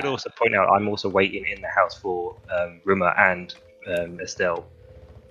[0.00, 3.54] Should also point out I'm also waiting in the house for um, Ruma and
[3.98, 4.66] um, Estelle.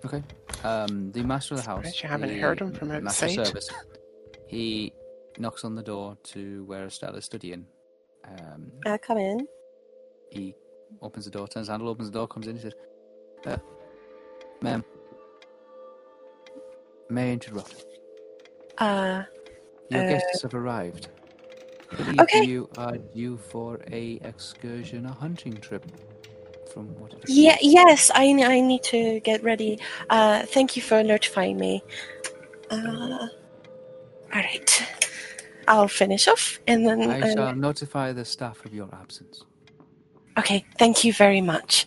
[0.06, 0.24] Okay.
[0.64, 1.78] Um, the master of the house.
[1.80, 3.46] Surprised you haven't the heard him from master of outside.
[3.48, 3.70] service.
[4.48, 4.94] He
[5.38, 7.66] knocks on the door to where Estelle is studying.
[8.26, 9.48] Um, Uh, come in.
[10.32, 10.54] he
[11.02, 12.56] opens the door, turns the handle, opens the door, comes in.
[12.56, 12.74] He says,
[13.46, 13.58] uh,
[14.62, 14.84] "Ma'am,
[17.10, 17.86] may I interrupt?
[18.78, 19.24] Uh,
[19.90, 21.08] Your Uh, guests have arrived.
[22.20, 22.46] Okay.
[22.46, 25.86] you are due for a excursion, a hunting trip.
[26.74, 29.80] From what yeah, yes, I, I need to get ready.
[30.10, 31.84] Uh, thank you for notifying me.
[32.70, 33.30] Uh, all
[34.34, 34.88] right.
[35.68, 37.10] I'll finish off and then.
[37.10, 39.44] I uh, shall notify the staff of your absence.
[40.38, 41.86] Okay, thank you very much.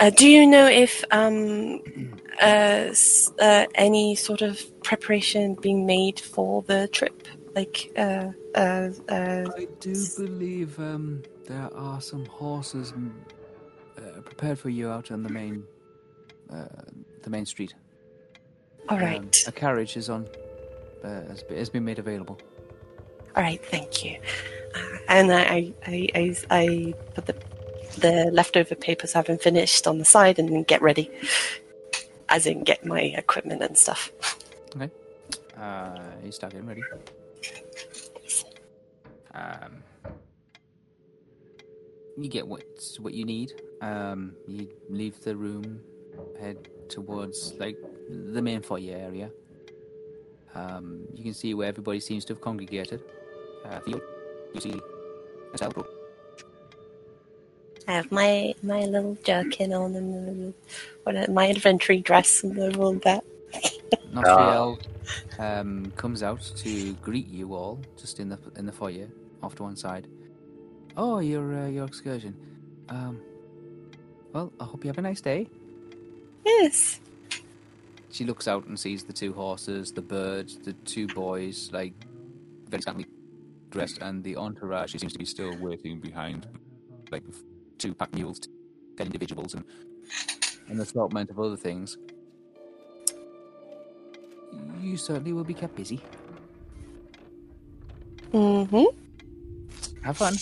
[0.00, 1.80] Uh, do you know if um,
[2.42, 2.92] uh,
[3.40, 7.26] uh, any sort of preparation being made for the trip?
[7.58, 12.92] Like, uh, uh, uh, I do believe um, there are some horses
[13.96, 15.64] uh, prepared for you out on the main,
[16.52, 16.66] uh,
[17.24, 17.74] the main street.
[18.88, 19.18] All right.
[19.18, 20.28] Um, a carriage is on,
[21.02, 22.38] uh, has, has been made available.
[23.34, 24.20] all right, thank you.
[24.76, 27.34] Uh, and I, I, I, I put the
[27.96, 31.10] the leftover papers I haven't finished on the side and then get ready,
[32.28, 34.12] as in get my equipment and stuff.
[34.76, 34.90] Okay.
[35.60, 36.82] Uh, you start getting ready.
[39.38, 39.84] Um,
[42.18, 42.64] you get what
[43.00, 43.52] what you need.
[43.82, 45.80] Um, you leave the room,
[46.40, 47.76] head towards like
[48.10, 49.30] the main foyer area.
[50.54, 53.02] Um, you can see where everybody seems to have congregated.
[53.64, 54.00] Uh, Theo,
[54.54, 54.80] you see
[55.54, 55.86] Estelle.
[57.88, 60.54] I have my my little jerkin on and the little,
[61.04, 63.24] what my adventure dress and the all that.
[64.12, 64.78] Nostriel
[65.38, 69.08] um, comes out to greet you all, just in the in the foyer,
[69.42, 70.08] off to one side.
[70.96, 72.34] Oh, your uh, your excursion.
[72.88, 73.20] Um,
[74.32, 75.48] well, I hope you have a nice day.
[76.44, 77.00] Yes.
[78.10, 81.92] She looks out and sees the two horses, the birds, the two boys, like
[82.68, 83.06] very scantily
[83.70, 84.90] dressed, and the entourage.
[84.90, 86.46] She seems to be still waiting behind,
[87.10, 87.22] like
[87.78, 88.40] two pack mules,
[88.96, 89.64] ten individuals, and
[90.68, 91.98] an assortment of other things.
[94.80, 96.00] You certainly will be kept busy.
[98.32, 98.84] Mm-hmm.
[100.02, 100.34] Have fun.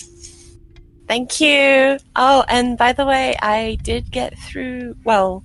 [1.09, 1.99] Thank you.
[2.17, 4.97] Oh, and by the way, I did get through.
[5.05, 5.45] Well,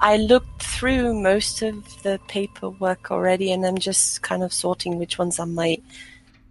[0.00, 5.18] I looked through most of the paperwork already, and I'm just kind of sorting which
[5.18, 5.82] ones I might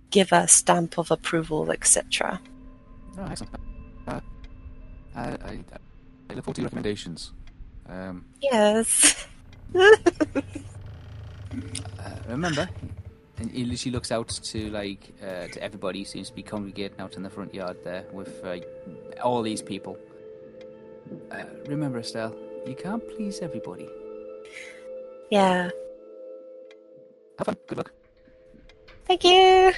[0.09, 2.41] give a stamp of approval, etc.
[3.18, 3.56] Oh, excellent.
[4.07, 4.19] Uh,
[5.15, 5.60] I, I,
[6.30, 7.33] I look forward to your recommendations.
[7.88, 9.25] Um, Yes.
[9.75, 9.95] uh,
[12.27, 12.68] remember,
[13.38, 16.04] and he- she looks out to like uh, to everybody.
[16.04, 18.57] Seems to be congregating out in the front yard there with uh,
[19.24, 19.98] all these people.
[21.31, 22.36] Uh, remember, Estelle,
[22.66, 23.88] you can't please everybody.
[25.31, 25.69] yeah.
[27.38, 27.57] Have fun.
[27.68, 27.92] Good luck.
[29.06, 29.72] Thank you.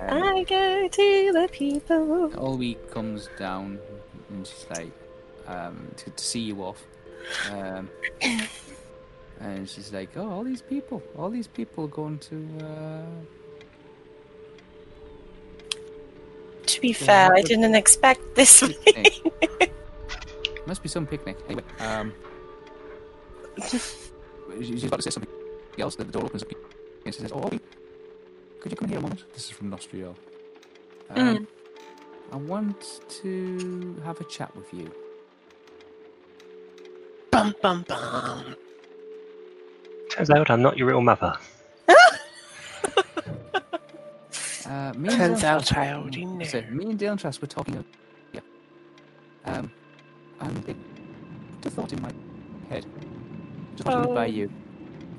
[0.00, 2.30] Um, I go to the people.
[2.36, 3.78] Olwe comes down
[4.30, 4.92] and she's like
[5.48, 6.82] um, to, to see you off.
[7.50, 7.90] Um,
[9.40, 13.06] and she's like, "Oh, all these people, all these people going to uh,
[16.66, 18.62] To be fair, I didn't expect this.
[20.66, 21.38] Must be some picnic.
[21.46, 22.12] Anyway, um,
[24.60, 25.32] she's about to say something
[25.78, 25.94] else.
[25.94, 26.50] The door opens up
[27.04, 27.60] and she says, "Oh, Ollie,
[28.60, 30.16] could you come here a moment?" This is from Nostriel.
[31.10, 31.46] Um,
[32.32, 34.90] I want to have a chat with you.
[37.30, 38.56] Bum bum bum.
[40.16, 41.34] Turns out I'm not your real mother.
[44.68, 46.44] Uh, me and Turns Dylan out Trask- I already knew.
[46.44, 47.84] So, me and Dylan Trask were talking.
[48.32, 48.40] Yeah.
[49.44, 49.70] Um,
[50.40, 50.76] and it
[51.62, 52.10] put a thought in my
[52.68, 52.84] head.
[53.76, 54.30] Just run it by Oh.
[54.30, 54.50] you.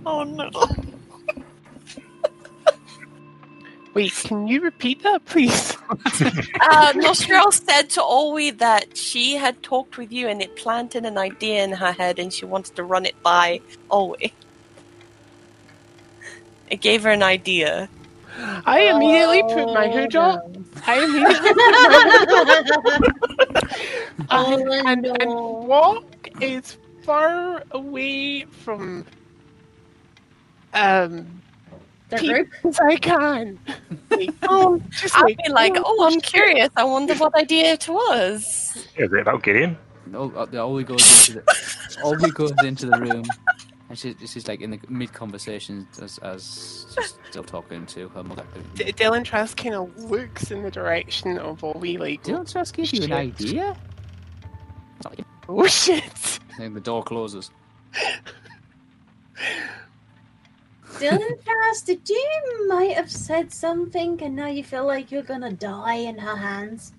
[0.06, 0.50] oh no.
[3.94, 5.78] Wait, can you repeat that, please?
[6.60, 11.18] Uh, Nostriel said to Olwe that she had talked with you and it planted an
[11.18, 14.34] idea in her head and she wanted to run it by Olwe.
[16.70, 17.90] It gave her an idea.
[18.66, 20.46] I immediately put my hood Oh, up.
[20.86, 23.04] I immediately put my hood up.
[24.30, 25.32] Oh, and, and
[25.68, 26.04] walk
[26.42, 29.06] as far away from
[30.74, 31.42] um
[32.10, 32.50] The group?
[32.66, 33.60] as I can.
[34.10, 36.70] Like, Oh, just I'd like, be like, oh, I'm curious.
[36.76, 38.44] I wonder what idea it was.
[38.98, 39.78] Is it about Gideon?
[40.14, 43.26] Ol- uh, the Ollie goes into the Ollie goes into the room,
[43.90, 48.24] and she, she's like in the mid conversation as as she's still talking to her
[48.24, 48.44] mother.
[48.76, 52.24] D- Dylan Trask kind of looks in the direction of all we like.
[52.24, 53.78] Dylan Trask give you an idea?
[54.98, 56.40] It's not like- Oh shit!
[56.60, 57.50] And the door closes.
[61.00, 65.52] Dylan Trask, did you might have said something and now you feel like you're gonna
[65.54, 66.94] die in her hands?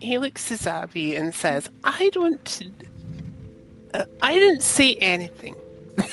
[0.00, 2.62] He looks at Abby and says, "I don't.
[3.94, 5.54] Uh, I didn't say anything."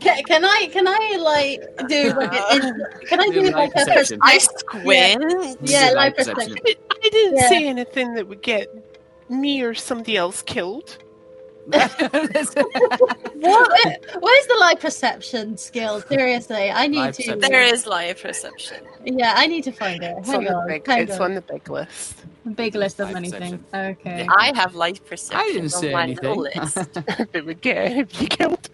[0.00, 3.70] Can, can I can I like do like an in, can I Do do like
[3.70, 4.18] a perception.
[4.22, 4.58] I perspective?
[4.82, 5.58] squint.
[5.62, 6.48] Yeah, Light light perception.
[6.50, 6.76] perception.
[6.90, 7.48] I, I didn't Yeah.
[7.48, 8.68] say anything that would get
[9.30, 10.98] me or somebody else killed.
[13.40, 13.70] What?
[14.20, 16.00] Where's the light perception skill?
[16.02, 17.22] Seriously, I need Light to.
[17.22, 17.50] perception.
[17.50, 18.78] There is live perception.
[19.04, 20.14] Yeah, I need to find it.
[20.18, 21.22] It's, Hang on, the on, big, it's on.
[21.22, 22.24] on the big list.
[22.54, 23.58] Big list of Light many perception.
[23.70, 23.98] things.
[24.00, 24.26] Okay.
[24.30, 26.28] I have live perception I didn't on say my anything.
[26.28, 26.74] little list.
[26.94, 28.68] that would get anybody killed.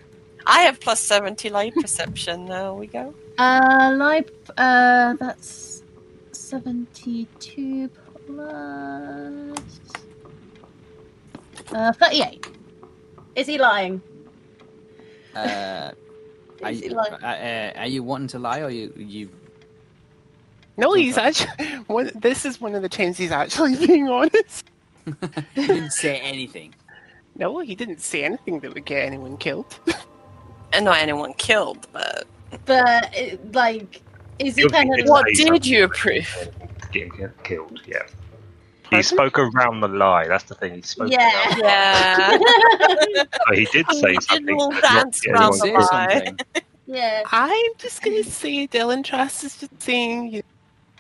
[0.47, 2.47] I have plus 70 light perception.
[2.47, 3.15] There we go.
[3.39, 4.31] Uh, light.
[4.57, 5.83] Uh, that's
[6.33, 7.89] seventy-two
[8.27, 9.59] plus.
[11.73, 12.47] Uh, thirty-eight.
[13.37, 14.01] Is he lying?
[15.35, 15.93] uh,
[16.65, 17.13] are, he you, lying?
[17.13, 19.31] uh, uh, are you wanting to lie, or you you?
[20.79, 21.67] No, he's actually.
[21.87, 24.71] One, this is one of the times he's actually being honest.
[25.55, 26.75] he didn't say anything.
[27.37, 29.79] No, he didn't say anything that would get anyone killed.
[30.73, 32.27] And not anyone killed, but
[32.65, 33.15] But
[33.53, 34.03] like,
[34.39, 35.07] is he kind of?
[35.07, 36.51] what did you approve?
[36.93, 38.03] Getting killed, yeah.
[38.91, 40.27] He spoke around the lie.
[40.29, 40.75] That's the thing.
[40.77, 41.11] He spoke.
[41.11, 41.31] Yeah.
[41.49, 42.39] around- Yeah.
[42.39, 44.47] But oh, he did say He something.
[44.47, 46.35] didn't but not dance around the lie.
[46.87, 47.23] yeah.
[47.33, 50.43] I'm just gonna say Dylan Trask is just saying you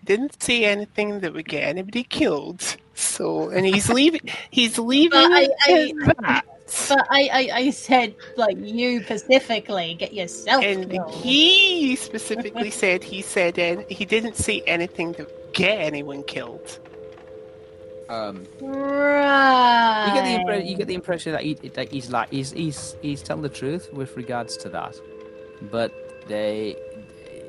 [0.04, 2.76] didn't say anything that would get anybody killed.
[2.94, 4.20] So, and he's leaving.
[4.50, 5.10] He's leaving.
[5.30, 6.44] But I- I- it at that.
[6.88, 11.14] But I, I, I said like you specifically get yourself and killed.
[11.14, 16.80] he specifically said he said and he didn't say anything that would get anyone killed.
[18.08, 20.06] Um, Right.
[20.08, 22.96] you get the impre- you get the impression that, he, that he's like he's he's
[23.02, 24.94] he's telling the truth with regards to that,
[25.70, 25.92] but
[26.28, 26.76] they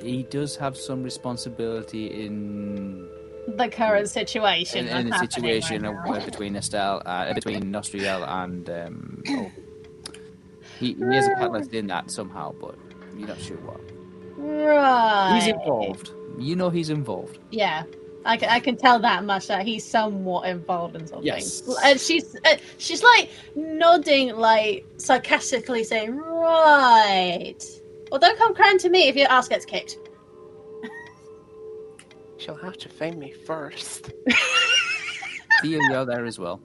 [0.02, 3.08] he does have some responsibility in
[3.48, 4.88] the current situation.
[4.88, 9.52] in, in the situation right uh, between Estelle uh, between Nostriel and um, oh,
[10.80, 12.76] he, he has a catalyst in that somehow, but
[13.16, 13.80] you're not sure what.
[14.38, 15.36] Right.
[15.36, 16.12] He's involved.
[16.40, 17.40] You know he's involved.
[17.52, 17.84] Yeah.
[18.27, 21.25] I can, I can tell that much that he's somewhat involved in something.
[21.25, 21.63] Yes.
[21.84, 27.63] And she's uh, she's like nodding, like sarcastically saying, "Right."
[28.12, 29.98] Well, don't come crying to me if your ass gets kicked.
[32.38, 34.12] She'll have to find me first.
[35.62, 36.62] Theo, you're there as well.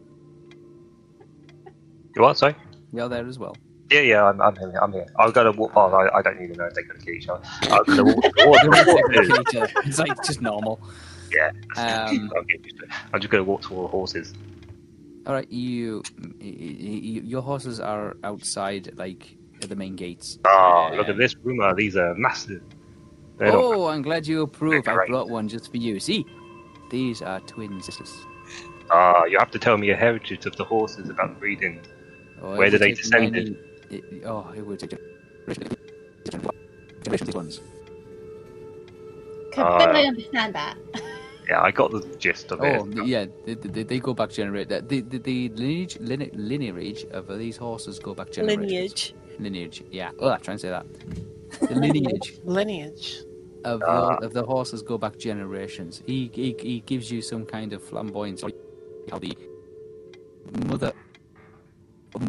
[2.17, 2.39] You what?
[2.39, 2.57] Sorry.
[2.93, 3.57] You're there as well.
[3.91, 4.25] Yeah, yeah.
[4.25, 4.79] I'm, I'm here.
[4.83, 5.07] I'm here.
[5.19, 5.73] I'm gonna walk.
[5.77, 7.43] Oh, I, I don't even know if they're gonna kill each other.
[7.63, 8.25] I'm gonna walk.
[8.39, 10.81] walk, walk it's like just normal.
[11.35, 11.51] Yeah.
[11.77, 12.91] Um, I'll get used to it.
[13.13, 14.35] I'm just gonna walk toward horses.
[15.27, 20.39] all right, you, y- y- your horses are outside, like at the main gates.
[20.45, 21.75] Oh, Uh, look at this rumor.
[21.75, 22.63] These are massive.
[23.39, 24.87] They're not- Oh, I'm glad you approve.
[24.89, 25.09] I Great.
[25.09, 25.99] brought one just for you.
[26.01, 26.27] See,
[26.91, 28.13] these are twin sisters.
[28.91, 31.81] Ah, you have to tell me your heritage of the horses about the breeding.
[32.43, 33.57] Oh, Where it did they take descend many-
[33.91, 35.77] it- oh, it would take generations.
[37.05, 37.61] generations these ones.
[39.53, 40.77] completely Uh, understand that.
[41.53, 43.07] Yeah, I got the gist of Oh, it.
[43.07, 47.59] yeah, they, they, they go back generate that the, the, the lineage lineage of these
[47.59, 48.63] horses go back generations.
[48.73, 49.15] Lineage.
[49.39, 50.11] Lineage, yeah.
[50.19, 50.87] Oh, I'm trying to say that.
[51.69, 53.07] The lineage Lineage.
[53.65, 54.17] of the, Ah.
[54.27, 56.03] of the horses go back generations.
[56.07, 58.43] He, he he gives you some kind of flamboyance.
[59.11, 59.37] How the
[60.71, 60.93] mother,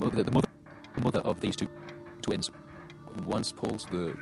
[0.01, 0.49] mother the mother,
[1.01, 1.69] mother of these two
[2.21, 2.51] twins
[3.25, 4.13] once pulls the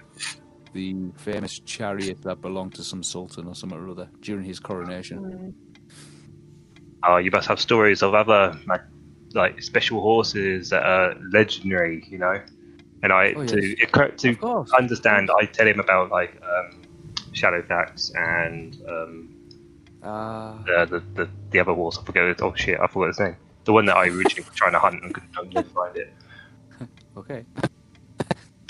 [0.73, 5.53] the famous chariot that belonged to some sultan or something or other during his coronation.
[7.03, 8.81] Oh, you must have stories of other like,
[9.33, 12.41] like special horses that are legendary, you know.
[13.03, 13.89] And I Oh, to yes.
[14.17, 16.81] to Of understand, I tell him about like um,
[17.33, 19.35] Shadowfax and um,
[20.03, 21.97] Ah, the, the the the other horse.
[21.97, 22.41] I forget.
[22.41, 23.35] Oh shit, I forgot his name.
[23.65, 25.33] The one that I originally was trying to hunt and couldn't
[25.73, 26.13] find it.
[27.17, 27.45] okay.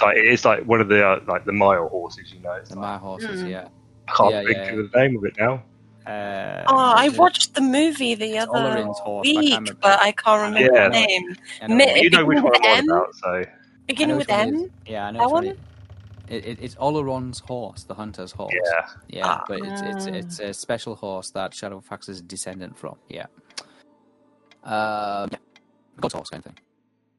[0.01, 2.53] Like it's like one of the uh, like the mile horses, you know.
[2.53, 3.49] It's The like, my horses, Mm.
[3.49, 3.67] yeah.
[4.07, 4.71] I can't yeah, think yeah.
[4.79, 5.63] of the name of it now.
[6.05, 9.25] Uh, Oh, I watched the movie the other horse.
[9.25, 9.73] Week, remember.
[9.75, 10.89] but I can't remember Yeah.
[10.89, 11.35] the name.
[11.61, 12.89] I know Mi- what You know which one I'm on M?
[12.89, 13.45] about, so
[13.87, 14.61] Beginning with which one it is.
[14.63, 14.71] M?
[14.87, 15.45] Yeah, I know That one.
[15.45, 15.53] one?
[15.53, 15.59] it-
[16.29, 18.53] It, it, it's Oleron's horse, the hunter's horse.
[18.53, 18.87] yeah.
[19.09, 19.43] Yeah, Ah.
[19.49, 22.95] but it's it's it's a special horse that Shadowfax is descendant from.
[23.09, 23.25] Yeah.
[24.63, 25.37] Um, yeah.
[25.99, 26.57] God's horse kind of thing.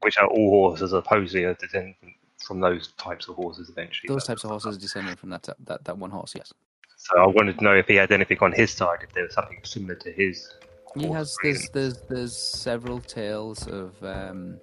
[0.00, 1.94] Which are all horses supposedly a descended
[2.42, 4.08] from, those types of horses eventually.
[4.08, 6.34] Those types of horses are descended from that that that one horse.
[6.36, 6.52] Yes.
[6.96, 9.34] So I wanted to know if he had anything on his side, if there was
[9.34, 10.48] something similar to his.
[10.94, 14.58] He has there's there's there's several tales of um.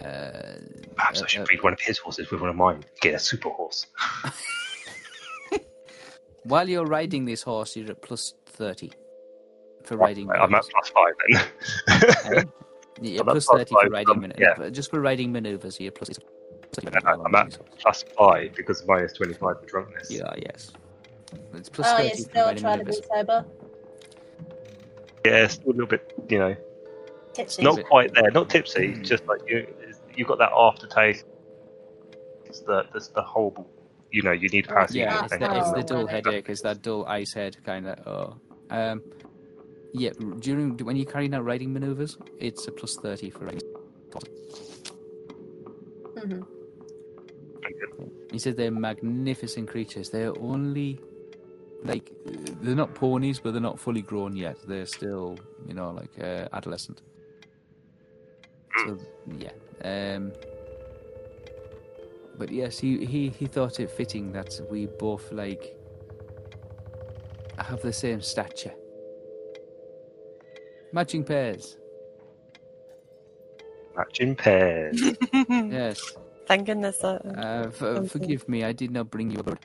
[0.00, 0.58] Uh,
[0.96, 2.84] Perhaps uh, I should uh, breed one of his horses with one of mine.
[3.00, 3.86] Get a super horse.
[6.44, 8.92] while you're riding this horse, you're at plus thirty
[9.84, 10.30] for riding.
[10.34, 12.50] I'm at plus five then.
[13.00, 14.56] Yeah, plus plus thirty for riding um, maneuvers.
[14.58, 14.68] yeah.
[14.70, 16.10] Just for riding maneuvers, you're plus.
[17.06, 20.10] I'm at plus five because of minus 25 for drunkenness.
[20.10, 20.72] Yeah, yes.
[21.54, 23.44] It's plus Oh, 30 you're still trying to be sober.
[25.24, 26.56] Yeah, still a little bit, you know,
[27.32, 27.62] Tipsy.
[27.62, 29.02] not quite there, not tipsy, Mm.
[29.04, 29.66] just like you,
[30.14, 31.24] you've got that aftertaste.
[32.44, 33.66] It's the, it's the whole,
[34.12, 34.94] you know, you need paracetamol.
[34.94, 36.48] Yeah, it's and the, it's the dull headache.
[36.48, 38.06] It's that dull ice head kind of.
[38.06, 38.36] Oh,
[38.70, 39.02] um,
[39.92, 40.10] yeah.
[40.38, 43.60] During when you're carrying out riding maneuvers, it's a plus thirty for riding.
[46.16, 46.46] Mhm.
[48.32, 50.10] He said they're magnificent creatures.
[50.10, 51.00] They're only
[51.84, 52.10] like
[52.62, 54.56] they're not ponies, but they're not fully grown yet.
[54.66, 57.02] They're still, you know, like uh, adolescent.
[58.84, 58.98] So
[59.38, 59.52] yeah.
[59.84, 60.32] Um,
[62.36, 65.76] but yes, he, he he thought it fitting that we both like
[67.58, 68.74] have the same stature,
[70.92, 71.76] matching pairs.
[73.96, 75.00] Matching pairs.
[75.50, 76.16] Yes.
[76.46, 77.02] Thank goodness.
[77.02, 79.60] Uh, Uh, f- forgive me, I did not bring you a bird.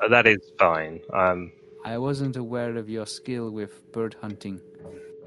[0.00, 1.00] Uh, that is fine.
[1.12, 1.52] Um,
[1.84, 4.60] I wasn't aware of your skill with bird hunting.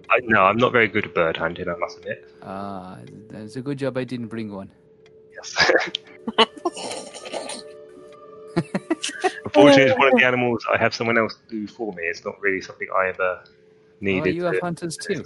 [0.09, 2.29] I, no, I'm not very good at bird hunting, I must admit.
[2.43, 2.97] Ah,
[3.33, 4.69] it's a good job I didn't bring one.
[5.33, 5.71] Yes.
[9.45, 12.03] Unfortunately, it's one of the animals I have someone else do for me.
[12.03, 13.43] It's not really something I ever
[13.99, 14.21] needed.
[14.21, 14.35] Oh, needed.
[14.35, 15.25] you to- have hunters too.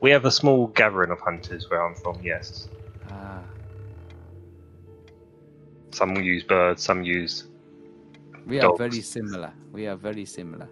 [0.00, 2.68] We have a small gathering of hunters where I'm from, yes.
[5.90, 7.44] Some use birds, some use.
[8.46, 8.78] we are Dogs.
[8.78, 9.52] very similar.
[9.72, 10.68] We are very similar.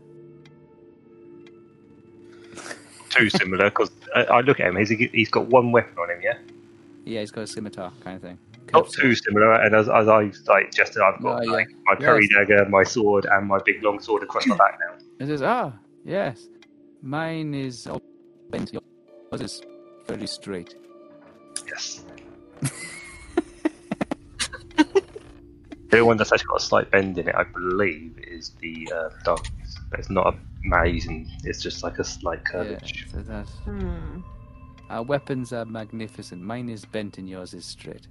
[3.11, 6.21] Too similar, because I, I look at him, he's, he's got one weapon on him,
[6.23, 6.39] yeah?
[7.05, 8.39] Yeah, he's got a scimitar kind of thing.
[8.73, 11.51] Not too similar, and as, as I like just said, I've got Oh, yeah.
[11.53, 12.47] like, my curry Yes.
[12.47, 14.95] dagger, my sword, and my big long sword across my back now.
[15.21, 15.73] It says, ah,
[16.05, 16.47] yes.
[17.03, 17.89] Mine is
[18.51, 18.73] bent.
[18.73, 19.63] Yours is
[20.07, 20.75] very straight.
[21.67, 22.05] Yes.
[25.91, 28.91] the only one that's actually got a slight bend in it, I believe, is the
[28.95, 29.49] uh, dogs.
[29.91, 31.31] But it's not amazing.
[31.45, 33.07] It's just like a slight Yeah, curvature.
[33.11, 34.21] so that Hmm.
[34.91, 36.43] our weapons are magnificent.
[36.43, 38.07] Mine is bent and yours is straight.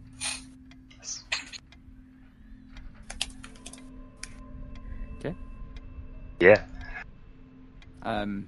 [0.97, 1.23] Yes.
[5.19, 5.35] Okay.
[6.39, 6.63] Yeah.
[8.03, 8.47] Um,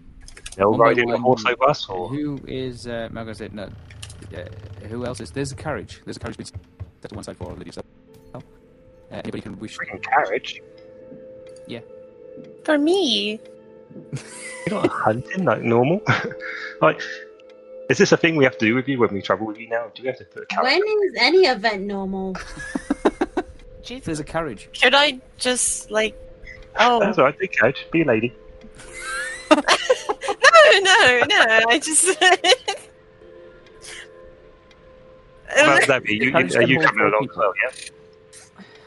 [0.56, 2.88] They'll One by ride in a horse like us, or who is?
[2.88, 3.70] Uh, am I going to say no?
[4.36, 5.32] Uh, who else is?
[5.32, 6.02] There's a carriage.
[6.06, 6.52] There's a carriage That's
[7.02, 7.74] set one side for Lydia.
[7.74, 7.84] So, uh,
[9.12, 9.78] Uh, anybody can wish.
[9.78, 10.62] freaking carriage.
[11.68, 11.80] Yeah.
[12.64, 13.40] For me,
[14.68, 16.02] You're not hunting like normal.
[16.82, 17.02] like,
[17.90, 19.68] is this a thing we have to do with you when we travel with you
[19.68, 19.92] now?
[19.96, 20.82] Do we have to put a carriage?
[20.86, 22.36] When is any event normal?
[23.82, 24.06] Jesus.
[24.06, 24.70] There's a carriage.
[24.74, 26.16] should I just like?
[26.78, 27.40] Oh That's all right.
[27.40, 27.88] Take carriage.
[27.92, 28.36] Be a lady.
[29.50, 31.46] no, no, no!
[31.68, 32.06] I just.
[35.56, 37.38] Well, Zabby, you, Carriage are you coming along as people.
[37.38, 37.54] well?
[37.64, 37.72] Yeah.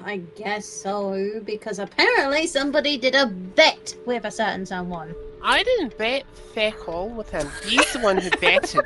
[0.04, 5.14] I guess so, because apparently somebody did a bet with a certain someone.
[5.42, 7.48] I didn't bet feck all with him.
[7.64, 8.80] He's the one who betted.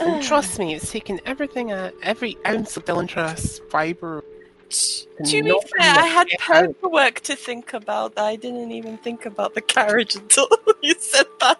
[0.00, 4.24] and trust me, it's taken everything, out, every ounce of Dylan Trask's fibre.
[4.70, 6.66] To be fair, I had enough out.
[6.66, 8.18] paperwork to think about.
[8.18, 10.48] I didn't even think about the carriage until
[10.82, 11.58] you said that.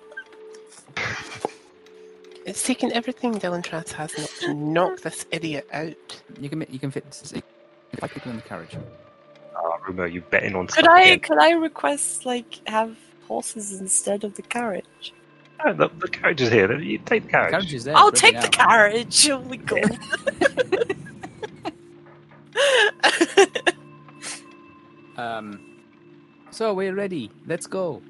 [2.47, 5.95] It's taken everything Dylan Trust has not to knock this idiot out.
[6.41, 7.35] You can you can fit s-
[7.99, 8.79] five people in the carriage.
[9.57, 11.21] Oh, Rumo, you betting on Could stuff I again.
[11.21, 15.15] could I request like have horses instead of the carriage?
[15.65, 16.79] No, the, the carriage is here.
[16.79, 17.51] You take the The carriage.
[17.51, 17.97] carriage is there.
[17.97, 18.51] I'll take the now.
[18.51, 19.29] carriage.
[19.31, 19.99] Oh my god.
[25.17, 25.63] Um,
[26.51, 27.33] so we're ready.
[27.47, 28.03] Let's go.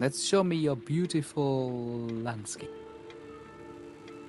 [0.00, 2.72] Let's show me your beautiful landscape.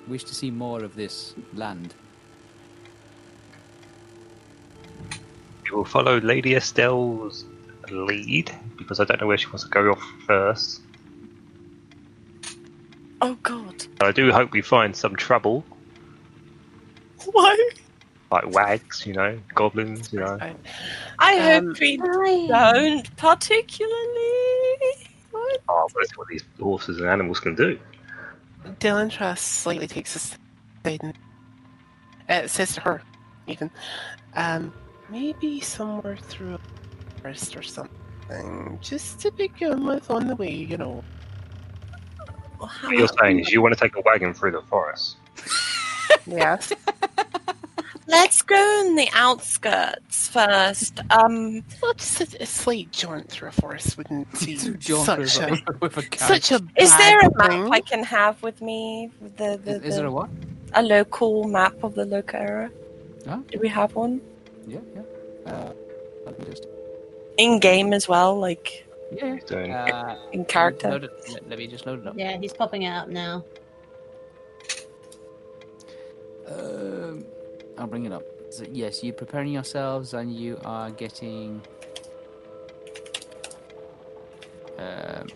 [0.08, 1.96] Wish to see more of this land.
[5.80, 7.46] Will follow Lady Estelle's
[7.90, 10.82] lead because I don't know where she wants to go off first.
[13.22, 13.86] oh god.
[14.02, 15.64] I do hope we find some trouble,
[17.32, 17.70] Why?
[18.30, 20.38] like wags, you know, goblins, you know.
[20.42, 20.54] I,
[21.18, 22.48] I Um, hope we Hi.
[22.48, 25.08] don't particularly.
[25.32, 25.62] What?
[25.70, 27.80] Oh, that's what these horses and animals can do.
[28.82, 30.38] Dylan Trask slightly takes a side
[31.02, 31.14] and
[32.28, 33.02] uh, says to her,
[33.48, 33.72] even,
[34.36, 34.74] um,
[35.12, 36.60] maybe somewhere through a
[37.22, 41.04] forest or something, just to begin with on the way, you know.
[42.58, 45.18] What you're saying is you want to take a wagon through the forest.
[46.26, 46.74] Yes.
[48.08, 51.00] Let's go in the outskirts first.
[51.12, 55.98] Um, well, just a, a slight jaunt through a forest wouldn't be such a with
[55.98, 56.60] a such a.
[56.76, 57.72] is there a bad map thing.
[57.72, 59.12] I can have with me?
[59.38, 60.30] The, the, Is, is there a what?
[60.74, 62.72] a local map of the local area?
[63.28, 63.40] Huh?
[63.52, 64.22] Do we have one
[64.70, 65.52] Yeah, yeah.
[65.52, 65.74] Uh,
[66.26, 66.68] let me just.
[67.38, 69.34] in game as well, like Yeah.
[69.36, 70.90] He's doing Uh, in character?
[70.90, 72.14] Load it, let, let me just load it up.
[72.16, 73.44] Yeah, he's popping it up now.
[76.48, 77.26] Um,
[77.78, 78.24] I'll bring it up.
[78.52, 81.62] So, yes, you're preparing yourselves and you are getting.
[84.78, 85.28] Um,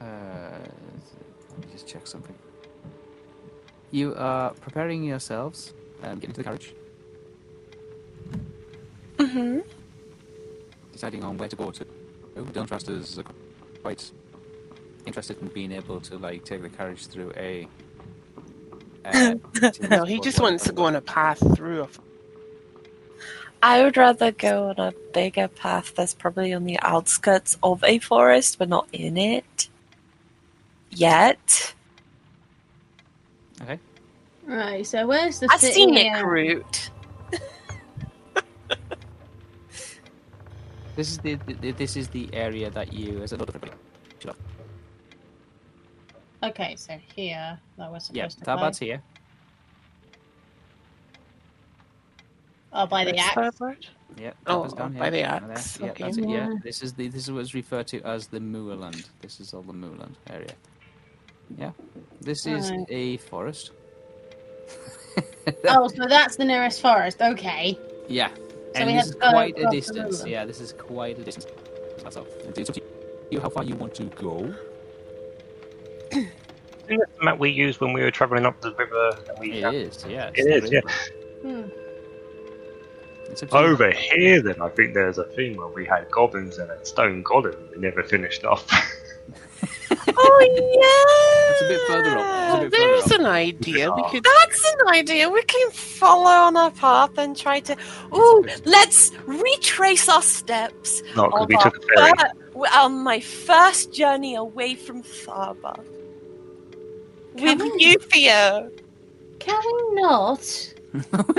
[0.00, 0.58] uh,
[1.50, 2.34] let me just check something.
[3.90, 6.74] You are preparing yourselves and getting to the carriage,
[9.20, 9.60] Mm-hmm.
[10.92, 11.86] deciding on where to go to.
[12.36, 13.20] Oh, Don't Trust is
[13.82, 14.10] quite
[15.06, 17.68] interested in being able to like take the carriage through a.
[19.04, 19.34] Uh,
[19.90, 21.88] No, he just wants to go on a path through a.
[23.62, 27.98] I would rather go on a bigger path that's probably on the outskirts of a
[27.98, 29.68] forest, but not in it
[30.90, 31.74] yet.
[33.62, 33.78] Okay.
[34.46, 36.26] Right, so where's the A city scenic here?
[36.26, 36.90] route.
[41.00, 43.80] This is the, the this is the area that you as a lot of everybody.
[46.42, 48.84] Okay, so here that was supposed Yeah, to Tabat's go.
[48.86, 49.02] here.
[52.74, 53.58] Oh, by the Where's axe.
[53.60, 53.76] that?
[54.18, 55.00] Yeah, Oh, down here.
[55.00, 56.04] by the axe, Yeah, okay.
[56.04, 56.28] that's it.
[56.28, 56.54] Yeah, Yeah.
[56.62, 59.08] this is the this is what's referred to as the moorland.
[59.22, 60.54] This is all the moorland area.
[61.56, 61.72] Yeah,
[62.20, 62.84] this is Right.
[62.90, 63.70] a forest.
[65.66, 67.22] Oh, so that's the nearest forest.
[67.22, 67.78] Okay.
[68.06, 68.30] Yeah,
[68.74, 70.24] So and this is quite a distance.
[70.26, 71.46] Yeah, this is quite a distance.
[72.02, 72.26] That's all.
[72.44, 72.82] It's it's up to
[73.30, 74.54] you how far you want to go.
[76.12, 76.30] Isn't
[76.88, 79.10] that the map we used when we were travelling up the river?
[79.28, 80.28] And we, It is, yeah.
[80.34, 80.80] It it's the is, yeah.
[81.44, 81.62] river.
[81.64, 81.68] Hmm.
[83.30, 83.64] It's up to you.
[83.64, 87.22] Over here, then I think there's a thing where we had goblins and a stone
[87.22, 88.66] golem we never finished off.
[90.16, 91.39] Oh yeah.
[91.60, 92.24] It's a bit further up.
[92.26, 93.20] It's a further There's up.
[93.20, 93.92] an idea.
[93.92, 94.24] We could.
[94.24, 95.28] That's an idea.
[95.28, 97.76] We can follow on our path and try to.
[98.14, 102.12] Ooh, let's retrace our steps Not because of we our took a ferry.
[102.18, 105.84] fir- on my first journey away from Tharbad.
[107.36, 108.70] Can With we- you, Theo.
[109.38, 110.74] Can we not?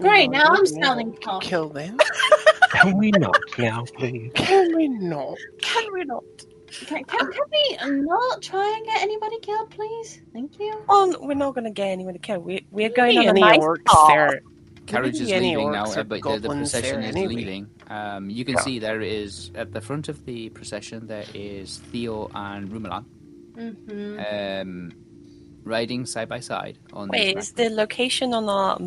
[0.00, 1.42] Great, now I'm sounding cock.
[1.42, 1.96] Kill them.
[2.72, 4.30] Can we not now, please?
[4.34, 5.36] Can we not?
[5.60, 6.24] Can we not?
[6.86, 10.20] Can, can, can we not try and get anybody killed, please?
[10.32, 10.82] Thank you.
[10.88, 12.22] Oh, we're not going to get anyone killed.
[12.22, 12.40] kill.
[12.40, 14.08] We, we're going on a any nice orcs path.
[14.08, 14.40] there.
[14.86, 17.34] carriage is leaving now, orcs or but the, the procession is anyway.
[17.34, 17.66] leaving.
[17.88, 18.60] Um, you can Yeah.
[18.62, 23.04] see there is at the front of the procession there is Theo and Rumelan
[23.54, 24.62] Mm-hmm.
[24.62, 24.92] um,
[25.62, 27.08] riding side by side on.
[27.08, 28.78] Wait, this is the location on our.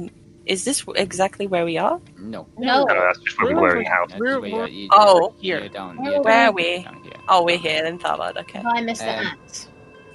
[0.46, 2.00] Is this exactly where we are?
[2.20, 2.48] no?
[2.58, 2.86] No.
[2.86, 4.10] No, that's just where we were in house.
[4.10, 5.34] That's We're- where we're- you- you- Oh.
[5.40, 5.70] you're Here.
[5.70, 5.98] down.
[5.98, 6.84] Where you're are Where are we?
[6.84, 7.14] down here.
[7.28, 8.38] Oh, we're here in Tharbad.
[8.38, 8.62] Okay.
[8.62, 9.18] By Mr.
[9.20, 9.68] Um, Axe.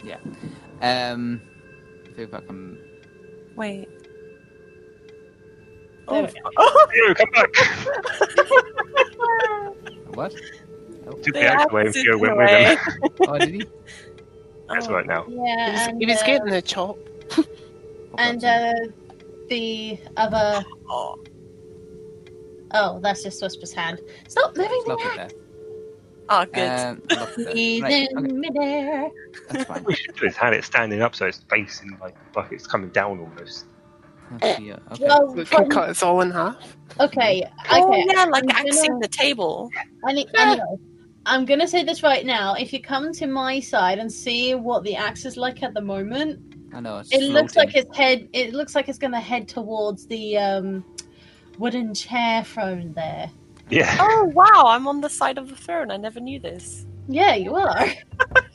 [0.05, 0.19] Yeah.
[0.83, 1.41] Um,
[2.17, 2.79] if I can,
[3.57, 3.89] Wait.
[6.09, 6.33] There we go.
[6.93, 7.51] Theo, come back!
[10.15, 10.33] What?
[10.33, 12.65] Took The the axe away and axe is Theo went with away.
[12.65, 12.79] him.
[13.29, 13.63] Oh, did he?
[14.69, 14.95] That's Oh.
[14.95, 15.25] right now.
[15.29, 16.97] Yeah, He was, and, he was uh, getting a chop.
[17.37, 17.45] Oh,
[18.19, 18.73] and uh,
[19.51, 20.65] the other.
[20.89, 21.17] Oh,
[22.73, 24.01] Oh, that's just Whisper's hand.
[24.29, 25.33] Stop moving it's the lovely axe.
[25.33, 25.41] there.
[26.29, 26.69] oh, good.
[26.69, 27.53] Um, I love that.
[27.57, 29.11] He's Right, in okay, midair.
[29.49, 29.85] that's fine.
[29.85, 32.91] We should do is had it standing up so it's facing like like it's coming
[32.91, 33.67] down almost.
[34.41, 34.49] Let's uh,
[34.93, 35.05] okay.
[35.09, 36.77] Well, We can cut us all in half.
[37.01, 37.83] okay, okay.
[37.83, 39.69] oh, yeah, like I'm gonna- the table.
[40.09, 40.63] Any, anyway,
[41.27, 42.55] I'm gonna say this right now.
[42.55, 45.81] If you come to my side and see what the axe is like at the
[45.81, 47.89] moment, I know it's it looks like floating.
[47.91, 48.29] its head.
[48.33, 50.85] It looks like it's gonna head towards the um,
[51.59, 53.31] wooden chair throne there.
[53.69, 53.97] Yeah.
[54.01, 55.91] Oh, wow, I'm on the side of the throne.
[55.91, 56.87] I never knew this.
[57.09, 57.87] Yeah, you are.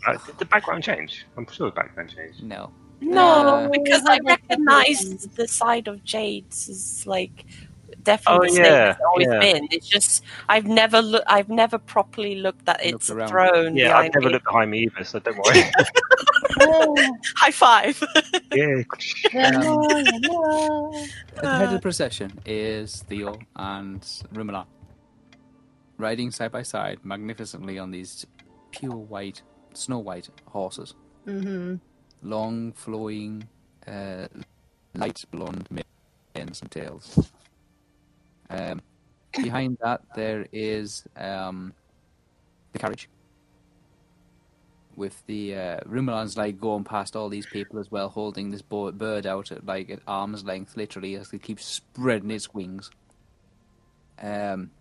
[0.08, 1.25] Uh, did the background change?
[1.36, 2.43] I'm sure the background changed.
[2.43, 2.69] No.
[3.01, 7.45] No, Uh, because I I recognized the side of Jade's is like
[8.05, 9.39] definitely Oh, Snape yeah, has always yeah.
[9.39, 9.67] been.
[9.71, 13.27] It's just I've never look I've never properly looked at Looked its around.
[13.29, 14.33] throne Yeah, I've never me.
[14.33, 15.61] looked behind me either, so don't worry.
[17.35, 18.01] High five.
[18.53, 18.83] yeah.
[19.33, 21.05] the more you know.
[21.37, 24.01] At the head of the procession is Theo and
[24.33, 24.65] Rumala,
[25.97, 28.25] riding side by side magnificently on these
[28.71, 29.41] pure white,
[29.73, 30.93] snow white horses.
[31.27, 31.79] Mhm.
[32.23, 33.47] Long, flowing,
[33.87, 34.27] uh,
[34.95, 37.29] light blonde manes and tails.
[38.49, 38.81] Um,
[39.34, 41.73] behind that, there is um,
[42.73, 43.10] the carriage.
[44.95, 45.79] With the uh,
[46.38, 49.99] like going past all these people as well, holding this bird out at like at
[50.08, 52.91] arm's length, literally, as it keeps spreading its wings.
[54.21, 54.71] Um,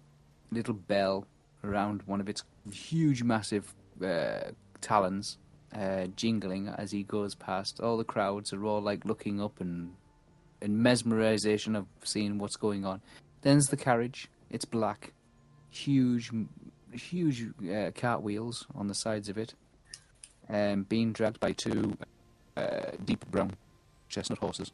[0.53, 1.27] little bell
[1.64, 3.74] around one of its huge, massive
[4.05, 5.38] uh, talons,
[5.74, 7.81] uh, jingling as he goes past.
[7.81, 9.94] All the crowds are all like looking up and
[10.61, 13.00] in mesmerization of seeing what's going on.
[13.44, 14.28] Then's the carriage.
[14.50, 15.12] It's black,
[15.70, 16.30] huge,
[16.92, 19.52] huge uh, cartwheels on the sides of it,
[20.48, 21.94] um, being dragged by two
[22.57, 23.52] uh, deep brown
[24.09, 24.72] chestnut horses.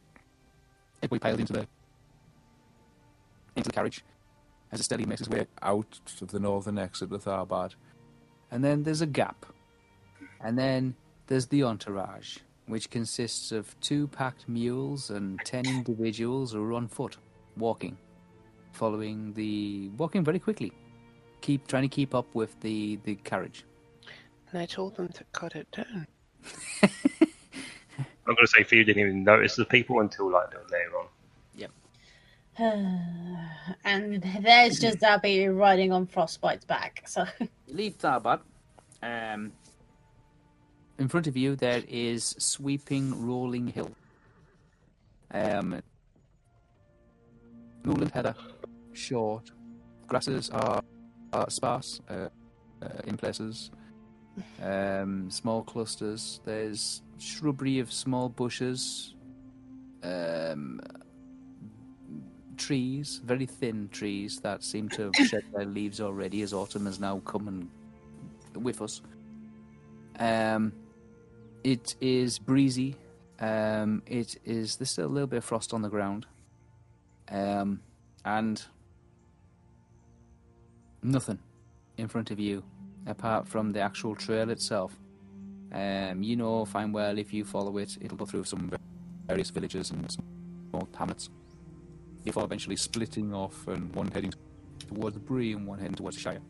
[1.02, 1.66] Everybody piled into the
[3.56, 4.04] into the carriage
[4.70, 7.74] as it steadily makes its way out of the northern exit of Tharbad.
[8.52, 9.46] And then there's a gap.
[10.40, 10.94] And then
[11.26, 16.86] there's the entourage, which consists of two packed mules and ten individuals who are on
[16.86, 17.16] foot,
[17.56, 17.98] walking,
[18.72, 20.72] following the walking very quickly,
[21.40, 23.64] keep trying to keep up with the the carriage.
[24.50, 26.06] And I told them to cut it down.
[26.82, 31.06] I'm gonna say Theo didn't even notice the people until like later on.
[31.56, 31.70] Yep.
[33.84, 37.02] and there's just Abby riding on Frostbite's back.
[37.06, 37.26] So
[37.68, 38.40] leave Tharbad.
[39.02, 39.52] Um,
[40.98, 43.90] in front of you, there is sweeping, rolling hill.
[45.32, 45.82] Um,
[47.84, 48.34] moorland heather,
[48.92, 49.50] short.
[50.06, 50.82] Grasses are,
[51.32, 52.28] are sparse uh,
[52.82, 53.70] uh, in places.
[54.62, 56.40] Um, small clusters.
[56.44, 59.14] There's shrubbery of small bushes.
[60.02, 60.80] Um,
[62.56, 67.00] trees, very thin trees that seem to have shed their leaves already as autumn has
[67.00, 69.00] now come and with us.
[70.18, 70.72] Um,
[71.64, 72.96] it is breezy.
[73.40, 76.26] Um, it is there's still a little bit of frost on the ground,
[77.30, 77.80] um,
[78.24, 78.62] and
[81.02, 81.38] nothing
[81.96, 82.62] in front of you
[83.06, 84.98] apart from the actual trail itself.
[85.72, 88.70] Um, you know fine well if you follow it, it'll go through some
[89.26, 91.30] various villages and small hamlets
[92.24, 94.32] before eventually splitting off and one heading
[94.88, 96.40] towards the Bree and one heading towards the Shire.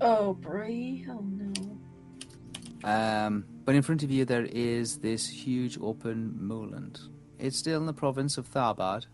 [0.00, 1.06] Oh, Brie.
[1.08, 1.78] Oh no.
[2.88, 7.00] Um, but in front of you there is this huge open moorland.
[7.38, 9.06] It's still in the province of Tharbad,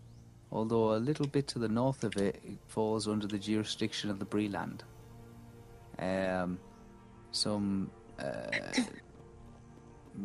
[0.51, 4.19] although a little bit to the north of it, it falls under the jurisdiction of
[4.19, 4.81] the Breeland.
[5.99, 6.59] Um,
[7.31, 8.57] some uh,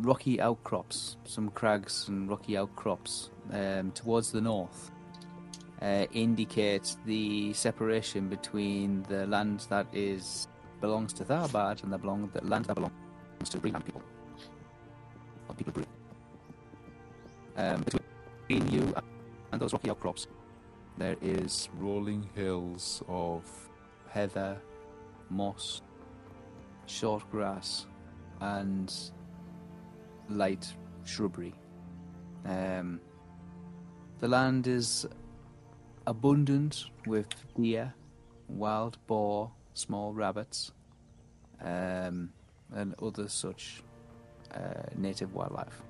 [0.01, 4.91] rocky outcrops, some crags and rocky outcrops um, towards the north
[5.83, 10.49] uh, indicate the separation between the land that is
[10.81, 12.93] belongs to Tharbad and the belong the land that belongs
[13.51, 14.03] to Breeland people.
[15.49, 15.83] Or people.
[17.57, 17.85] Um,
[18.49, 19.16] between you and
[19.59, 20.27] those rocky outcrops,
[20.99, 23.45] there is rolling hills of
[24.09, 24.59] heather,
[25.31, 25.83] moss,
[26.87, 27.87] short grass,
[28.40, 28.92] and
[30.29, 30.73] light
[31.05, 31.55] shrubbery.
[32.45, 33.01] Um,
[34.19, 35.07] the land is
[36.07, 37.92] abundant with deer,
[38.49, 40.73] wild boar, small rabbits,
[41.61, 42.31] um,
[42.73, 43.83] and other such
[44.55, 45.83] uh, native wildlife.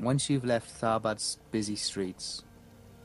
[0.00, 2.42] Once you've left Tharbad's busy streets,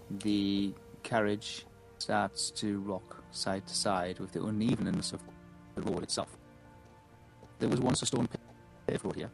[0.10, 1.66] the carriage
[1.98, 5.22] starts to rock side to side with the unevenness of
[5.76, 6.38] the road itself.
[7.60, 8.28] There was once a stone
[8.88, 9.32] paved road here,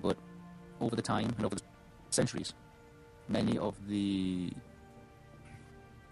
[0.00, 0.16] but
[0.80, 1.62] over the time and over the
[2.10, 2.54] centuries,
[3.28, 4.52] many of the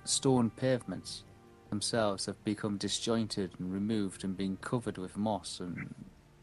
[0.05, 1.25] stone pavements
[1.71, 5.95] themselves have become disjointed and removed and been covered with moss and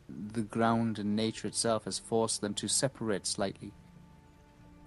[0.10, 3.72] the ground and nature itself has forced them to separate slightly,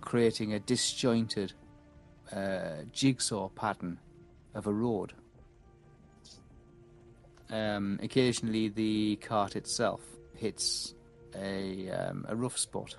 [0.00, 1.52] creating a disjointed
[2.32, 3.98] uh, jigsaw pattern
[4.54, 5.12] of a road.
[7.50, 10.00] Um, occasionally, the cart itself
[10.34, 10.94] hits
[11.34, 12.96] a, um, a rough spot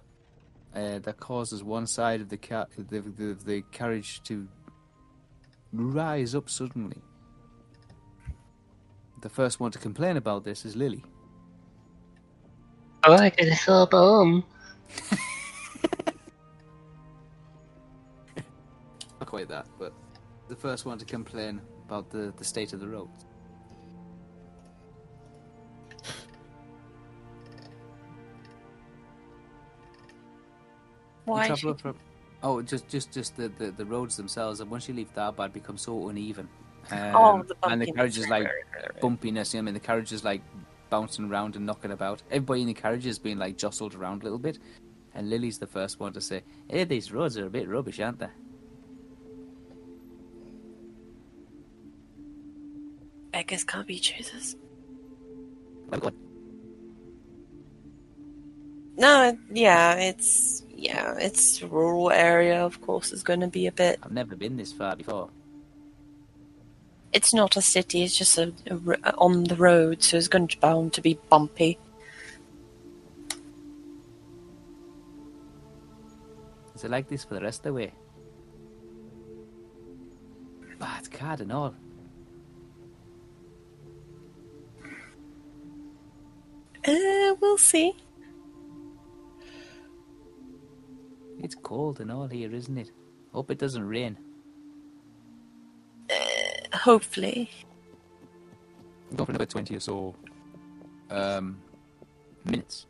[0.75, 4.47] uh, that causes one side of the, car- the, the, the carriage to
[5.73, 7.01] rise up suddenly.
[9.21, 11.03] The first one to complain about this is Lily.
[13.09, 14.43] Oh, I get a sore bum.
[19.17, 19.93] Not quite that, but
[20.49, 23.07] the first one to complain about the, the state of the road.
[31.23, 31.47] Why?
[31.47, 31.95] traveller from
[32.43, 35.77] oh just just just the, the, the roads themselves and once you leave Tharbad become
[35.77, 36.47] so uneven
[36.91, 38.47] um, Oh, the and the carriage is like
[39.01, 40.41] bumpiness you know, I mean the carriage is like
[40.89, 44.23] bouncing around and knocking about everybody in the carriage is being like jostled around a
[44.25, 44.59] little bit
[45.13, 48.19] and Lily's the first one to say hey these roads are a bit rubbish aren't
[48.19, 48.27] they
[53.31, 54.55] Beggars can't be choosers.
[55.91, 56.13] like what
[58.97, 62.65] No, yeah, it's yeah, it's rural area.
[62.65, 63.99] Of course, is going to be a bit.
[64.01, 65.29] I've never been this far before
[67.13, 68.03] It's not a city.
[68.03, 71.79] It's just a, a on the road, so it's going to bound to be bumpy.
[76.77, 77.91] is it like this for the rest of the way
[80.77, 81.73] Bad it's card and all
[86.87, 87.93] Uh, we'll see.
[91.39, 92.91] it's cold and all here isn't it
[93.33, 94.15] hope it doesn't rain
[96.77, 97.49] Hopefully,
[99.15, 100.15] Go for another 20 or so
[101.09, 101.57] um,
[102.43, 102.85] minutes.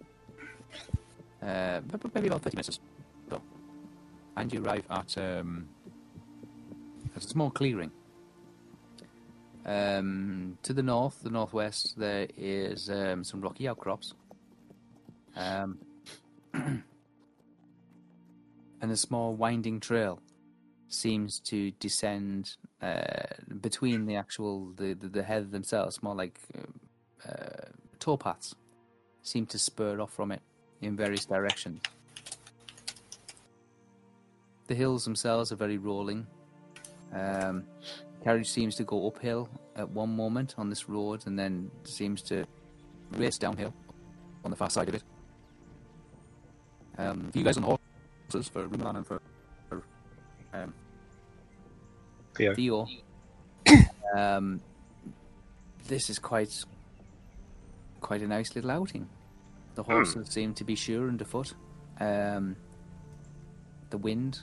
[1.42, 1.82] Uh,
[2.14, 2.74] maybe about 30 minutes or
[3.30, 3.42] so.
[4.36, 5.68] And you arrive at, um,
[7.16, 7.92] a small clearing.
[9.66, 14.14] Um, to the north, the northwest, there is um, some rocky outcrops.
[15.36, 15.78] Um,
[16.54, 16.84] and
[18.82, 20.20] a small winding trail
[20.88, 27.66] seems to descend uh, between the actual the, the, the themselves, more like uh, uh,
[28.00, 28.54] towpaths,
[29.22, 30.42] seem to spur off from it
[30.82, 31.82] in various directions.
[34.68, 36.28] The hills themselves are very rolling.
[37.14, 37.64] Um,
[38.24, 42.46] carriage seems to go uphill at one moment on this road, and then seems to
[43.12, 43.74] race downhill
[44.44, 45.04] on the far side of it.
[46.98, 49.22] Um, you guys on horses for Rumelan and for,
[49.70, 49.84] for
[50.54, 50.74] um,
[52.38, 52.54] Theo.
[52.54, 52.88] Theo.
[54.16, 54.62] um,
[55.88, 56.64] this is quite
[58.00, 59.10] quite a nice little outing.
[59.76, 61.54] The horses seem to be sure underfoot.
[62.00, 62.56] Um,
[63.90, 64.40] the wind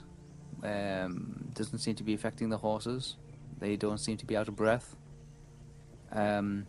[0.62, 3.16] um, doesn't seem to be affecting the horses.
[3.58, 4.96] They don't seem to be out of breath.
[6.12, 6.66] Um,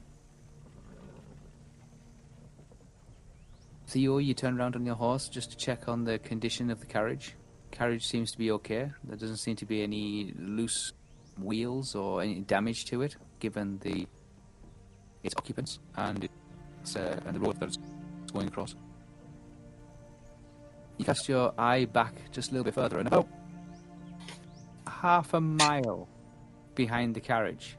[3.88, 6.85] Theo, you turn around on your horse just to check on the condition of the
[6.85, 7.35] carriage.
[7.71, 8.91] Carriage seems to be okay.
[9.03, 10.93] There doesn't seem to be any loose
[11.39, 14.08] wheels or any damage to it, given the
[15.24, 16.24] its occupants and
[16.82, 17.80] its uh, and the road that it's
[18.32, 18.76] going across.
[20.98, 23.28] You cast your eye back just a little bit further, and about
[24.88, 26.08] half a mile
[26.76, 27.78] behind the carriage,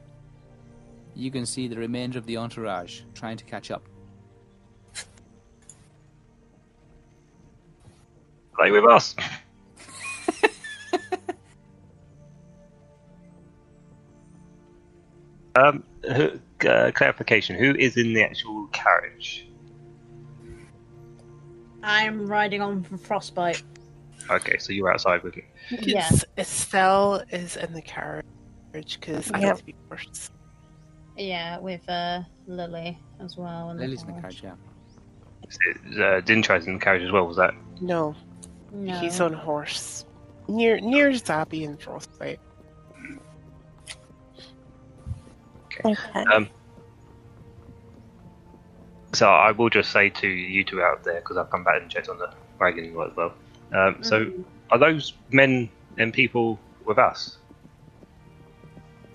[1.15, 3.83] you can see the remainder of the entourage trying to catch up.
[8.55, 9.15] Play with us.
[15.57, 15.83] Um,
[16.15, 19.47] who, uh, clarification: Who is in the actual carriage?
[21.83, 23.61] I'm riding on for frostbite.
[24.29, 25.43] Okay, so you're outside with me.
[25.69, 26.07] Yeah.
[26.11, 28.25] It's, Estelle is in the carriage
[28.73, 29.47] because I Yeah.
[29.47, 30.31] have to be first.
[31.15, 33.69] Yeah, with uh, Lily as well.
[33.69, 34.53] and Lily's in the carriage, yeah.
[35.43, 37.25] Uh, Dintri's in the carriage as well.
[37.25, 37.53] Was that?
[37.79, 38.15] No,
[38.71, 38.99] No.
[38.99, 40.05] he's on horse.
[40.49, 42.39] Near near Zabi and Frostbite.
[45.85, 46.23] Okay.
[46.33, 46.49] Um,
[49.13, 51.89] so I will just say to you two out there, because I've come back and
[51.89, 53.33] checked on the wagon as well.
[53.73, 54.43] Um, so, Mm.
[54.71, 57.37] are those men and people with us?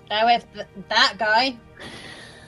[0.09, 1.55] Now with th- that guy.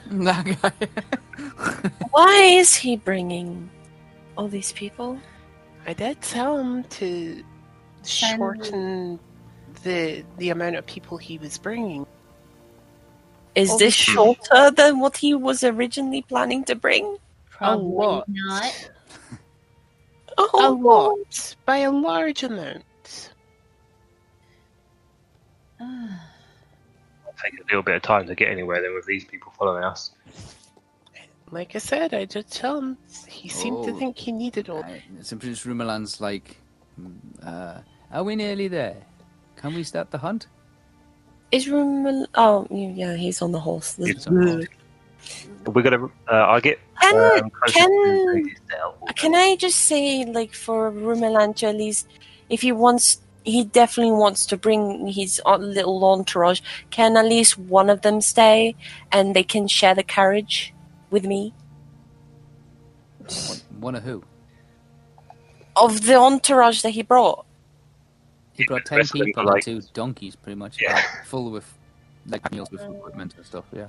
[0.08, 1.90] That guy.
[2.10, 3.68] Why is he bringing
[4.38, 5.18] all these people?
[5.84, 7.42] I did tell him to
[8.04, 9.18] shorten
[9.82, 12.06] the the amount of people he was bringing.
[13.56, 17.16] Is Oh, this shorter than what he was originally planning to bring?
[17.50, 18.24] Probably lot.
[18.28, 18.90] not.
[20.38, 22.84] Oh, A lot, by a large amount.
[25.80, 29.84] It'll take a little bit of time to get anywhere then with these people following
[29.84, 30.10] us.
[31.50, 32.98] Like I said, I did tell him.
[33.26, 33.98] He seemed to Oh.
[33.98, 34.82] think he needed all.
[34.82, 35.40] Right, St.
[35.40, 36.58] Prince Rumelan's like,
[37.00, 37.80] mm, uh,
[38.12, 38.96] are we nearly there?
[39.56, 40.48] Can we start the hunt?
[41.52, 42.26] Is room?
[42.34, 43.96] Oh, yeah, he's on the horse.
[44.00, 44.66] It's on the horse.
[45.66, 46.04] We're gonna.
[46.04, 46.78] Uh, I'll get.
[47.00, 48.98] Can um, can to the cell.
[49.16, 52.08] can I just say, like, for Rumelan to at least,
[52.48, 56.60] if he wants, he definitely wants to bring his uh, little entourage.
[56.90, 58.74] Can at least one of them stay,
[59.12, 60.74] and they can share the carriage
[61.10, 61.54] with me
[63.20, 64.22] One, one of who?
[65.76, 67.45] of the entourage that he brought.
[68.56, 70.80] He Yeah, brought ten rest of them people are and like- two donkeys, pretty much.
[70.80, 70.94] Yeah.
[70.94, 71.72] like, full with
[72.28, 73.64] like meals with equipment and stuff.
[73.72, 73.86] Yeah.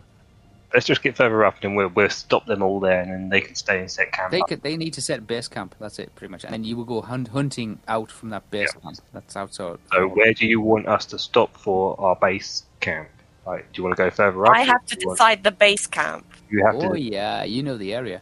[0.74, 3.40] Let's just get further up, and we'll we'll stop them all there, and then they
[3.40, 4.32] can stay and set camp.
[4.32, 4.62] They could.
[4.64, 5.76] They need to set base camp.
[5.80, 6.44] That's it, pretty much.
[6.44, 8.82] And then you will go hunt, hunting out from that base Yeah.
[8.82, 8.98] camp.
[9.14, 9.78] That's outside.
[9.94, 13.08] So, where do you want us to stop for our base camp?
[13.46, 14.52] Like, do you want to go further up?
[14.54, 16.26] I have to Do you want- decide the base camp.
[16.50, 17.00] You have Oh to.
[17.00, 18.22] yeah, you know the area.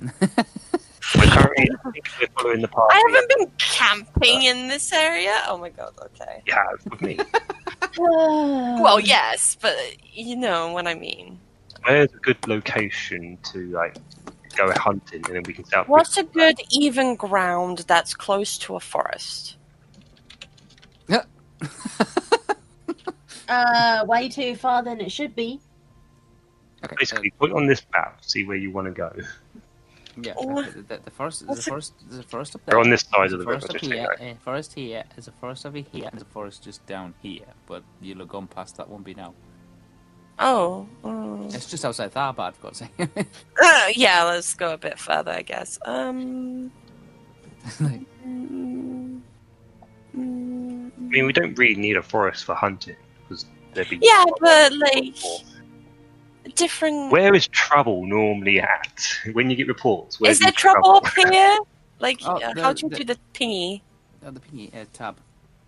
[1.16, 2.88] We're currently I think we're following the path.
[2.90, 5.42] I haven't been camping in this area.
[5.46, 5.92] Oh my god.
[6.02, 6.42] Okay.
[6.46, 7.18] Yeah, have with me.
[7.98, 9.76] Well, yes, but
[10.12, 11.38] you know what I mean.
[11.84, 13.96] Where's a good location to like
[14.56, 15.88] go hunting, and then we can start.
[15.88, 19.56] What's a good even ground that's close to a forest?
[21.08, 21.24] Yeah.
[23.48, 25.60] Uh, way too far than it should be.
[26.84, 26.96] Okay.
[26.98, 29.12] Basically, put on this map, see where you want to go.
[30.18, 30.34] Uh, yeah.
[30.36, 30.62] Oh.
[30.62, 31.40] The, the, the forest.
[31.40, 31.92] the What's a it- forest.
[32.08, 32.72] There's up there.
[32.72, 33.60] They're on this side of a the river.
[33.60, 34.16] forest up Just so you here.
[34.20, 34.26] know.
[34.26, 35.04] A forest here.
[35.14, 36.04] There's a forest over here.
[36.04, 37.46] And there's a forest just down here.
[37.66, 39.34] But you'll have gone past that one be now.
[40.38, 41.54] Oh, mm.
[41.54, 42.90] It's just outside Tharbad, for God's sake.
[43.62, 44.24] Uh, yeah.
[44.24, 45.78] Let's go a bit further, I guess.
[45.84, 46.70] Um.
[47.80, 49.20] Like, mm,
[50.14, 53.98] mm, I mean, we don't really need a forest for hunting because there'd be.
[54.02, 55.16] Yeah, but like
[56.54, 57.10] different.
[57.12, 60.20] Where is trouble normally at when you get reports?
[60.20, 61.58] Where's is there the trouble up here?
[62.00, 63.80] Like, Oh, uh, the- how do you the- do the thingy?
[64.24, 65.16] oh, the pingy uh, tab.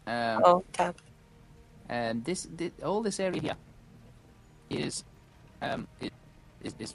[0.06, 0.96] Um, Oh, tab.
[1.88, 3.56] And this, thi- all this area here
[4.70, 5.04] is,
[5.62, 6.12] um, it,
[6.62, 6.94] is, is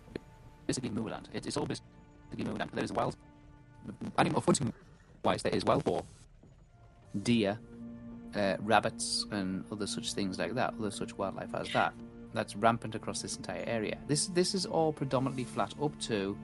[0.68, 1.30] basically moorland.
[1.34, 2.72] It, it's all basically moorland.
[2.74, 3.16] There is wild,
[4.18, 4.74] animal hunting
[5.24, 6.04] wise, there is wild boar,
[7.24, 7.58] deer,
[8.36, 10.74] uh, rabbits, and other such things like that.
[10.80, 11.94] Other such wildlife as that.
[12.34, 13.98] That's rampant across this entire area.
[14.08, 16.38] This, this is all predominantly flat up to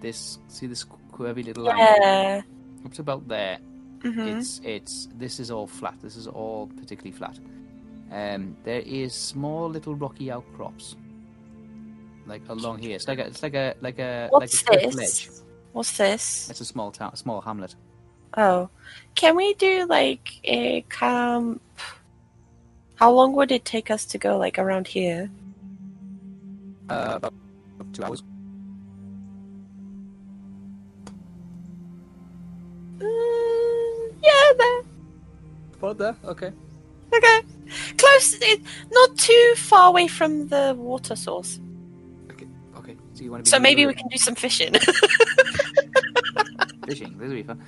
[0.00, 0.38] this.
[0.48, 2.42] See this curvy little line Yeah.
[2.84, 3.58] up to about there.
[4.02, 5.96] hmm It's it's this is all flat.
[6.00, 7.38] This is all particularly flat.
[8.10, 10.96] Um, there is small little rocky outcrops,
[12.26, 12.96] like along here.
[12.96, 14.94] It's like a it's like a like a What's like a this?
[14.96, 15.30] ledge.
[15.72, 16.48] What's this?
[16.48, 17.74] It's a small town, a small hamlet.
[18.36, 18.70] Oh,
[19.14, 21.60] can we do like a camp?
[22.98, 25.30] How long would it take us to go, like around here?
[26.88, 27.32] Uh, about
[27.92, 28.24] two hours.
[32.98, 34.82] Mm, yeah, there.
[35.74, 36.16] About there.
[36.24, 36.52] Okay.
[37.14, 37.40] Okay,
[37.96, 38.34] close.
[38.42, 41.60] It, not too far away from the water source.
[42.32, 42.48] Okay.
[42.78, 42.96] Okay.
[43.14, 44.74] So you want to be So maybe we can do some fishing.
[46.86, 47.16] fishing.
[47.16, 47.62] This will be fun.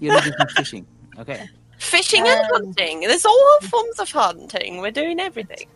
[0.00, 0.84] You're gonna do some fishing.
[1.20, 1.48] Okay.
[1.82, 3.00] Fishing and Um, hunting.
[3.00, 4.80] There's all forms of hunting.
[4.80, 5.66] We're doing everything.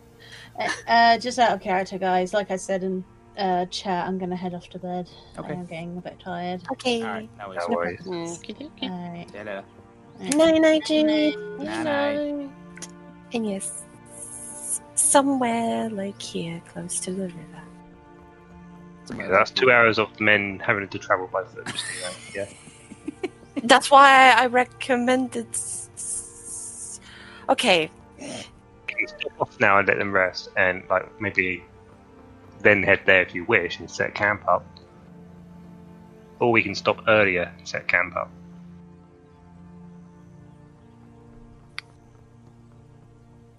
[0.59, 2.33] Uh, uh, just out of character, guys.
[2.33, 3.03] Like I said in
[3.37, 5.09] uh, chat, I'm gonna head off to bed.
[5.37, 5.53] Okay.
[5.53, 6.61] I'm getting a bit tired.
[6.71, 7.01] Okay.
[7.03, 7.29] All right.
[7.37, 7.67] Now No it's.
[7.67, 8.01] worries.
[8.39, 8.89] Okey-dokey.
[8.89, 9.29] Alright.
[9.31, 9.63] See you later.
[10.35, 11.05] Night night, Jude.
[11.59, 12.49] Night night.
[13.33, 13.83] And yes,
[14.95, 17.61] somewhere like here, close to the river.
[19.15, 21.65] Yeah, that's two hours of men having to travel by foot.
[21.67, 22.47] Just, so you know,
[23.21, 23.29] yeah.
[23.63, 25.47] That's why I recommended.
[27.49, 27.89] S- s- Okay,
[28.89, 31.63] You can stop off now and let them rest, and like maybe
[32.61, 34.65] then head there if you wish and set camp up.
[36.39, 38.29] Or we can stop earlier and set camp up.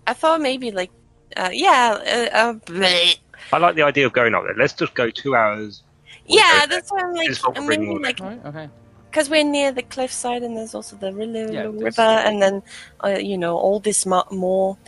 [0.06, 0.90] I thought maybe like,
[1.36, 1.98] uh, yeah,
[2.32, 3.16] uh, uh, bleh.
[3.52, 4.54] I like the idea of going up there.
[4.56, 5.82] Let's just go two hours.
[6.26, 6.66] yeah.
[6.66, 8.44] That's why I'm like, Just what we're maybe like, All right.
[8.46, 8.70] Okay.
[9.18, 12.62] Because we're near the cliffside, and there's also the River, Yeah, there's- river and then
[13.02, 14.78] uh, you know all this mo- more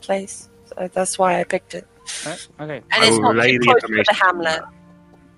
[0.00, 0.48] place.
[0.64, 1.86] So that's why I picked it.
[2.24, 2.76] Right, okay.
[2.92, 4.62] And I it's will not too the close to the hamlet.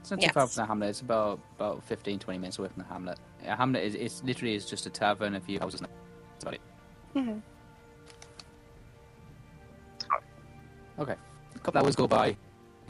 [0.01, 0.89] It's not too far from the hamlet.
[0.91, 3.19] It's about about 15, 20 minutes away from the hamlet.
[3.45, 5.81] A hamlet is it's literally is just a tavern, a few houses.
[5.81, 5.89] and
[6.35, 6.61] That's about it.
[7.17, 7.43] Mhm.
[11.01, 11.17] Okay.
[11.57, 12.37] A couple hours go by.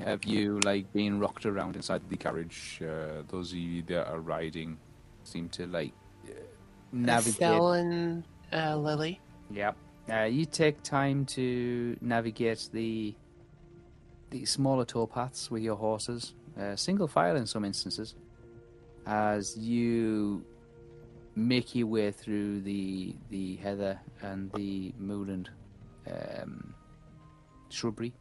[0.04, 2.82] Have you like being rocked around inside the carriage?
[2.82, 4.76] Uh, those of you that are riding
[5.26, 5.92] seem to like
[6.26, 6.32] uh,
[6.92, 7.34] navigate.
[7.34, 9.20] Estelle and uh, Lily.
[9.50, 9.76] Yep.
[10.12, 13.14] Uh, you take time to navigate the
[14.30, 18.14] the smaller towpaths with your horses, uh, single file in some instances,
[19.06, 20.44] as you
[21.34, 25.50] make your way through the the heather and the moorland
[26.10, 26.74] um,
[27.68, 28.12] shrubbery.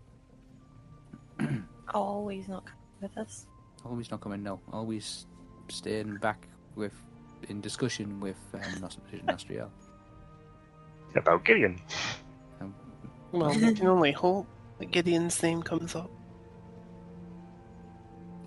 [1.94, 3.48] Always not coming with us.
[3.86, 4.42] Always not coming.
[4.42, 5.28] No, always
[5.70, 6.94] staying back with
[7.50, 8.98] in discussion with um, Nos-
[9.28, 9.70] Nostriel.
[11.16, 11.80] About Gideon.
[13.32, 14.48] Well, we can only hope
[14.80, 16.10] that Gideon's name comes up.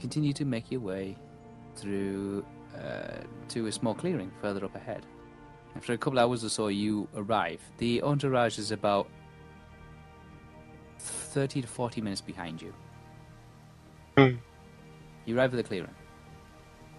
[0.01, 1.16] continue to make your way
[1.76, 2.45] through
[2.76, 3.18] uh,
[3.49, 5.05] to a small clearing further up ahead.
[5.76, 7.61] After a couple of hours or so, you arrive.
[7.79, 9.09] The entourage is about
[10.99, 12.74] 30 to 40 minutes behind you.
[14.16, 14.37] Hmm.
[15.24, 15.95] You arrive at the clearing.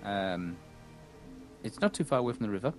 [0.04, 0.56] Um,
[1.64, 2.74] it's not too far away from the river.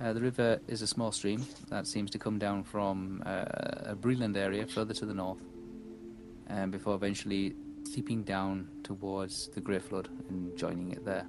[0.00, 3.44] Uh, the river is a small stream that seems to come down from uh,
[3.86, 5.38] a Breland area further to the north,
[6.50, 11.26] um, before eventually seeping down towards the Grey Flood and joining it there.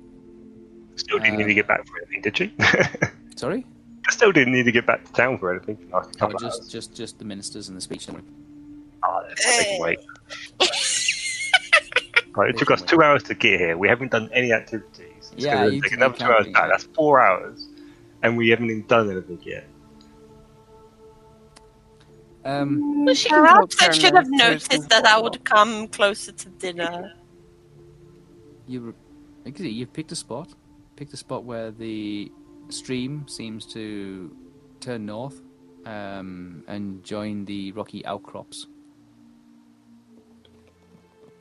[0.95, 2.53] Still didn't need to get back for anything, did she?
[3.35, 3.65] Sorry?
[4.09, 5.77] Still didn't need to get back to town for anything.
[5.77, 6.67] for Like a Oh, just, hours.
[6.69, 8.07] just, just the ministers and the speech.
[8.07, 8.23] don't.
[9.03, 9.99] Oh, that's they can wait.
[12.35, 13.77] Right, it took us two hours to get here.
[13.77, 15.12] We haven't done any activities.
[15.35, 16.69] It's Yeah, gonna you take another two hours back.
[16.69, 17.67] That's four hours,
[18.21, 19.67] and we haven't even done anything yet.
[22.45, 27.13] Um, Well, she Perhaps I should have noticed that I would come closer to dinner.
[28.67, 28.93] you,
[29.45, 30.53] like I say, you've picked a spot.
[30.95, 32.31] Picked a spot where the
[32.69, 34.35] stream seems to
[34.79, 35.41] turn north
[35.85, 38.67] um, and join the rocky outcrops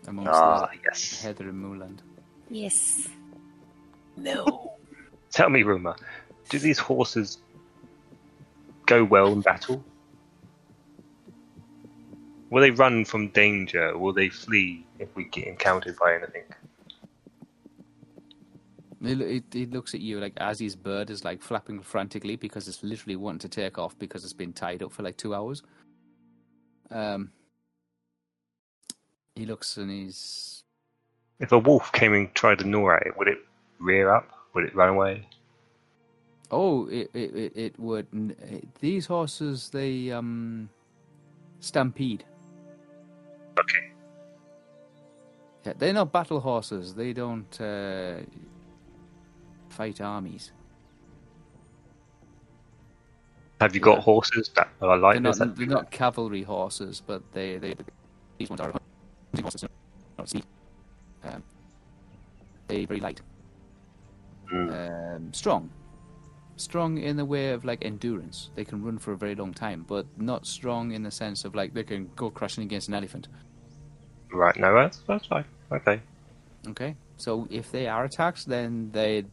[0.08, 1.20] amongst Ah, the yes.
[1.22, 2.02] heather and moorland.
[2.48, 3.08] Yes.
[4.16, 4.72] No.
[5.30, 5.96] Tell me, Ruma,
[6.48, 7.38] do these horses
[8.86, 9.82] go well in battle?
[12.50, 16.44] Will they run from danger, or will they flee if we get encountered by anything?
[19.02, 22.68] It, it, it looks at you like as his bird is like flapping frantically because
[22.68, 25.62] it's literally wanting to take off because it's been tied up for like two hours.
[26.90, 27.32] Um,
[29.34, 30.62] he looks and he's
[31.40, 33.38] If a wolf came and tried to gnaw at it, would it
[33.82, 34.28] rear up?
[34.54, 35.26] Would it run away?
[36.52, 38.06] oh it it, it, it would
[38.80, 40.68] these horses they um
[41.60, 42.24] stampede.
[43.58, 43.92] Okay.
[45.64, 46.94] Yeah, they're not battle horses.
[46.94, 48.16] They don't uh,
[49.68, 50.52] fight armies.
[53.60, 55.38] Have you got horses that are like they're this?
[55.38, 57.74] not they're not cavalry horses, but they they
[58.38, 59.64] these ones are hunting horses,
[60.18, 60.34] not.
[61.24, 61.42] Um,
[62.66, 63.20] they very light,
[64.52, 65.16] Mm.
[65.16, 65.70] um, strong,
[66.56, 68.50] strong in the way of like endurance.
[68.54, 71.54] They can run for a very long time, but not strong in the sense of
[71.54, 73.28] like they can go crashing against an elephant.
[74.30, 75.44] Right, no, that's, that's fine.
[75.70, 76.00] Okay.
[76.68, 79.24] Okay, so if they are attacked, then they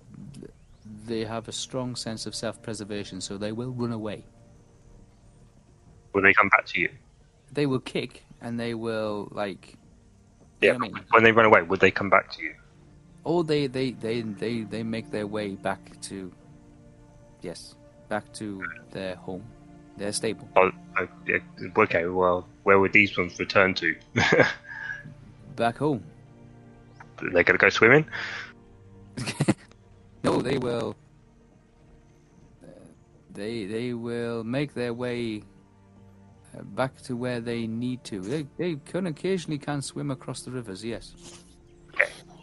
[1.06, 4.26] they have a strong sense of self-preservation, so they will run away.
[6.14, 6.90] Will they come back to you?
[7.52, 9.76] They will kick and they will like.
[10.62, 11.06] Yeah, You know I mean?
[11.12, 12.54] when they run away, would they come back to you?
[13.26, 16.32] Oh, they, they, they, they, they make their way back to,
[17.42, 17.76] yes,
[18.08, 19.44] back to their home,
[19.98, 20.48] their stable.
[20.56, 20.72] Oh,
[21.78, 23.96] okay, well, where would these ones return to?
[25.56, 26.04] Back home.
[27.22, 28.06] They're to go swimming?
[30.24, 30.96] no, they will.
[32.64, 32.68] uh,
[33.34, 35.44] They they will make their way
[36.58, 38.22] uh, back to where they need to.
[38.22, 40.84] They they can occasionally can swim across the rivers.
[40.86, 41.14] Yes.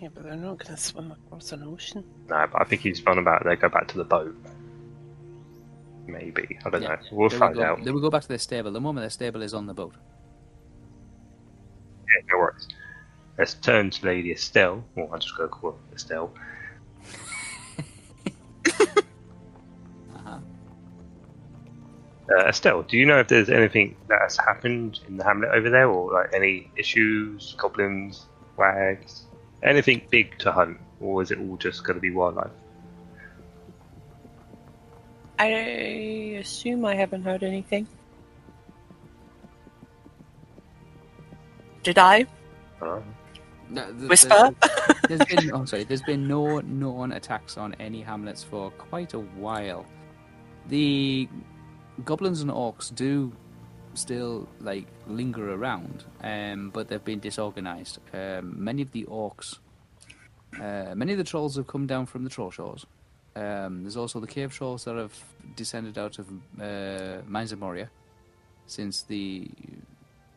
[0.01, 2.05] Yeah, but they're not going to swim across an ocean.
[2.29, 4.37] No, but I think he's fun about they go back to the boat.
[6.07, 6.59] Maybe.
[6.65, 6.89] I don't Yeah.
[6.89, 6.99] know.
[7.13, 7.85] We'll they find go, out.
[7.85, 8.73] They will go back to their stable.
[8.73, 9.95] The moment their stable is on the boat.
[12.07, 12.69] Yeah, no worries.
[13.39, 14.85] Let's turn to Lady Estelle.
[14.95, 16.33] Well, I'm just going to call her Estelle.
[20.15, 20.39] Uh-huh.
[22.31, 25.71] Uh, Estelle, do you know if there's anything that has happened in the hamlet over
[25.71, 28.27] there, or like any issues, goblins,
[28.57, 29.25] wags,
[29.67, 32.51] anything big to hunt, or is it all just going to be wildlife?
[35.39, 37.87] I assume I haven't heard anything.
[41.83, 42.27] Did I
[42.81, 43.01] Uh,
[43.69, 44.51] No, th- whisper?
[45.09, 49.21] There's been oh sorry, there's been no known attacks on any hamlets for quite a
[49.21, 49.87] while.
[50.69, 51.29] The
[52.05, 53.33] goblins and orcs do
[53.97, 57.99] still like linger around, um, but they've been disorganized.
[58.13, 59.59] Um, many of the orcs,
[60.61, 62.85] uh, many of the trolls have come down from the Trollshaws.
[63.35, 65.13] Um, there's also the cave trolls that have
[65.57, 66.27] descended out of
[66.61, 67.91] uh, Mines of Moria
[68.67, 69.51] since the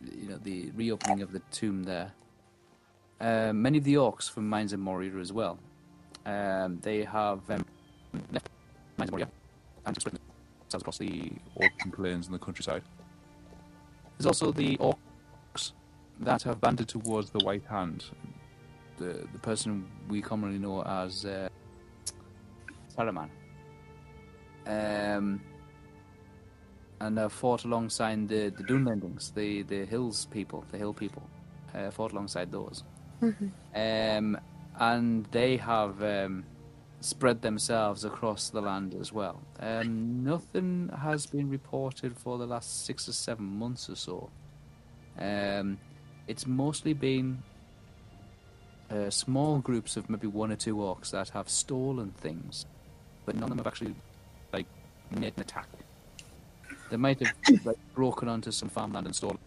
[0.02, 2.12] you know the reopening of the tomb there.
[3.22, 5.60] Uh, many of the orcs from Mines of Moria as well.
[6.26, 7.66] Um, they have um,
[8.32, 8.50] left
[8.98, 9.30] Mines of Moria
[9.86, 10.20] and spread
[10.70, 12.84] themselves across the Orc plains in the countryside.
[14.20, 15.72] There's also the orcs
[16.20, 18.04] that have banded Towards the White Hand.
[18.98, 21.48] the the person we commonly know as uh,
[22.96, 23.30] Saruman.
[24.68, 25.42] Um,
[27.00, 31.24] and have fought alongside the the Dunlendings, the the hills people, the hill people,
[31.74, 32.84] uh, fought alongside those.
[33.74, 34.38] Um,
[34.80, 36.44] and they have um,
[37.02, 39.42] spread themselves across the land as well.
[39.60, 44.30] Um, nothing has been reported for the last six or seven months or so.
[45.18, 45.78] Um,
[46.28, 47.42] it's mostly been
[48.90, 52.66] uh, small groups of maybe one or two orcs that have stolen things,
[53.26, 53.96] but none of them have actually
[54.52, 54.68] like
[55.12, 55.68] made an attack.
[56.90, 57.34] They might have
[57.66, 59.38] like, broken onto some farmland and stolen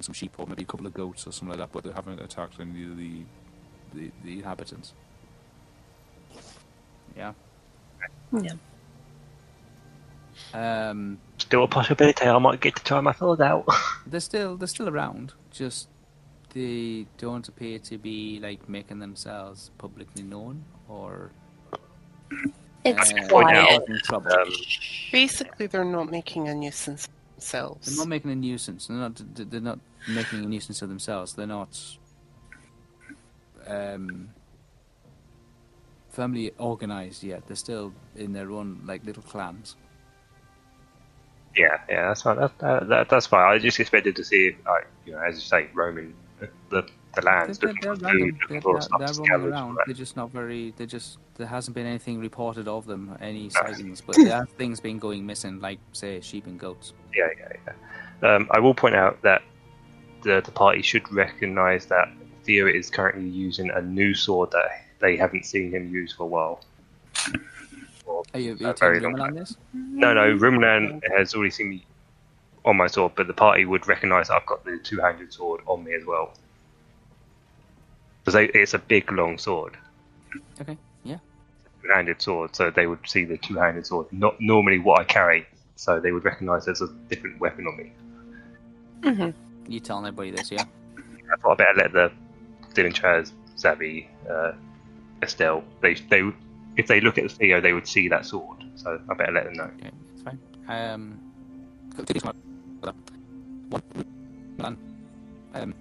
[0.00, 2.20] some sheep or maybe a couple of goats or something like that, but they haven't
[2.20, 3.22] attacked any of the.
[3.94, 4.92] the, the inhabitants.
[7.16, 7.32] Yeah.
[8.32, 8.52] Yeah.
[10.52, 13.66] Um, still a possibility I might get to try my thoughts out.
[14.06, 15.32] they're still they're still around.
[15.50, 15.88] Just
[16.52, 21.30] they don't appear to be like making themselves publicly known or
[22.84, 23.80] It's uh, quiet.
[23.80, 24.32] causing trouble.
[24.32, 24.48] Um,
[25.12, 27.86] Basically, they're not making a nuisance of themselves.
[27.86, 28.86] They're not making a nuisance.
[28.88, 29.20] They're not.
[29.34, 31.34] They're not making a nuisance of themselves.
[31.34, 31.78] They're not
[33.66, 34.28] um,
[36.14, 37.46] firmly organized yet.
[37.46, 39.76] They're still in their own like little clans.
[41.56, 42.36] yeah, yeah, that's fine.
[42.36, 43.52] That, that, that, that's fine.
[43.52, 46.14] I just expected to see, like, you know, as you say, roaming
[46.70, 48.36] the the lands, They're, they're, they're food.
[48.48, 49.76] They're, they're, roaming around.
[49.76, 49.86] right?
[49.86, 50.74] They're just not very.
[50.76, 54.00] They just there hasn't been anything reported of them, any sightings.
[54.00, 56.92] But there are things been going missing, like say sheep and goats.
[57.14, 58.34] Yeah, yeah, yeah.
[58.34, 59.42] Um, I will point out that
[60.22, 62.08] the the party should recognise that
[62.44, 66.26] Theo is currently using a new sword that they haven't seen him use for a
[66.26, 66.64] while.
[68.06, 69.34] Or Are you, are you a telling very them long time.
[69.34, 69.56] this?
[69.74, 71.84] No, no, Rumnan has already seen me
[72.64, 75.94] on my sword, but the party would recognise I've got the two-handed sword on me
[75.94, 76.32] as well.
[78.24, 79.76] Because it's a big, long sword,
[80.58, 80.78] Okay.
[81.02, 81.18] Yeah.
[81.82, 85.46] two-handed sword, so they would see the two-handed sword, not normally what I carry,
[85.76, 87.92] so they would recognise there's a different weapon on me.
[89.02, 89.30] hmm
[89.70, 90.50] You telling everybody this?
[90.50, 90.64] Yeah.
[91.30, 92.12] I thought I better let the
[92.74, 94.52] Dylan Chaz, Zabby, uh,
[95.24, 96.36] Estelle, they, they, would-
[96.76, 99.44] if they look at the Theo, they would see that sword, so I better let
[99.44, 99.70] them know.
[99.78, 100.38] Okay, it's fine.
[100.68, 101.20] Um,
[103.68, 103.82] one
[104.58, 104.76] man
[105.54, 105.74] um,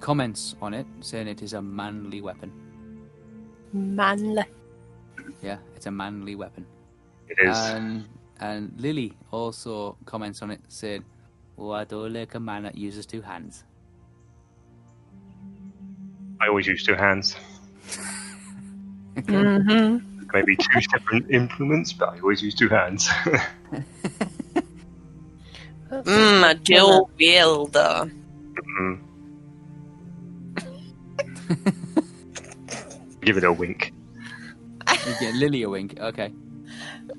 [0.00, 2.50] comments on it, saying it is a manly weapon.
[3.72, 4.44] Manly.
[5.42, 6.66] Yeah, it's a manly weapon.
[7.28, 7.56] It is.
[7.56, 8.08] And
[8.40, 11.04] and Lily also comments on it, saying,
[11.58, 13.64] "Oh, I don't like a man that uses two hands."
[16.40, 17.36] I always use two hands.
[19.26, 19.98] hmm
[20.32, 23.08] Maybe two separate implements, but I always use two hands.
[25.90, 28.08] Mm, a dual wielder.
[28.78, 29.00] Mm.
[33.22, 33.92] Give it a wink.
[35.04, 35.98] You get Lily a wink.
[35.98, 36.32] Okay,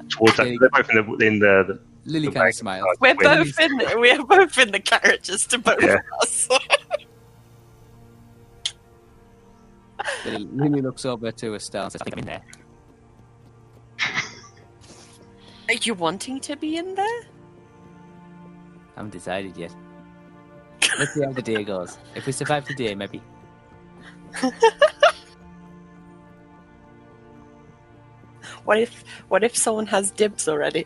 [0.09, 0.57] Towards that, Okay.
[0.57, 1.79] they're both in the in the, the
[2.09, 2.87] Lily the kind back of smiles.
[3.01, 3.77] We're both in.
[3.99, 5.95] We're both in the carriages to both Yeah.
[5.95, 6.47] of us.
[10.25, 12.41] Lily, looks over to Estelle and says, "I think I'm in there."
[15.69, 17.21] Are you wanting to be in there?
[18.95, 19.73] I haven't decided yet.
[20.99, 21.97] Let's see how the day goes.
[22.15, 23.21] If we survive the day, maybe.
[28.65, 29.03] What if?
[29.27, 30.85] What if someone has dibs already?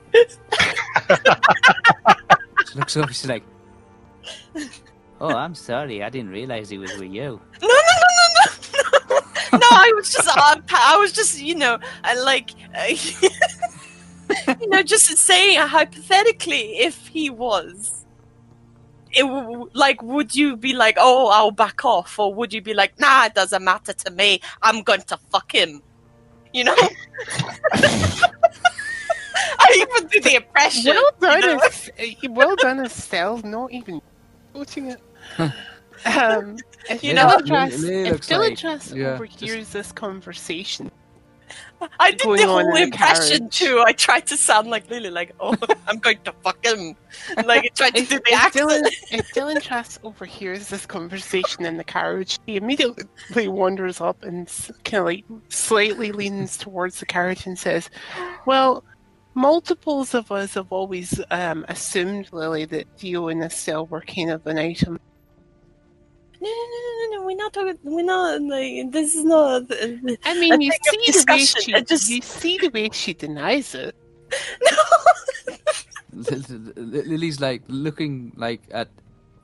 [2.68, 3.12] She looks over.
[3.12, 3.44] She's like,
[5.20, 6.02] "Oh, I'm sorry.
[6.04, 7.68] I didn't realize he was with you." No,
[9.60, 12.86] no, I was just, uh, I was just, you know, I like, uh,
[14.62, 18.06] you know, just saying hypothetically, if he was,
[19.12, 22.74] it w- like, would you be like, oh, I'll back off, or would you be
[22.74, 24.42] like, nah, it doesn't matter to me.
[24.62, 25.82] I'm going to fuck him.
[26.54, 26.76] You know.
[26.78, 28.22] I
[29.60, 30.94] I even do the impression.
[30.96, 31.60] Well done, you know?
[31.66, 33.38] as, uh, well done, Estelle.
[33.40, 34.02] Not even
[34.54, 35.02] quoting it.
[36.06, 36.58] Um,
[36.90, 40.92] if You you know- know, Lily- Lily if looks like- yeah, overhears this conversation,
[42.00, 43.84] I did the whole in the impression too.
[43.86, 45.56] I tried to sound like Lily, like, oh,
[45.88, 46.96] I'm going to fuck him.
[47.46, 48.70] Like, I tried to if, do the if accent.
[48.70, 54.48] Dylan, if Dylan Trask overhears this conversation in the carriage, he immediately wanders up and
[54.84, 57.90] kind of like slightly leans towards the carriage and says,
[58.46, 58.84] "Well."
[59.38, 64.48] Multiples of us have always um, assumed, Lily, that Theo and Estelle were kind of
[64.48, 64.98] an item
[66.42, 67.26] No, no, no, no, no.
[67.26, 67.78] We're not talking.
[67.84, 68.92] We're not like.
[68.92, 69.70] This is not.
[69.70, 70.16] No.
[70.26, 73.74] I mean, you see the way she I just- you see the way she denies
[73.76, 73.96] it.
[76.16, 76.32] No.
[76.78, 78.88] Lily's like looking like at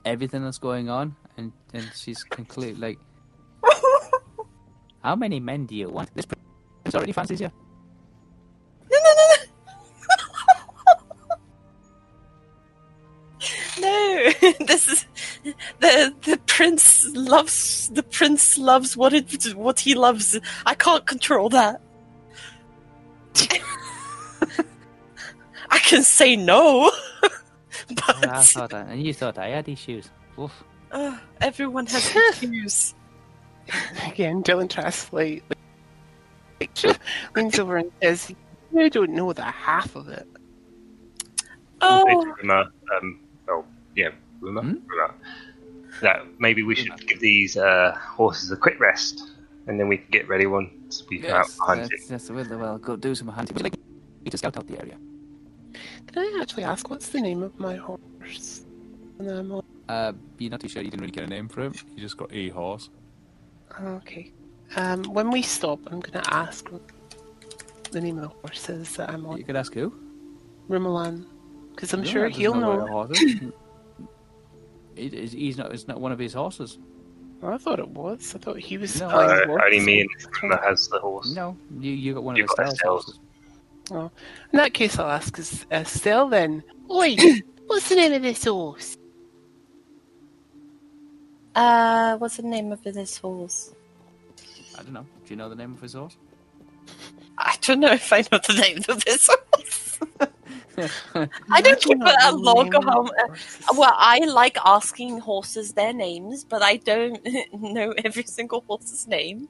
[0.05, 2.99] everything that's going on, and and she's completely like,
[5.03, 6.15] "How many men do you want?
[6.15, 7.51] This prince already fancies you."
[8.89, 9.35] No, no, no, no.
[13.81, 14.31] No,
[14.65, 15.05] this is
[15.79, 20.39] the the prince loves the prince loves what it what he loves.
[20.65, 21.81] I can't control that.
[25.69, 30.09] I can say no, but I thought, I, and you thought I had issues.
[30.37, 30.51] Oof.
[30.91, 32.93] uh, everyone has issues.
[34.05, 35.43] Again, Dylan Trask like,
[36.59, 36.77] like
[37.35, 38.33] leans over and says,
[38.73, 40.27] "You don't know the half of it."
[41.81, 42.65] Oh, Rumor,
[42.95, 43.19] um,
[43.49, 43.65] oh,
[43.95, 44.09] yeah,
[44.41, 44.75] rumor, Hmm?
[44.87, 45.13] rumor.
[46.01, 49.31] That maybe we should give these uh, horses a quick rest,
[49.67, 51.89] and then we can get ready once we come out Yes, hunting.
[52.09, 53.53] that's, that's well, well, go do some hunting.
[53.55, 54.97] Would you like me to scout out the area?
[56.07, 58.65] Can I actually ask what's the name of my horse?
[59.19, 60.81] And I'm on- Uh, you're not too sure.
[60.81, 61.73] You didn't really get a name for him.
[61.95, 62.89] You just got a horse.
[63.81, 64.31] Okay.
[64.75, 66.69] Um, when we stop, I'm going to ask
[67.91, 69.37] the name of the horses that I'm on.
[69.37, 69.93] You could ask who.
[70.69, 71.25] Rumelan.
[71.75, 73.09] Because I'm No, sure he'll where know.
[74.95, 75.13] the horse.
[75.13, 75.71] It is- he's not.
[75.73, 76.77] It's not one of his horses.
[77.43, 78.35] I thought it was.
[78.35, 79.07] I thought he was No.
[79.07, 79.61] Uh, the horse.
[79.65, 80.09] only me and
[80.43, 81.33] Rumor has the horse.
[81.35, 83.19] No, you you got one You've of got Estelle's Estelle's.
[83.89, 84.11] horses.
[84.53, 86.63] In that case, I'll ask is Estelle then.
[86.91, 87.15] Oi,
[87.67, 88.95] what's the name of this horse?
[91.55, 93.73] uh, what's the name of this horse?
[94.77, 95.01] I don't know.
[95.25, 96.15] Do you know the name of his horse?
[97.37, 99.99] I don't know if I know the name of this horse.
[100.78, 103.05] I don't keep a log of how.
[103.05, 103.28] Uh,
[103.78, 107.19] well, I like asking horses their names, but I don't
[107.53, 109.49] know every single horse's name.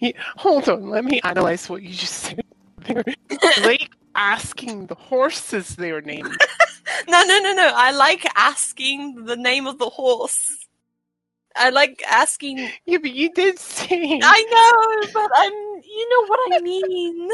[0.00, 2.42] Yeah, hold on, let me analyze what you just said.
[2.86, 3.04] there.
[3.62, 6.28] like asking the horses their name.
[7.06, 7.70] No, no, no, no.
[7.74, 10.66] I like asking the name of the horse.
[11.54, 12.70] I like asking.
[12.86, 14.18] Yeah, but you did say.
[14.22, 15.52] I know, but I'm.
[15.52, 17.30] You know what I mean.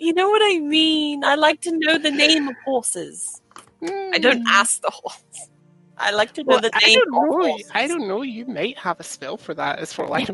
[0.00, 1.24] You know what I mean.
[1.24, 3.40] I like to know the name of horses.
[3.82, 5.22] I don't ask the horse.
[5.98, 7.42] I like to know Well, the I name don't of know.
[7.42, 7.70] horses.
[7.74, 8.22] I don't know.
[8.22, 9.78] You might have a spell for that.
[9.78, 10.30] As for like,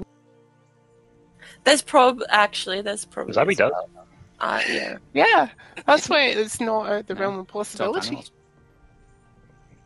[1.65, 3.35] There's prob actually there's probably.
[3.35, 3.73] Zabby does.
[4.39, 4.99] Uh, yeah.
[5.15, 5.49] yeah,
[5.87, 8.23] that's why it's not out the No, realm of possibility.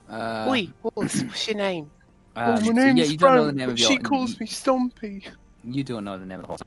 [0.09, 1.91] Uh, Oi, what's, what's your name?
[2.37, 4.39] um, oh, so, my name's yeah, you don't know the name but of she calls
[4.41, 5.25] me Stumpy.
[5.65, 6.63] You don't know the name of the horse.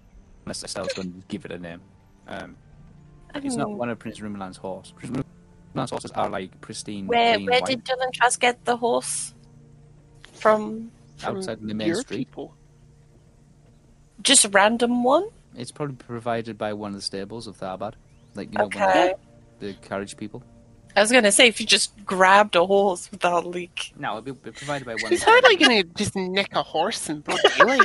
[0.45, 1.81] Unless Estelle's going to give it a name.
[2.27, 2.55] Um,
[3.35, 4.93] it's not one of Prince Rumelan's horse.
[4.95, 5.23] Prince
[5.73, 7.69] Rumelan's horses are like pristine, Where clean where white.
[7.69, 9.33] did Dylan Trask get the horse
[10.33, 10.91] from?
[11.17, 12.17] From Outside the main street.
[12.27, 12.55] people.
[14.21, 15.27] Just a random one?
[15.55, 17.93] It's probably provided by one of the stables of Tharbad.
[18.35, 19.11] Like, you know, one Okay.
[19.11, 19.19] of
[19.59, 20.43] the, the carriage people.
[20.95, 24.51] I was gonna say if you just grabbed a horse without like No, it'll be
[24.51, 27.39] provided by one He's of the, hardly going to just nick a horse in broad
[27.57, 27.81] daylight.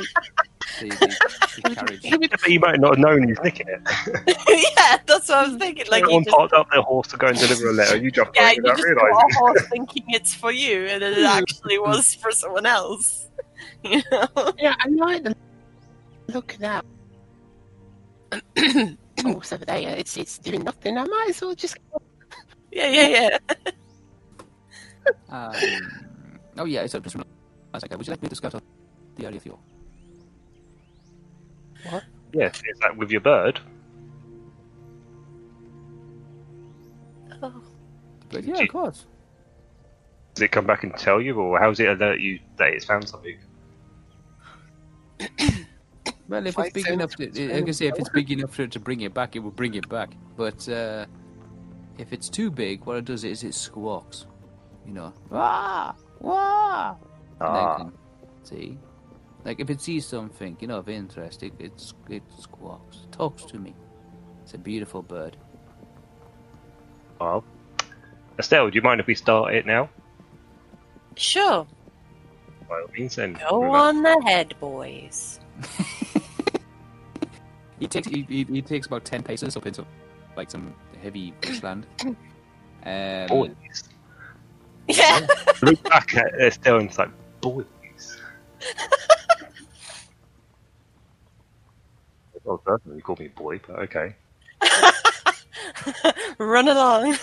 [0.79, 2.03] The, the, the carriage.
[2.03, 3.81] He would But he might not have known he's nicking it.
[4.77, 5.85] Yeah, that's what I was thinking.
[5.89, 7.97] Like you Everyone just parked up their horse to go and deliver a letter.
[7.97, 9.29] You jump yeah, on it you without just got realising.
[9.31, 13.27] a horse thinking it's for you and it actually was for someone else.
[13.83, 14.53] You know?
[14.57, 15.21] Yeah, I'm not.
[16.27, 16.85] Look at that.
[19.21, 19.95] horse over there.
[19.97, 20.97] It's it's doing nothing.
[20.97, 21.77] I might as well just.
[22.71, 23.71] Yeah, yeah, yeah.
[25.29, 25.53] Um,
[26.57, 27.83] oh, yeah, it's a Prince Rumelan's.
[27.83, 28.63] Okay, would you like me to scout out
[29.15, 29.57] the area for
[31.85, 31.99] you?
[32.33, 33.59] Yeah, is that with your bird?
[37.41, 37.61] Oh.
[38.29, 39.05] But yeah, of course.
[40.35, 42.85] Does it come back and tell you, or how does it alert you that it's
[42.85, 43.37] found something?
[46.29, 48.61] Well, if it's big enough to, per like I say, if it's big enough for
[48.61, 50.11] it to bring it back, it will bring it back.
[50.37, 51.07] But uh,
[51.97, 54.27] if it's too big, what it does is it squawks.
[54.85, 56.95] You know, ah, wah.
[57.39, 57.89] Then Ah.
[58.43, 58.77] see,
[59.49, 61.73] like if it sees something, you know, of interest, it it,
[62.07, 63.73] it squawks, talks to me.
[64.43, 65.35] It's a beautiful bird.
[67.19, 67.43] Well,
[68.37, 69.89] Estelle, do you mind if we start it now?
[71.15, 71.65] Sure.
[72.69, 73.33] By all means, then.
[73.49, 75.39] Go Remember- on ahead, boys.
[77.79, 79.85] He takes he, he, he takes about ten paces up into
[80.35, 81.87] like some heavy bushland.
[82.85, 83.55] Um, Boys.
[84.89, 85.25] Yeah.
[85.61, 87.65] Look back at Estelle and it's like, boys.
[92.49, 94.15] well, personally, you call me boy, but okay.
[96.39, 97.15] Run along.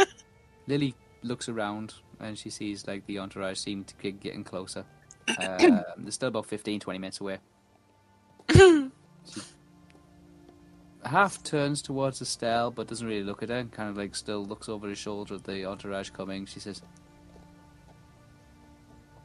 [0.66, 4.84] Lily looks around and she sees like the entourage seem to be getting closer.
[5.38, 7.38] Um, they're still about 15, 20 minutes away.
[9.28, 9.40] She
[11.04, 13.56] half turns towards Estelle, but doesn't really look at her.
[13.56, 16.46] and Kind of like still looks over his shoulder at the entourage coming.
[16.46, 16.80] She says,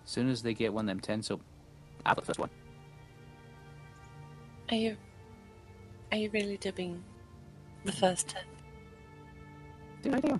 [0.03, 1.41] "As soon as they get one of them tents up,
[2.03, 2.49] I'll put the first one."
[4.69, 4.97] Are you
[6.11, 7.03] are you really doing
[7.85, 8.43] the first ten?
[10.01, 10.39] Do I do?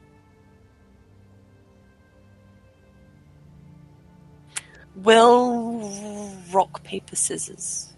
[4.95, 7.93] Will rock paper scissors.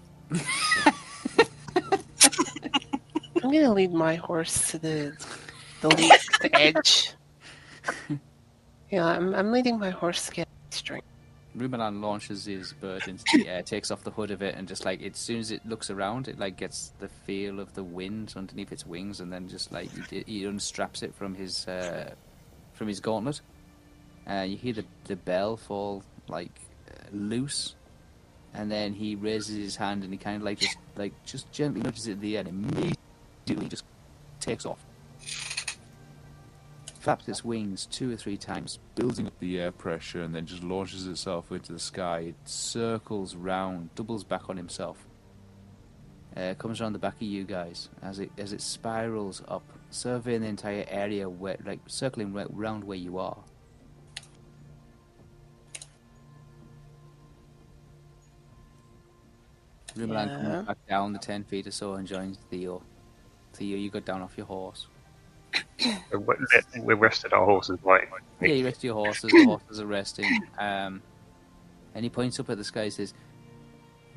[3.43, 5.17] I'm gonna lead my horse to the
[5.81, 7.13] the least edge.
[8.91, 10.31] Yeah, I'm I'm leading my horse to
[11.55, 12.01] strength.
[12.01, 15.01] Launches his bird into the air, takes off the hood of it, and just like
[15.01, 18.71] as soon as it looks around, it like gets the feel of the wind underneath
[18.71, 22.13] its wings, and then just like he, he unstraps it from his uh,
[22.73, 23.41] from his gauntlet.
[24.29, 26.51] Uh, you hear the the bell fall like
[26.89, 27.75] uh, loose,
[28.53, 31.81] and then he raises his hand and he kind of like just like just gently
[31.81, 33.83] nudges it in the and immediately just
[34.39, 34.79] takes off.
[37.03, 40.63] Flaps its wings two or three times, Building up the air pressure and then just
[40.63, 42.19] launches itself into the sky.
[42.19, 45.05] It circles round, doubles back on himself.
[46.37, 50.43] Uh, comes around the back of you guys as it as it spirals up, surveying
[50.43, 53.43] the entire area where, like circling round where you are.
[59.95, 60.41] Rumelan Yeah.
[60.41, 62.81] comes back down the ten feet or so and joins Theo.
[63.53, 64.87] Theo, you got down off your horse.
[66.11, 68.07] We're, we're our horses, right?
[68.41, 69.31] Yeah, you rest your horses.
[69.31, 70.25] The horses are resting.
[70.57, 71.01] Um,
[71.95, 72.83] and he points up at the sky.
[72.83, 73.13] and Says,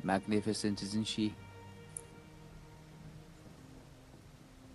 [0.03, 1.33] "Magnificent, isn't she?"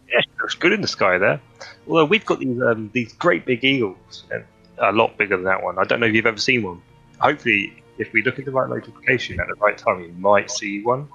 [0.08, 1.40] Yeah, she looks good in the sky there.
[1.88, 4.44] Although we've got these um, these great big eagles, and
[4.78, 5.78] a lot bigger than that one.
[5.78, 6.82] I don't know if you've ever seen one.
[7.18, 10.82] Hopefully, if we look at the right location at the right time, we might see
[10.82, 11.08] one.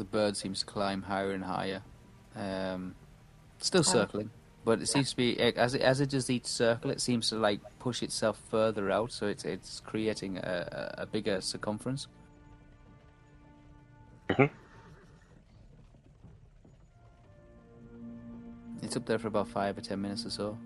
[0.00, 1.82] The bird seems to climb higher and higher.
[2.34, 2.94] Um,
[3.58, 4.30] still circling,
[4.64, 7.36] but it seems to be as it as it does each circle, it seems to
[7.36, 12.08] like push itself further out, so it's it's creating a, a a bigger circumference.
[14.30, 14.48] Mhm.
[18.82, 20.58] It's up there for about five or ten minutes or so.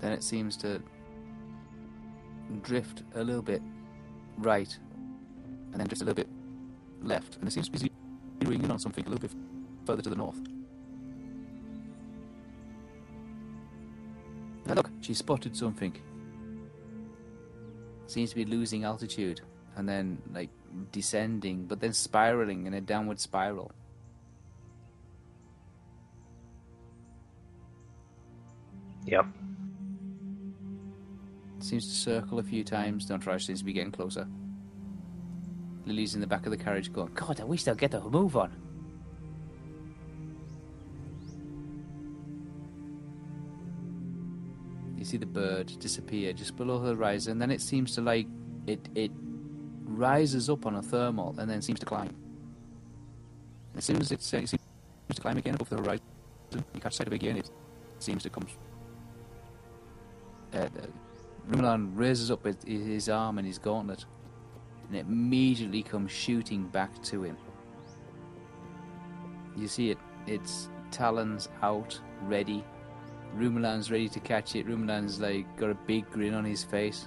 [0.00, 0.80] Then it seems to
[2.62, 3.60] drift a little bit
[4.38, 4.78] right,
[5.74, 6.28] and then just a little bit
[7.02, 7.90] left, and it seems to be
[8.38, 9.36] zeroing in on something a little bit
[9.84, 10.38] further to the north.
[14.66, 16.00] Now look, she spotted something.
[18.06, 19.40] Seems to be losing altitude,
[19.74, 20.50] and then like
[20.92, 23.72] descending, but then spiraling in a downward spiral.
[29.06, 29.26] Yep.
[31.58, 33.06] Seems to circle a few times.
[33.06, 33.46] Don't rush.
[33.46, 34.28] Seems to be getting closer.
[35.86, 38.36] Lily's in the back of the carriage, going, "God, I wish they'd get a move
[38.36, 38.52] on."
[44.96, 47.32] You see the bird disappear just below the horizon.
[47.32, 48.26] and Then it seems to like
[48.66, 48.88] it.
[48.94, 49.10] It
[49.84, 52.14] rises up on a thermal and then seems to climb.
[53.76, 54.62] As soon as it, uh, it seems
[55.14, 56.04] to climb again above the horizon,
[56.52, 57.36] you catch sight of it again.
[57.36, 57.50] It
[57.98, 58.46] seems to come.
[60.54, 60.68] Uh, uh,
[61.50, 64.06] Rumelan raises up his, his arm and his gauntlet,
[64.88, 67.36] and it immediately comes shooting back to him.
[69.56, 72.64] You see it, its talons out, ready.
[73.34, 74.66] Rumelan's ready to catch it.
[74.66, 77.06] Rumelan's like got a big grin on his face,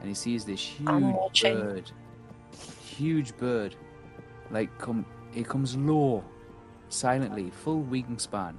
[0.00, 1.90] and he sees this huge bird,
[2.84, 3.74] huge bird,
[4.50, 5.04] like come.
[5.34, 6.24] It comes low,
[6.88, 8.54] silently, full wingspan,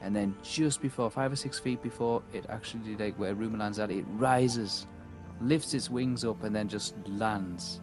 [0.00, 3.90] and then just before five or six feet before it actually like where Rumelan's at,
[3.90, 4.86] it rises,
[5.40, 7.80] lifts its wings up, and then just lands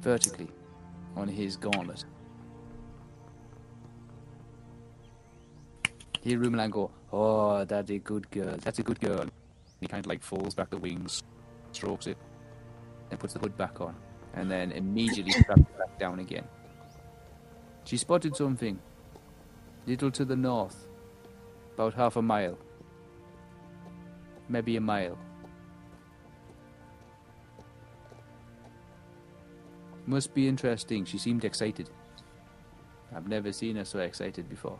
[0.00, 0.48] vertically
[1.16, 2.04] on his gauntlet.
[6.22, 8.56] Hear Rumelan go, "Oh, that's a good girl.
[8.58, 9.26] That's a good girl."
[9.80, 11.22] He kind of like folds back the wings,
[11.72, 12.16] strokes it,
[13.10, 13.94] and puts the hood back on.
[14.34, 16.44] and then immediately strapped back down again.
[17.84, 18.78] She spotted something,
[19.86, 20.88] little to the north,
[21.74, 22.56] about half a mile,
[24.48, 25.18] maybe a mile.
[30.06, 31.04] Must be interesting.
[31.04, 31.88] She seemed excited.
[33.14, 34.78] I've never seen her so excited before.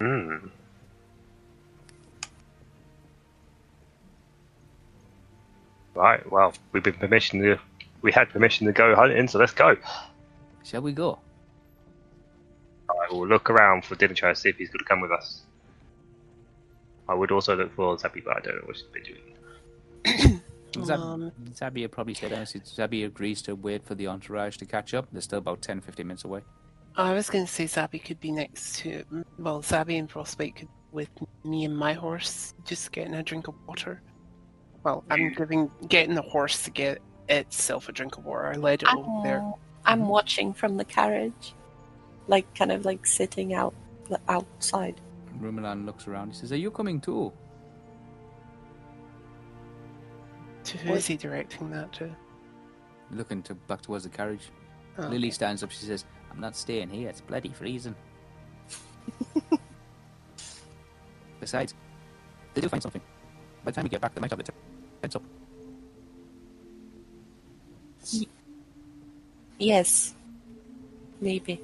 [0.00, 0.36] Hmm.
[5.94, 6.30] Right.
[6.30, 7.58] Well, we've been permission to.
[8.02, 9.76] We had permission to go hunting, so let's go.
[10.62, 11.18] Shall we go?
[12.88, 15.10] I will look around for dinner try to see if he's going to come with
[15.10, 15.42] us.
[17.08, 20.42] I would also look for Zabby, but I don't know what she's been doing.
[20.84, 22.46] Zab- Um, Zabi probably said that.
[22.48, 25.08] Zabi agrees to wait for the entourage to catch up.
[25.12, 26.42] They're still about 10 15 minutes away.
[26.96, 29.04] I was going to say Zabi could be next to.
[29.38, 31.10] Well, Zabi and Frostbite could with
[31.44, 34.00] me and my horse, just getting a drink of water.
[34.84, 38.46] Well, I'm giving getting the horse to get itself a drink of water.
[38.46, 39.40] I led it over there.
[39.40, 39.52] I'm,
[40.02, 41.54] I'm watching from the carriage,
[42.26, 43.74] like kind of like sitting out
[44.28, 45.00] outside.
[45.40, 46.28] Rumelan looks around.
[46.32, 47.32] He says, Are you coming too?
[50.68, 52.14] To who is he directing that to?
[53.10, 54.50] Looking to back towards the carriage.
[54.98, 55.70] Oh, Lily stands up.
[55.70, 57.08] She says, I'm not staying here.
[57.08, 57.94] It's bloody freezing.
[61.40, 61.72] Besides,
[62.52, 63.00] they do find something.
[63.64, 64.52] By the time we get back, they might have the
[65.00, 65.22] tents up.
[69.58, 70.14] Yes,
[71.22, 71.62] maybe.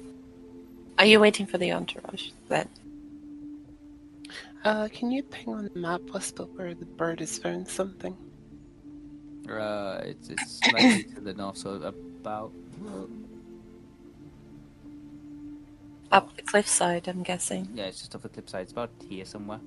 [0.97, 2.67] Are you waiting for the entourage then?
[4.63, 8.17] Uh, can you ping on the map, Whisper, where the bird has found something?
[9.49, 12.51] Uh, it's, it's slightly to the north, so about.
[16.11, 17.67] Up the cliffside, I'm guessing.
[17.73, 18.63] Yeah, it's just off the cliffside.
[18.63, 19.59] It's about here somewhere.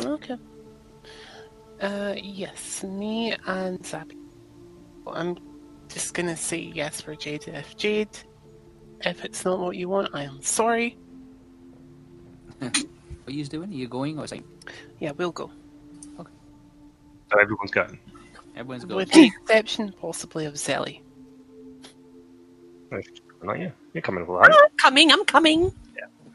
[0.00, 0.36] Okay.
[1.80, 4.16] Uh, yes, me and Zabi.
[5.06, 5.36] I'm
[5.88, 7.48] just gonna say yes for Jade.
[7.48, 8.18] If Jade,
[9.02, 10.96] if it's not what you want, I am sorry.
[13.26, 13.70] What are you doing?
[13.70, 14.44] Are you going or saying?
[15.00, 15.50] Yeah, we'll go.
[16.20, 16.30] Okay.
[17.32, 17.98] So everyone's going.
[18.56, 18.96] Everyone's going.
[18.96, 21.00] With the exception, possibly, of Zelly.
[23.42, 23.70] Not you.
[23.92, 24.50] You're coming all right.
[24.50, 25.72] I'm coming, I'm coming.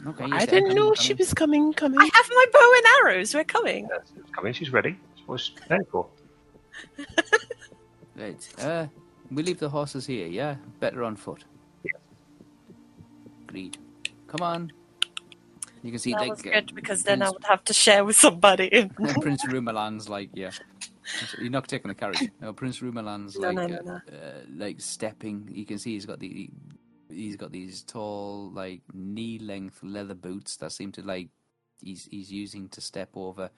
[0.08, 0.96] Okay, you I said didn't coming, know coming.
[0.96, 1.74] she was coming.
[1.74, 2.00] Coming.
[2.00, 3.88] I have my bow and arrows, we're coming.
[3.92, 4.54] Yes, she's coming.
[4.54, 4.98] She's ready.
[5.16, 6.08] That's what she's prepared for.
[8.16, 8.50] Right.
[8.60, 8.88] Uh,
[9.32, 10.56] we leave the horses here, yeah?
[10.80, 11.44] Better on foot.
[11.84, 11.92] Yeah.
[13.48, 13.78] Agreed.
[14.28, 14.72] Come on.
[15.84, 18.16] You can see, that like, was good because then I would have to share with
[18.16, 18.90] somebody.
[19.22, 20.52] Prince Rumelan's like, yeah.
[21.40, 22.30] You're not taking the carriage.
[22.40, 23.94] No, Prince Rumelan's No, like, no, uh, no, no.
[24.16, 25.50] Uh, like stepping.
[25.52, 26.50] You can see he's got the,
[27.10, 31.30] he's got these tall, like knee-length leather boots that seem to like,
[31.82, 33.50] he's he's using to step over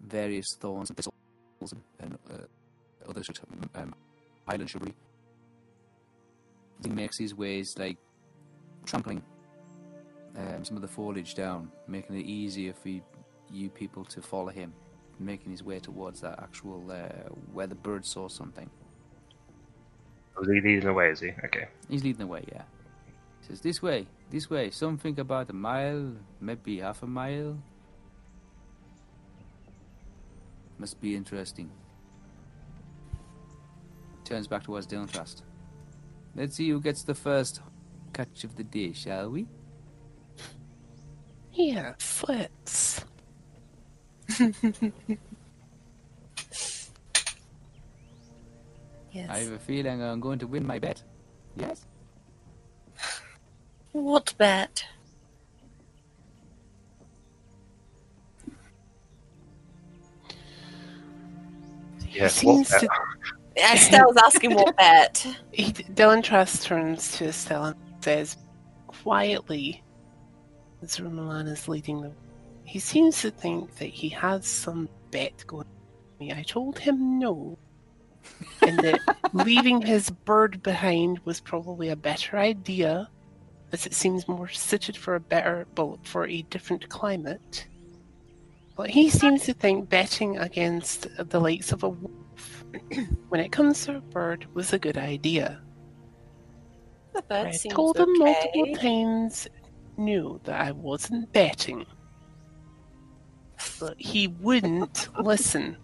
[0.00, 1.14] various thorns and thistles
[1.98, 3.94] and uh, other sort of um,
[4.46, 4.94] island shrubbery.
[6.82, 7.96] He makes his ways like
[8.84, 9.22] trampling
[10.36, 13.02] um, some of the foliage down, making it easier for you,
[13.50, 14.72] you people to follow him,
[15.18, 18.68] making his way towards that actual uh, where the bird saw something.
[20.38, 21.10] Was he leading the way?
[21.10, 21.32] Is he?
[21.44, 21.68] Okay.
[21.88, 22.62] He's leading the way, yeah.
[23.40, 27.56] He says, This way, this way, something about a mile, maybe half a mile.
[30.78, 31.70] Must be interesting.
[34.24, 35.38] Turns back towards Dylan Trask.
[36.34, 37.60] Let's see who gets the first
[38.12, 39.46] catch of the day, shall we?
[41.56, 43.04] Yes, let's.
[49.10, 49.30] yes.
[49.30, 51.02] I have a feeling I'm going to win my bet.
[51.56, 51.86] Yes?
[53.92, 54.84] What bet?
[62.10, 62.48] Yes, Yeah.
[62.50, 62.88] What, seems to.
[63.56, 65.26] Estelle's asking what bet.
[65.52, 68.36] He, Dylan Trask turns to Estelle and says
[68.86, 69.82] quietly,
[70.82, 72.12] as Rumelan is leading the
[72.66, 75.66] he seems to think that he has some bet going
[76.18, 76.32] me.
[76.32, 77.56] I told him no,
[78.60, 79.00] and that
[79.32, 83.08] leaving his bird behind was probably a better idea,
[83.72, 87.66] as it seems more suited for a better, well, for a different climate.
[88.76, 92.64] But he seems to think betting against the likes of a wolf,
[93.28, 95.60] when it comes to a bird, was a good idea.
[97.14, 98.18] The I seems told him okay.
[98.18, 99.48] multiple times
[99.98, 101.86] no that I wasn't betting.
[103.80, 105.76] But he wouldn't listen.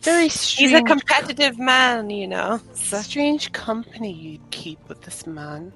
[0.00, 0.70] Very strange.
[0.72, 2.60] He's a competitive man, you know.
[2.74, 5.72] So strange company you keep with this man.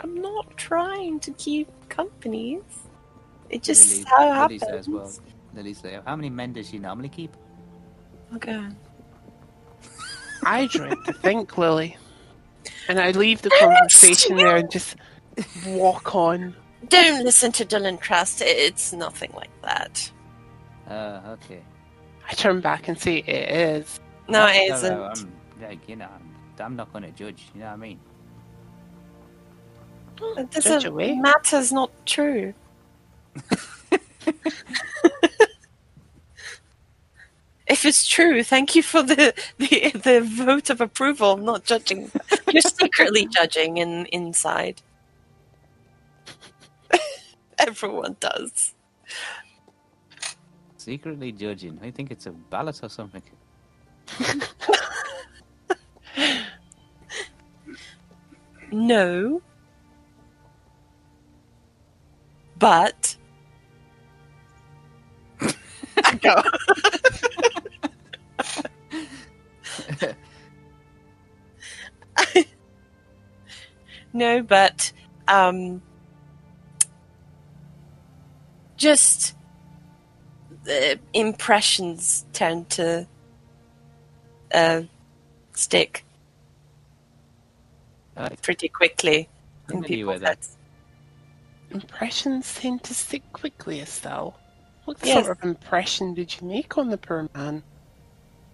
[0.00, 2.62] I'm not trying to keep companies.
[3.50, 4.60] It just Lily- how Lily happens.
[4.62, 5.12] says, well,
[5.54, 7.36] Lily says, how many men does she normally keep?
[8.34, 8.66] Okay.
[10.44, 11.96] I dread to think, Lily.
[12.88, 14.96] And I leave the conversation there and just
[15.66, 16.54] walk on.
[16.88, 18.38] Don't listen to Dylan Trask.
[18.40, 20.10] It's nothing like that.
[20.88, 21.62] Uh, okay.
[22.28, 24.00] I turn back and say, It is.
[24.28, 24.94] No, it No, isn't.
[24.96, 26.34] no, I'm, like, you know, I'm,
[26.64, 28.00] I'm not going to judge, you know what I mean?
[30.36, 31.14] It Judge doesn't away.
[31.16, 32.54] matter's not true.
[37.66, 41.32] if it's true, thank you for the, the the vote of approval.
[41.32, 42.10] I'm not judging.
[42.50, 44.82] You're secretly judging in inside.
[47.58, 48.74] Everyone does.
[50.76, 51.78] Secretly judging.
[51.82, 53.22] I think it's a ballot or something.
[58.70, 59.40] No.
[62.58, 63.16] But
[66.20, 66.42] go.
[74.12, 74.92] no, but
[75.28, 75.80] um,
[78.78, 79.34] just
[80.64, 83.06] the impressions tend to
[84.54, 84.82] uh,
[85.52, 86.04] stick
[88.16, 89.28] Uh, pretty quickly
[89.68, 90.56] in familiar people's heads.
[91.70, 94.34] Impressions tend to stick quickly, Estelle.
[94.86, 95.24] What Yes.
[95.26, 97.62] sort of impression did you make on the poor man?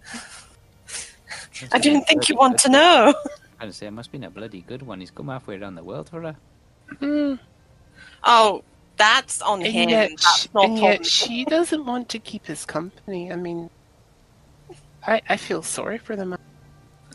[1.71, 3.13] I didn't think you want to know.
[3.59, 4.99] I was say it must have been a bloody good one.
[4.99, 6.35] He's come halfway around the world for her.
[6.99, 7.35] Hmm.
[8.23, 8.63] Oh,
[8.97, 9.89] that's on And him.
[9.89, 13.31] yet, That's sh- not and yet she doesn't want to keep his company.
[13.31, 13.69] I mean,
[15.05, 16.29] I, I feel sorry for them.
[16.29, 16.39] man.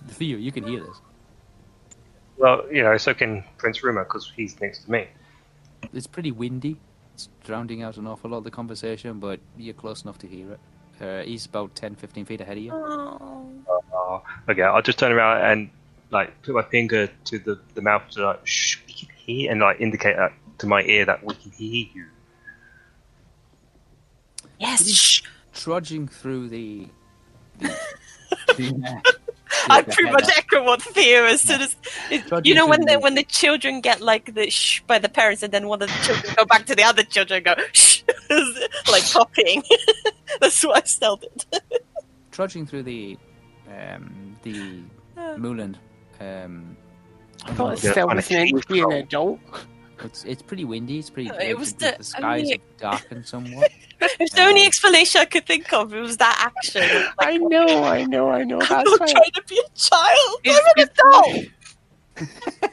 [0.08, 1.00] For you, you can hear this.
[2.38, 5.06] Well, you know, so can Prince Rumor because he's next to me.
[5.92, 6.76] It's pretty windy.
[7.14, 10.52] It's drowning out an awful lot of the conversation, but you're close enough to hear
[10.52, 10.60] it.
[11.02, 12.70] Uh, he's about 10, 15 feet ahead of you.
[12.72, 13.50] Oh.
[13.68, 15.70] Uh, okay, I'll just turn around and
[16.10, 18.78] like put my finger to the, the mouth to like shh,
[19.30, 22.06] we and like indicate that to my ear that we can hear you.
[24.58, 25.22] Yes.
[25.54, 26.88] Trudging through the.
[27.58, 27.68] the,
[28.56, 29.10] the, uh,
[29.68, 31.76] I pretty much echo what Theo as soon as
[32.10, 35.08] it, you know when the the- when the children get like the shh by the
[35.08, 37.62] parents and then one of the children go back to the other children and go
[37.72, 38.02] shh
[38.90, 39.62] like copying.
[40.40, 41.44] That's what I still did.
[42.30, 43.18] trudging through the
[43.68, 44.82] um, the
[45.36, 45.78] moorland.
[46.20, 46.76] Um,
[47.46, 49.40] I thought Yeah, Estelle on a was meant to be an adult.
[50.04, 50.98] it's it's pretty windy.
[50.98, 51.28] It's pretty.
[51.30, 53.70] No, it was the, the- the skies only- have darkened somewhat.
[54.18, 55.92] It's the only explanation I could think of.
[55.92, 56.82] It was that action.
[57.18, 58.60] Like, I know, I know, I know.
[58.60, 59.12] I'm That's not why.
[59.12, 60.40] trying to be a child.
[60.44, 61.46] It's- I'm an adult.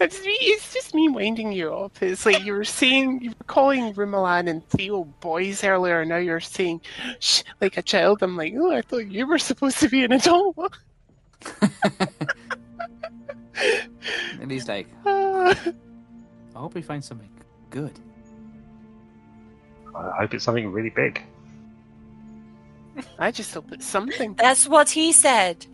[0.00, 2.00] It's, me, it's just me winding you up.
[2.02, 6.18] It's like you were saying, you were calling Rumelan and Theo boys earlier, and now
[6.18, 6.82] you're saying,
[7.18, 8.22] shh, like a child.
[8.22, 10.56] I'm like, oh, I thought you were supposed to be an adult.
[14.40, 14.88] and he's like.
[16.58, 17.30] I hope we find something
[17.70, 17.92] good.
[19.94, 21.22] I hope it's something really big.
[23.16, 24.34] I just hope it's something.
[24.38, 25.66] That's what he said.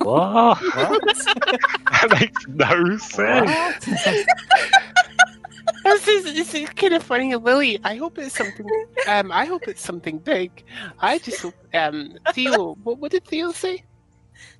[0.00, 0.60] What?
[0.60, 3.86] that makes no sense.
[5.84, 7.80] This is, this is kind of funny, Lily.
[7.84, 8.66] I hope it's something.
[9.06, 10.62] Um, I hope it's something big.
[10.98, 11.54] I just hope.
[11.72, 13.84] Um, Theo, what, what did Theo say?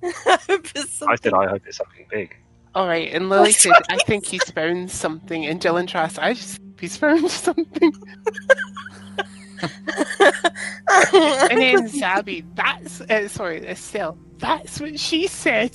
[0.03, 0.39] I
[1.09, 2.37] I said I hope it's something big.
[2.74, 6.59] All right, and Lily said, "I think he's found something." And Dylan Trask, I just
[6.61, 7.93] hope he's found something.
[11.51, 14.16] And then Zabby, that's uh, sorry, Estelle.
[14.39, 15.72] That's what she said.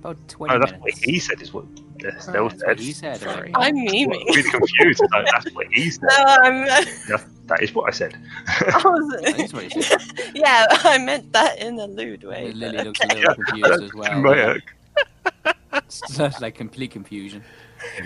[0.00, 0.96] About 20 Oh, that's minutes.
[1.00, 1.40] what he said.
[1.40, 1.64] Is what
[2.04, 2.78] Estelle That's what said.
[2.80, 3.20] he said.
[3.20, 3.50] Sorry.
[3.54, 5.00] I'm I'm really confused.
[5.02, 6.02] It's like, that's what he said.
[6.08, 6.66] No, I'm.
[7.08, 8.16] That, that is what I said.
[8.48, 10.00] I was- That's what he said.
[10.34, 12.50] yeah, I meant that in a lewd way.
[12.52, 13.16] Lily but looks okay.
[13.16, 14.20] a little confused as well.
[14.20, 14.56] My,
[15.76, 17.42] It's like complete confusion.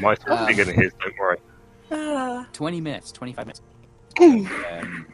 [0.00, 0.92] my thoughts Um, bigger than his.
[1.00, 2.46] Don't worry.
[2.52, 3.62] 20 minutes, 25 minutes.
[4.20, 5.06] um,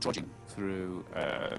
[0.00, 1.04] trudging through.
[1.14, 1.56] Uh,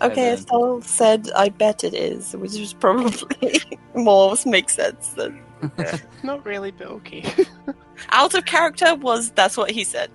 [0.00, 3.60] Okay, then- Estelle said, I bet it is, which is probably
[3.94, 5.42] more makes sense than.
[6.22, 7.24] Not really, but okay.
[8.10, 10.08] Out of character was that's what he said.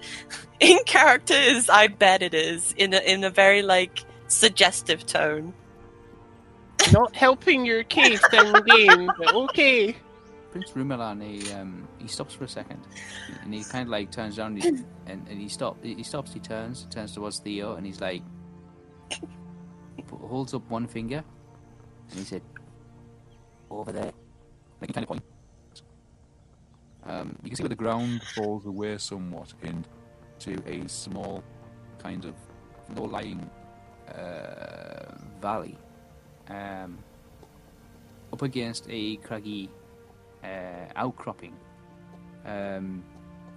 [0.62, 5.54] In character is I bet it is in a in a very like suggestive tone.
[6.94, 9.98] Not helping your case in the game, but okay.
[10.52, 12.80] Prince Rumelan, he um, he stops for a second,
[13.42, 16.32] and he kind of like turns around and, he- and, and he stop he stops,
[16.34, 18.22] he turns, turns towards Theo, and he's like,
[20.12, 21.24] holds up one finger,
[22.10, 22.42] and he said,
[23.70, 24.12] "Over there,"
[24.80, 25.22] like he kind of.
[27.06, 31.44] Um, you can see where the ground falls away somewhat into a small
[32.00, 32.34] kind of
[32.96, 33.50] low-lying
[34.16, 35.78] uh, valley,
[36.50, 36.98] um,
[38.32, 39.70] up against a craggy
[40.44, 41.54] uh, outcropping.
[42.46, 43.04] Um,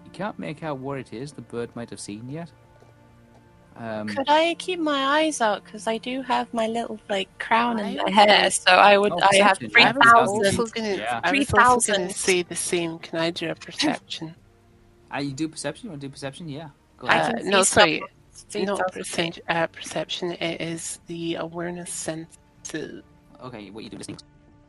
[0.04, 1.32] you can't make out what it is.
[1.32, 2.50] The bird might have seen yet.
[3.78, 5.62] Um, Could I keep my eyes out?
[5.64, 9.12] Because I do have my little like crown in my hair, so I would.
[9.12, 9.70] Oh, I have perception.
[9.70, 10.74] three I I was also thousand.
[10.74, 11.20] gonna, Yeah.
[11.22, 12.10] I was also gonna 3,000.
[12.16, 12.98] say the same.
[13.00, 14.34] Can I do a perception?
[15.10, 15.86] ah, you do perception?
[15.86, 16.48] You want to do perception?
[16.48, 16.70] Yeah.
[16.96, 17.34] Go I ahead.
[17.40, 18.02] Uh, no, see sorry,
[18.32, 20.32] some- not 3,000 percent, uh, perception.
[20.32, 23.02] It is the awareness senses.
[23.44, 24.18] Okay, what you do listening,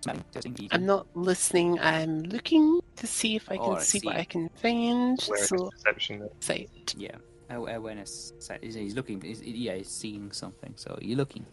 [0.02, 0.70] smelling, testing, eating.
[0.74, 1.80] I'm not listening.
[1.80, 4.18] I'm looking to see if I can Oh, I see, what.
[4.18, 5.22] I can find.
[5.28, 6.28] Where is so, perception?
[6.42, 6.70] sight.
[6.98, 7.16] Yeah.
[7.50, 8.34] Aw- Awareness.
[8.40, 9.22] set- He's, he's looking.
[9.22, 10.74] He's, yeah, he's seeing something.
[10.76, 11.46] So you're looking.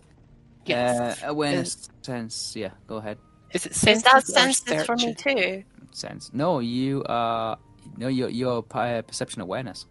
[0.67, 1.23] Yes.
[1.23, 2.55] Uh, awareness sense.
[2.57, 2.71] Yeah.
[2.87, 3.19] Go ahead.
[3.53, 5.65] is it Is senses that or sensitive for me too?
[5.93, 6.31] Sense.
[6.33, 7.59] No, you are.
[7.97, 9.87] No, your your uh, perception awareness.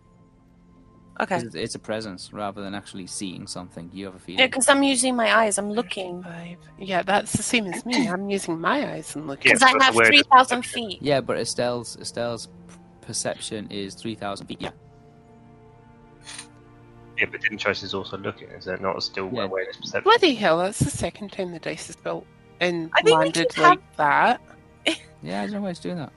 [1.21, 1.37] Okay.
[1.37, 3.91] It's, it's a presence rather than actually seeing something.
[3.93, 4.39] You have a feeling.
[4.39, 5.59] Yeah, because I'm using my eyes.
[5.59, 6.25] I'm looking.
[6.79, 8.07] Yeah, that's the same as me.
[8.09, 9.51] I'm using my eyes and looking.
[9.51, 10.97] Yeah, Because I have three thousand feet.
[11.01, 12.47] Yeah, but Estelle's Estelle's
[13.01, 14.59] perception is three thousand feet.
[14.59, 14.71] Yeah.
[17.17, 18.49] Yeah, but didn't Tracy's also looking?
[18.49, 19.43] Is that not still Yeah.
[19.43, 20.03] awareness perception?
[20.03, 20.57] Bloody hell!
[20.59, 22.25] That's the second time the dice is built
[22.59, 24.41] and I think landed keep like that.
[25.21, 26.11] Yeah, I don't know why it's doing that.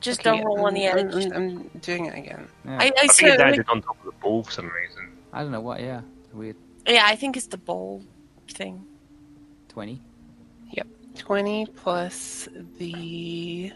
[0.00, 1.26] Just Okay, don't roll on the I'm- edge.
[1.26, 2.48] I'm, I'm doing it again.
[2.64, 2.78] Yeah.
[2.80, 5.12] I, I, I think it swear, landed on top of the ball for some reason.
[5.34, 5.80] I don't know what.
[5.80, 6.00] Yeah,
[6.32, 6.56] weird.
[6.86, 8.02] yeah, I think it's the bowl
[8.48, 8.86] thing.
[9.68, 10.00] Twenty.
[10.72, 10.86] Yep,
[11.18, 12.48] Twenty plus
[12.78, 13.72] the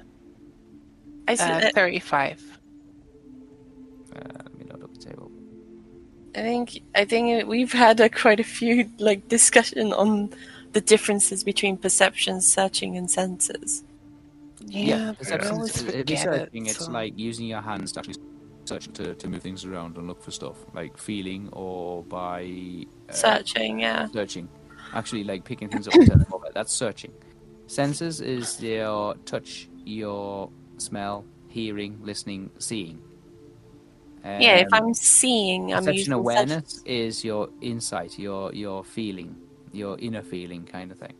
[1.28, 2.58] I see, uh, thirty-five.
[4.16, 5.30] Uh, let me load up the table.
[6.34, 10.30] I think I think we've had a, quite a few like discussion on
[10.72, 13.82] the differences between perception, searching, and senses.
[14.66, 15.52] Yeah, but I perception.
[15.52, 16.70] always If you're forget searching, it.
[16.70, 18.16] it's so- like using your hands to actually
[18.66, 23.12] search to, to move things around and look for stuff, like feeling or by uh,
[23.12, 24.06] Searching, yeah.
[24.12, 24.48] searching.
[24.94, 26.46] Actually, like picking things up and turning them over.
[26.54, 27.12] That's searching.
[27.66, 33.00] Senses is your touch, your smell, hearing, listening, seeing.
[34.24, 36.82] Yeah, if Um, I'm seeing, I'm perception using awareness senses.
[36.84, 39.36] is your insight, your your feeling,
[39.72, 41.14] your inner feeling kind of thing.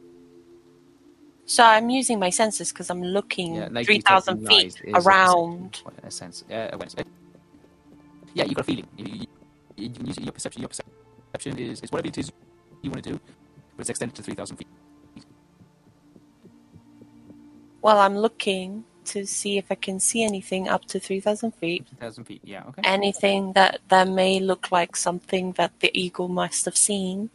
[1.47, 5.83] So I'm using my senses because I'm looking Yeah, like three thousand feet around.
[6.05, 6.95] A sense, uh, awareness.
[8.35, 8.87] Yeah, you got a feeling.
[8.97, 9.27] You,
[9.77, 10.63] you, you, your perception.
[10.63, 12.31] Your perception is, is whatever it is
[12.83, 13.21] you want to do,
[13.77, 14.69] but it's extended to three thousand feet.
[17.83, 18.85] Well, I'm looking
[19.15, 21.87] to see if I can see anything up to three thousand feet.
[21.89, 22.41] Three thousand feet.
[22.45, 22.65] Yeah.
[22.69, 22.83] Okay.
[22.85, 27.31] Anything that that may look like something that the eagle must have seen,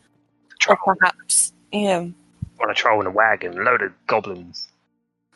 [0.68, 0.96] or Troll.
[1.00, 2.08] perhaps yeah.
[2.62, 4.70] On a troll in a wagon, load of goblins.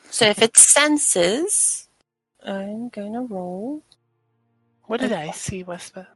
[0.10, 1.88] So if it senses,
[2.44, 3.84] I'm gonna roll.
[4.86, 6.08] What did I see, Whisper?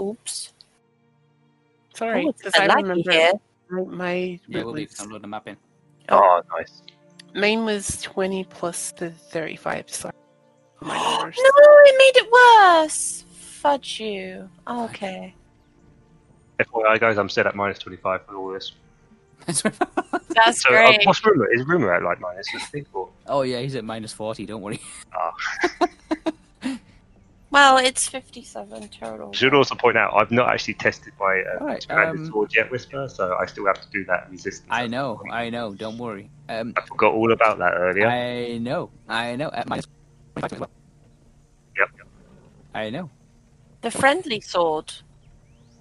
[0.00, 0.52] Oops.
[1.94, 3.32] Sorry, Oh, it's because a I bit remember here.
[3.70, 4.14] my, my
[4.46, 5.56] Yeah, we'll be was- download the map in.
[6.10, 6.82] Oh, nice.
[7.34, 9.88] Mine was twenty plus the thirty-five.
[9.90, 10.14] Sorry,
[10.80, 11.36] my no, numbers.
[11.38, 13.24] it made it worse.
[13.32, 14.48] Fudge you.
[14.68, 15.34] Okay.
[16.60, 18.72] FYI, guys, I'm still at minus 25 for all this.
[19.46, 19.68] That's So,
[20.74, 21.00] uh, great.
[21.04, 21.52] what's Rumour?
[21.52, 22.84] Is Rumour at like minus 50?
[23.26, 24.44] Oh yeah, he's at minus forty.
[24.46, 24.80] Don't worry.
[27.50, 29.30] Well, it's 57 total.
[29.32, 32.54] I should also point out, I've not actually tested my uh, Alright, expanded um, sword
[32.54, 34.68] yet, Whisper, so I still have to do that resistance.
[34.70, 35.22] I know.
[35.30, 35.72] I know.
[35.74, 36.30] Don't worry.
[36.50, 38.06] Um, I forgot all about that earlier.
[38.06, 38.90] I know.
[39.08, 39.48] I know.
[39.48, 39.86] At minus
[40.36, 40.68] 25 as.
[41.78, 41.88] Yep.
[42.74, 43.10] I know.
[43.80, 44.92] The friendly sword.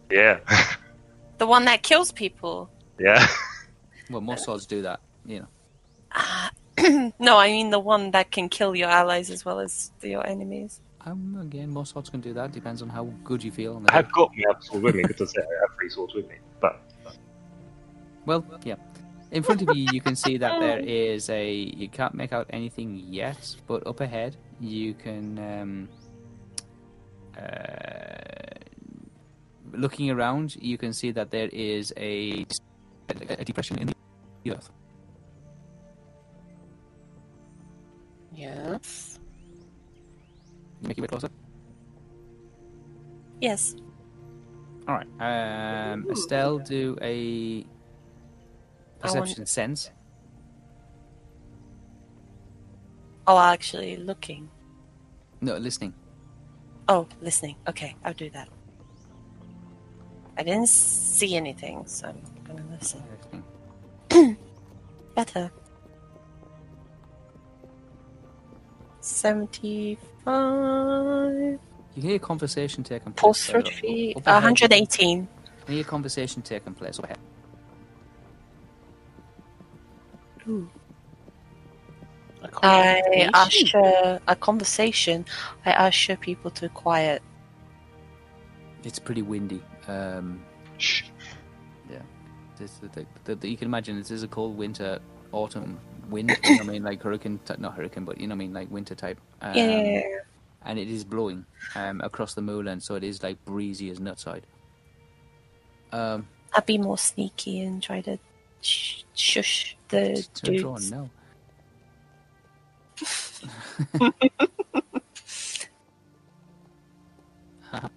[0.09, 0.39] Yeah.
[1.37, 2.69] The one that kills people.
[2.99, 3.27] yeah.
[4.09, 5.01] Well, most swords do that.
[5.25, 5.47] You know.
[6.13, 6.49] Ah,
[7.19, 10.79] no, I mean the one that can kill your allies as well as your enemies.
[11.07, 12.51] Um, again, most swords can do that.
[12.51, 13.75] Depends on how good you feel.
[13.75, 16.27] On I have got my other sword with me because I have three swords with
[16.27, 16.35] me.
[16.59, 16.81] But
[18.25, 18.75] Well, yeah.
[19.31, 21.51] In front of you, you can see that there is a.
[21.51, 25.39] You can't make out anything yet, but up ahead, you can.
[25.39, 25.89] Um,
[27.37, 28.27] uh,
[29.73, 32.45] looking around, you can see that there is a,
[33.09, 33.93] a depression in
[34.43, 34.71] the earth.
[38.33, 39.16] Yes.
[40.81, 41.29] You make your way closer.
[43.41, 43.75] Yes.
[44.87, 45.91] All right.
[45.91, 47.65] Um, Estelle, do a
[49.01, 49.91] I want- perception sense.
[53.27, 54.49] Oh, actually looking.
[55.41, 55.93] No, listening.
[56.87, 57.57] Oh, listening.
[57.67, 58.47] Okay, I'll do that.
[60.37, 63.03] I didn't see anything, so I'm gonna listen.
[65.15, 65.51] Better.
[69.01, 69.97] Better.
[70.27, 71.59] 75.
[71.95, 73.21] You can hear conversation taking place.
[73.21, 74.15] Pulse there, thirty feet.
[74.25, 75.19] 118.
[75.19, 75.27] You
[75.65, 77.17] can hear conversation taking place overhead.
[82.43, 83.69] A I conversation?
[83.73, 85.25] usher a conversation.
[85.65, 87.21] I usher people to quiet.
[88.83, 89.61] It's pretty windy.
[89.87, 90.41] Um,
[90.77, 91.03] Shh.
[92.57, 94.99] this, the, the, the, the- you can imagine this is a cold winter,
[95.31, 95.79] autumn
[96.09, 96.37] wind.
[96.43, 96.83] You know I mean?
[96.83, 98.53] Like hurricane, not hurricane, but you know what I mean?
[98.53, 99.19] Like winter type.
[99.41, 100.01] Um, yeah.
[100.63, 101.45] And it is blowing
[101.75, 104.43] um, across the moorland, so it is like breezy as nutside.
[105.91, 108.17] Um, I'd be more sneaky and try to
[108.61, 110.91] sh- shush the turn it on dudes.
[110.91, 111.09] now.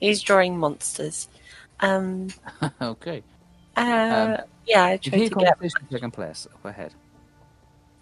[0.00, 1.28] He's drawing monsters.
[1.80, 2.28] Um.
[2.82, 3.22] okay.
[3.76, 4.38] Uh.
[4.68, 4.84] Yeah.
[4.84, 5.58] I You try can hear to get.
[5.90, 6.94] taking place up ahead.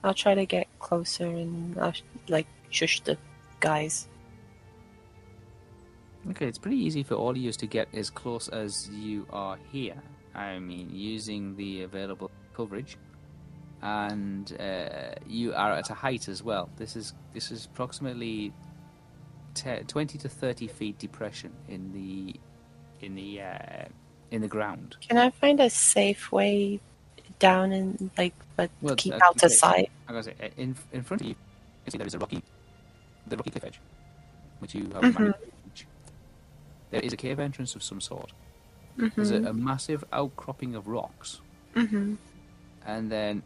[0.04, 1.92] I'll try to get closer and uh,
[2.28, 3.16] like shush the
[3.60, 4.08] guys.
[6.30, 9.56] Okay, it's pretty easy for all of you to get as close as you are
[9.72, 9.96] here.
[10.34, 12.98] I mean, using the available coverage,
[13.82, 16.68] and uh, you are at a height as well.
[16.76, 18.52] This is this is approximately
[19.54, 22.34] te- twenty to thirty feet depression in the
[23.06, 23.84] in the uh,
[24.30, 24.96] in the ground.
[25.08, 26.80] Can I find a safe way
[27.38, 29.90] down and like, but Well, keep uh, out of sight?
[30.08, 31.36] I'm gonna say in in front of you, you
[31.84, 32.42] can see there is a rocky,
[33.26, 33.80] the rocky cliff edge,
[34.60, 35.18] which you have Mhm.
[35.18, 35.84] managed.
[36.90, 38.32] There is a cave entrance of some sort.
[38.96, 41.40] There's a, a massive outcropping of rocks,
[41.74, 42.14] Mm-hmm.
[42.86, 43.42] and then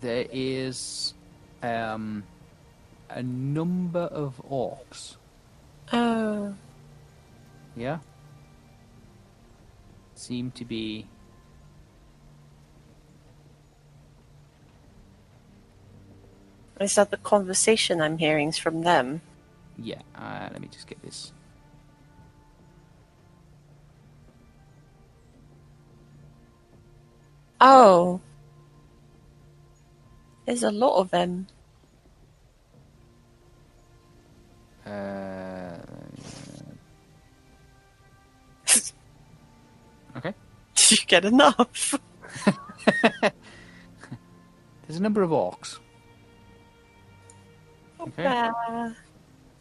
[0.00, 1.12] there is
[1.62, 2.22] um,
[3.10, 5.16] a number of orcs.
[5.92, 6.54] Oh.
[7.76, 7.98] Yeah,
[10.14, 11.06] seem to be.
[16.80, 19.22] Is that the conversation I'm hearing from them?
[19.78, 21.32] Yeah, uh, let me just get this.
[27.60, 28.20] Oh.
[30.46, 31.46] There's a lot of them.
[34.84, 35.78] Uh,
[40.16, 40.34] okay.
[40.74, 41.94] Did you get enough?
[44.86, 45.78] There's a number of orcs.
[48.00, 48.24] Okay.
[48.26, 48.90] Uh,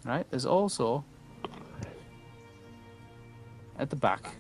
[0.06, 0.26] Right.
[0.30, 1.06] There's also
[3.80, 4.36] at the back.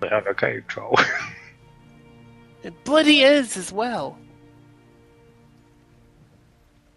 [0.00, 0.96] They have a cave troll.
[2.62, 4.16] It bloody is as well.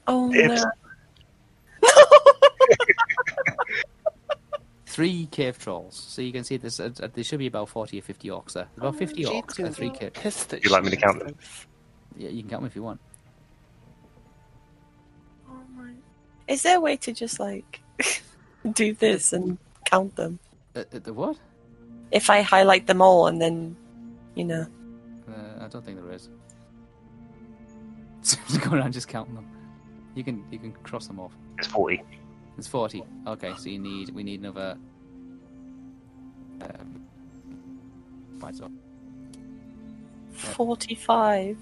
[0.07, 0.63] oh It's-
[1.81, 1.89] no.
[4.95, 5.93] Three cave trolls.
[6.07, 8.53] So you can see there's uh, uh, there should be about forty or fifty orcs
[8.53, 8.69] there.
[8.77, 10.13] There's about fifty orcs and three be cave.
[10.13, 11.35] pissed You like me to count them?
[12.15, 13.01] Yeah, you can count them if you want.
[15.49, 15.91] Oh my.
[16.47, 17.81] Is there a way to just like
[18.72, 20.39] do this and count them?
[20.73, 21.38] Uh, uh, the what?
[22.11, 23.76] If I highlight them all and then,
[24.35, 24.65] you know.
[25.27, 26.30] Uh, I don't think there is.
[28.22, 29.45] So just go around just counting them.
[30.15, 31.34] You can you can cross them off.
[31.57, 32.01] it's 40.
[32.57, 33.03] It's forty.
[33.27, 34.77] Okay, so you need we need another.
[36.61, 37.06] Um,
[38.40, 38.72] right, so
[40.36, 41.57] 45.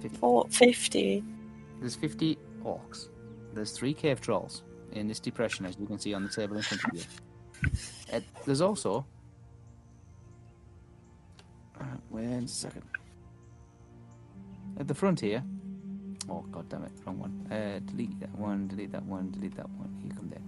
[0.00, 0.18] 50.
[0.18, 1.24] Four, 50.
[1.80, 3.08] There's 50 orcs.
[3.54, 4.62] There's three cave trolls
[4.92, 7.02] in this depression, as you can see on the table in front of you.
[8.12, 9.06] Uh, there's also.
[11.80, 12.82] Uh, wait a second.
[14.78, 15.42] At the front here.
[16.28, 17.46] Oh, god damn it, wrong one.
[17.50, 19.90] Uh, delete that one, delete that one, delete that one.
[20.02, 20.40] Here come there.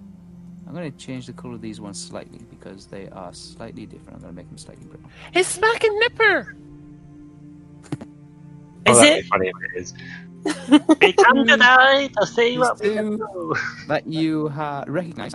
[0.67, 4.15] I'm going to change the colour of these ones slightly because they are slightly different.
[4.17, 5.05] I'm going to make them slightly brown.
[5.35, 6.57] It's smacking Nipper!
[8.87, 9.23] Is oh, that'd it?
[9.23, 9.95] be funny if it is.
[11.01, 13.55] we come today to see These what we can do.
[13.89, 15.35] that you ha- recognise,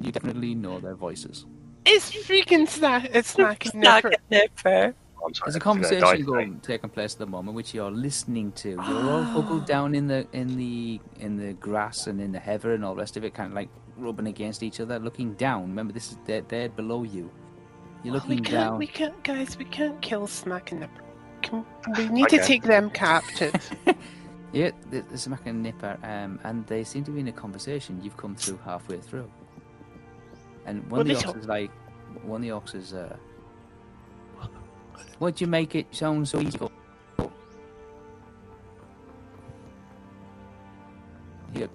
[0.00, 1.46] you definitely know their voices.
[1.84, 3.10] It's freaking snack.
[3.12, 4.08] It's smacking Snack Nipper.
[4.10, 4.94] and nipper.
[5.24, 7.72] I'm sorry, There's a I'm gonna die conversation going taking place at the moment, which
[7.74, 8.70] you're listening to.
[8.88, 12.74] You're all huddled down in the in the in the grass and in the heather
[12.74, 15.62] and all the rest of it, kind of like rubbing against each other, looking down.
[15.68, 17.30] Remember, this is they're, they're below you.
[18.02, 18.78] You're Oh, we can't, down.
[18.78, 21.02] we can't, guys, we can't kill Smack and Nipper.
[21.42, 21.64] Can,
[21.96, 23.54] we need to take them captive.
[24.54, 27.32] Yeah, th- there's a Mac and Nipper, um, and they seem to be in a
[27.32, 27.98] conversation.
[28.02, 29.30] You've come through halfway through,
[30.66, 31.70] and one Well, of the they orcs don't- is like,
[32.22, 33.16] one of the orcs is, uh,
[35.18, 36.58] "Why'd you make it sound so easy?"
[41.52, 41.68] Here,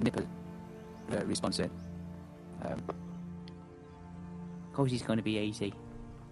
[0.00, 0.26] Nipper
[1.12, 1.70] uh, responds saying,
[2.64, 2.82] um,
[4.72, 5.74] "Course it's going to be easy.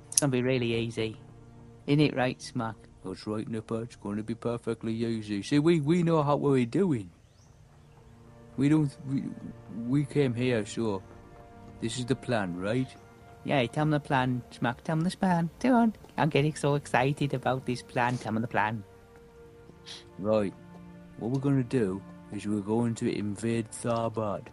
[0.09, 1.17] It's going to be really easy,
[1.87, 3.83] isn't it, right, Smack?" That's right, Nipper.
[3.83, 5.43] It's going to be perfectly easy.
[5.43, 7.11] See, we, we know how we're doing.
[8.57, 8.91] We don't.
[9.07, 9.25] We,
[9.87, 11.03] we came here, so
[11.81, 12.89] this is the plan, right?
[13.49, 14.85] Yeah, tell me the plan, Smack.
[14.85, 15.49] Tell me the plan.
[15.59, 15.95] Come on.
[16.19, 18.19] I'm getting so excited about this plan.
[18.19, 18.85] Tell me the plan.
[20.19, 20.53] Right.
[21.19, 24.49] What we're gonna do is we're going to invade Tharbad.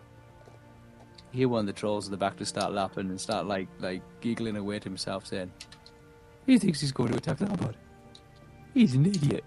[1.34, 3.68] You hear one of the trolls in the back to start laughing and start like
[3.82, 5.52] like giggling away to himself, saying,
[6.46, 7.76] "He thinks he's going to attack Tharbad.
[8.74, 9.44] He's an idiot."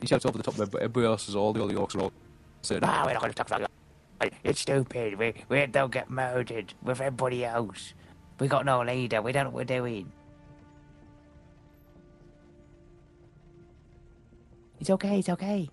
[0.00, 2.00] He shouts over the top of everybody, everybody else is all the other orcs are
[2.00, 2.12] all
[2.62, 3.73] saying, Ah, we're not going to attack about that.
[4.42, 5.18] It's stupid.
[5.18, 7.94] We, we don't get murdered with everybody else.
[8.38, 9.22] We got no leader.
[9.22, 10.12] We don't know what we're doing.
[14.80, 15.18] It's okay.
[15.18, 15.68] It's okay.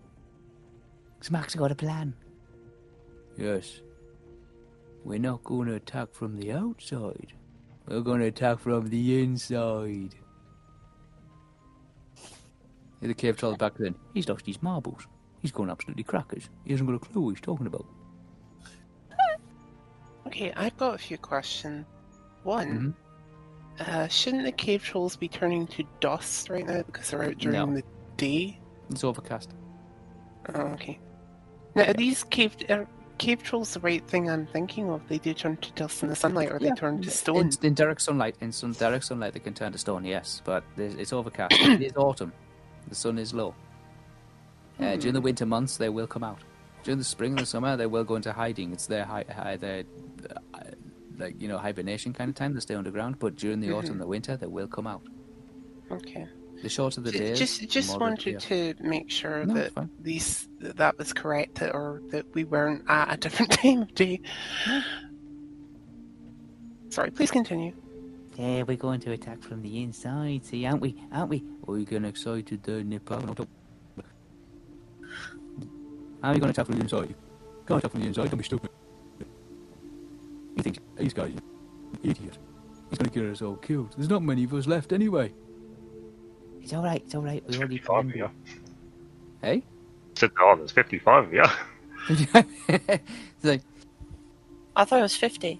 [1.21, 2.13] Smack's got a plan.
[3.37, 3.81] Yes.
[5.03, 7.33] We're not going to attack from the outside.
[7.87, 10.15] We're going to attack from the inside.
[13.01, 13.95] The cave troll back then.
[14.13, 15.07] He's lost his marbles.
[15.41, 16.49] He's gone absolutely crackers.
[16.63, 17.85] He hasn't got a clue what he's talking about.
[20.27, 21.85] Okay, I've got a few questions.
[22.43, 22.95] One,
[23.79, 27.57] uh, shouldn't the cave trolls be turning to dust right now because they're out during
[27.57, 27.75] No.
[27.75, 27.83] the
[28.17, 28.59] day?
[28.89, 29.51] It's overcast.
[30.53, 30.99] Oh, okay.
[31.75, 32.87] Now, are these cave are
[33.17, 35.07] cave trolls the right thing I'm thinking of?
[35.07, 37.37] They do turn to dust in the sunlight, or they turn to stone.
[37.37, 40.03] In, in direct sunlight, in some direct sunlight, they can turn to stone.
[40.03, 41.53] Yes, but it's overcast.
[41.59, 42.33] it is autumn.
[42.89, 43.53] The sun is low.
[44.79, 46.39] Uh, during the winter months, they will come out.
[46.83, 48.71] During the spring and the summer, they will go into hiding.
[48.73, 49.83] It's their hi- hi- their
[50.53, 50.59] uh,
[51.17, 52.53] like you know hibernation kind of time.
[52.53, 53.19] They stay underground.
[53.19, 55.03] But during the autumn, and the winter, they will come out.
[55.91, 56.27] Okay.
[56.63, 59.73] The shorter the Ju- days, just the just wanted to make sure No, that it's
[59.73, 59.89] fine.
[59.99, 63.93] these that that was correct, that- or that we weren't at a different time of
[63.95, 64.21] day.
[66.89, 67.73] Sorry, please continue.
[68.37, 70.45] Yeah, we're going to attack from the inside.
[70.45, 70.95] See, aren't we?
[71.11, 71.43] Aren't we?
[71.67, 73.21] Are you getting excited there, Nipper?
[76.21, 77.15] Not up- How are you going to attack from the inside?
[77.67, 78.69] Can't attack from the inside, don't be stupid.
[80.55, 82.37] He thinks, these guys, an idiot.
[82.89, 83.93] He's going to get us all killed.
[83.97, 85.33] There's not many of us left anyway.
[86.61, 87.01] It's all right.
[87.05, 87.43] It's all right.
[87.47, 88.29] We already 55 of you.
[89.41, 89.63] Hey?
[90.15, 91.43] Said, oh, there's 55 of you.
[93.43, 93.61] like,
[94.75, 95.59] I thought it was 50.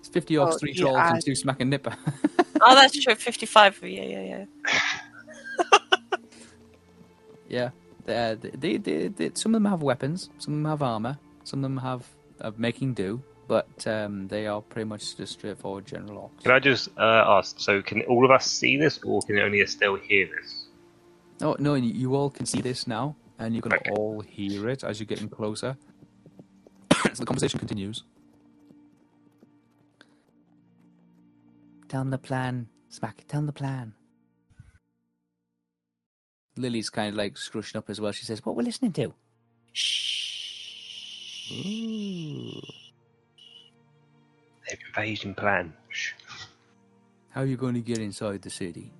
[0.00, 1.94] it's 50 orcs, Oh, 3 trolls, I- and 2 smacking Nipper.
[2.66, 3.14] Oh, that's true.
[3.14, 3.80] 55.
[3.82, 5.70] Yeah, yeah, yeah.
[7.48, 7.70] yeah.
[8.04, 11.60] They, they, they, they, some of them have weapons, some of them have armor, some
[11.60, 12.06] of them have
[12.40, 16.42] uh, making do, but um, they are pretty much just straightforward general orcs.
[16.42, 19.60] Can I just uh, ask, so can all of us see this, or can only
[19.60, 20.66] Estelle hear this?
[21.40, 21.74] No, no!
[21.74, 23.90] You, you all can see this now, and you can Okay.
[23.90, 25.76] all hear it as you're getting closer.
[26.92, 28.04] so the conversation continues.
[31.88, 32.68] Tell them the plan.
[32.88, 33.24] Smack.
[33.28, 33.94] Tell them the plan.
[36.56, 38.12] Lily's kind of like scrushing up as well.
[38.12, 39.12] She says, "What we're listening to?"
[39.72, 41.52] Shh.
[41.52, 42.60] Ooh.
[44.68, 45.74] Their invasion plan.
[45.88, 46.12] Shh.
[47.30, 48.92] How are you going to get inside the city?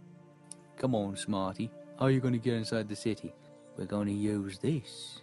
[0.77, 1.71] Come on, Smarty.
[1.99, 3.33] How are you going to get inside the city?
[3.77, 5.21] We're going to use this.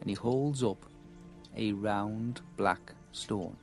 [0.00, 0.84] And he holds up
[1.56, 3.56] a round black stone.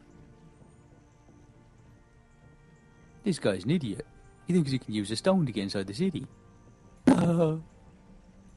[3.24, 4.06] This guy's an idiot.
[4.48, 6.28] He thinks he can use a stone to get inside the city.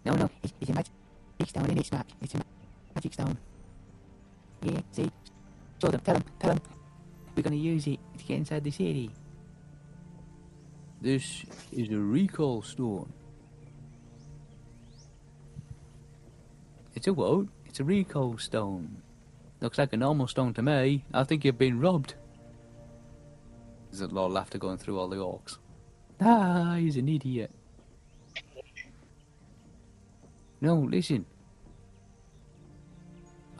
[0.06, 0.30] No, no.
[0.40, 0.92] It's, it's a magic
[1.48, 2.06] stone, and it's Smack.
[2.22, 2.42] It's a
[2.94, 3.36] magic stone.
[4.62, 5.10] Yeah, see?
[5.82, 6.00] Show them.
[6.00, 6.24] Tell them.
[6.38, 6.62] Tell them.
[7.34, 9.10] We're to use it to get inside the city.
[11.02, 13.12] This is a recall stone.
[16.94, 17.48] It's a what?
[17.66, 19.02] It's a recall stone.
[19.60, 21.04] Looks like a normal stone to me.
[21.12, 22.14] I think you've been robbed.
[23.90, 25.58] There's a lot of laughter going through all the orcs.
[26.20, 27.50] Ah, he's an idiot.
[30.66, 31.24] No, listen.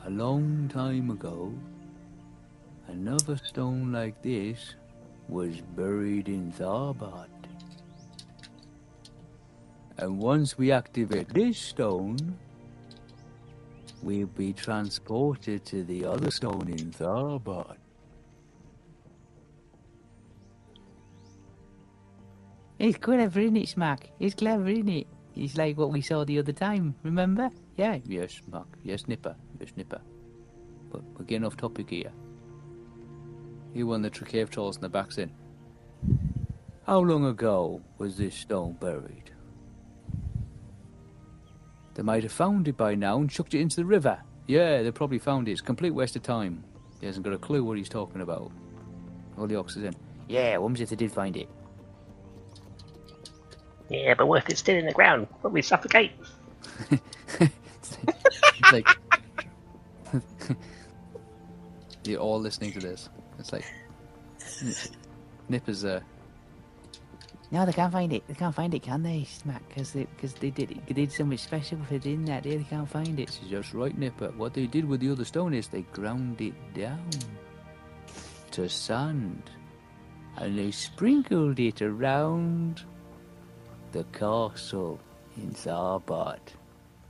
[0.04, 1.54] A long time ago,
[2.88, 4.74] another stone like this
[5.28, 7.28] was buried in Tharbad.
[9.98, 12.18] And once we activate this stone,
[14.02, 17.76] we'll be transported to the other stone in Tharbad.
[22.80, 24.10] It's clever, isn't it, Smack?
[24.18, 25.06] It's clever, isn't it?
[25.36, 27.50] It's like what we saw the other time, remember?
[27.76, 27.98] Yeah.
[28.06, 28.68] Yes, Mark.
[28.82, 29.36] Yes, Nipper.
[29.60, 30.00] Yes, Nipper.
[30.90, 32.10] But we're getting off topic here.
[33.74, 35.30] You won the cave trolls in the back in.
[36.86, 39.30] How long ago was this stone buried?
[41.94, 44.18] They might have found it by now and chucked it into the river.
[44.46, 45.52] Yeah, they probably found it.
[45.52, 46.64] It's a complete waste of time.
[47.00, 48.52] He hasn't got a clue what he's talking about.
[49.36, 49.94] All the oxes in.
[50.28, 51.48] Yeah, what if they did find it?
[53.88, 55.28] Yeah, but what if it's still in the ground?
[55.42, 56.12] Will we suffocate?
[56.90, 58.88] it's like
[62.04, 63.08] You're all listening to this.
[63.38, 63.64] It's like
[65.48, 66.00] Nip is uh,
[67.50, 68.26] No, they can't find it.
[68.26, 69.66] They can't find it, can they, Smack?
[69.68, 72.44] Because they, cause they did they did something special with it in that.
[72.44, 73.24] They can't find it.
[73.24, 74.32] It's just right, Nipper.
[74.36, 77.08] What they did with the other stone is they ground it down
[78.52, 79.50] to sand,
[80.36, 82.84] and they sprinkled it around
[83.96, 85.00] the castle
[85.38, 86.40] in Tharbad,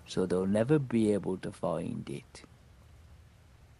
[0.06, 2.42] so they'll never be able to find it.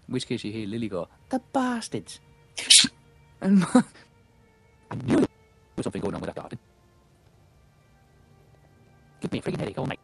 [0.09, 2.19] In which case, you hear Lily go, "The bastards!"
[3.41, 3.65] and
[4.91, 6.59] I knew there was something going on with that garden.
[9.21, 10.01] Give me a friggin' headache all night.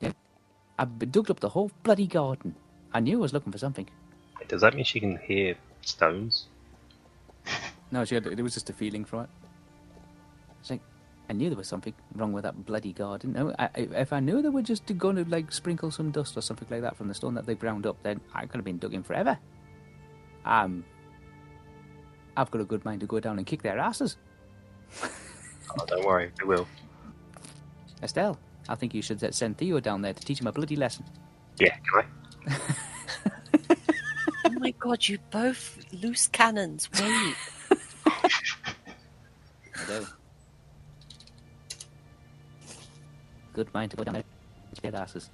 [0.00, 0.12] Yeah,
[0.76, 2.56] I've dug up the whole bloody garden.
[2.92, 3.88] I knew I was looking for something.
[4.48, 6.46] Does that mean she can hear stones?
[7.90, 9.30] No, she had, it was just a feeling from it.
[10.60, 10.82] It's like,
[11.30, 13.32] I knew there was something wrong with that bloody garden.
[13.34, 16.36] No, I, I- if I knew they were just going to like sprinkle some dust
[16.36, 18.64] or something like that from the stone that they ground up, then I could have
[18.64, 19.38] been dug in forever.
[20.44, 20.84] Um,
[22.36, 24.16] I've got a good mind to go down and kick their asses.
[25.78, 26.66] Oh, don't worry, we will.
[28.02, 28.38] Estelle,
[28.70, 31.04] I think you should send Theo down there to teach him a bloody lesson.
[31.60, 32.04] Yeah, can
[32.48, 32.56] I?
[34.46, 36.88] Oh my god, you both loose cannons.
[36.98, 37.34] Wait.
[38.06, 38.30] I
[39.86, 40.06] do.
[43.58, 44.22] Good mind to go down there
[44.84, 45.30] and their asses.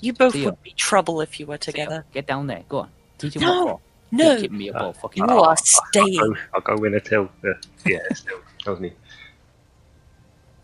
[0.00, 0.46] You both Theo.
[0.46, 2.04] would be trouble if you were together.
[2.12, 2.64] Get down there.
[2.68, 2.90] Go on.
[3.18, 3.78] Teach him No, what
[4.10, 4.40] no.
[4.40, 4.92] Keep me a ball.
[4.92, 6.18] Fucking You Oh, are I'll staying.
[6.18, 7.30] go, I'll go in until.
[7.44, 7.50] Uh,
[7.86, 8.40] yeah, still.
[8.64, 8.92] That was me.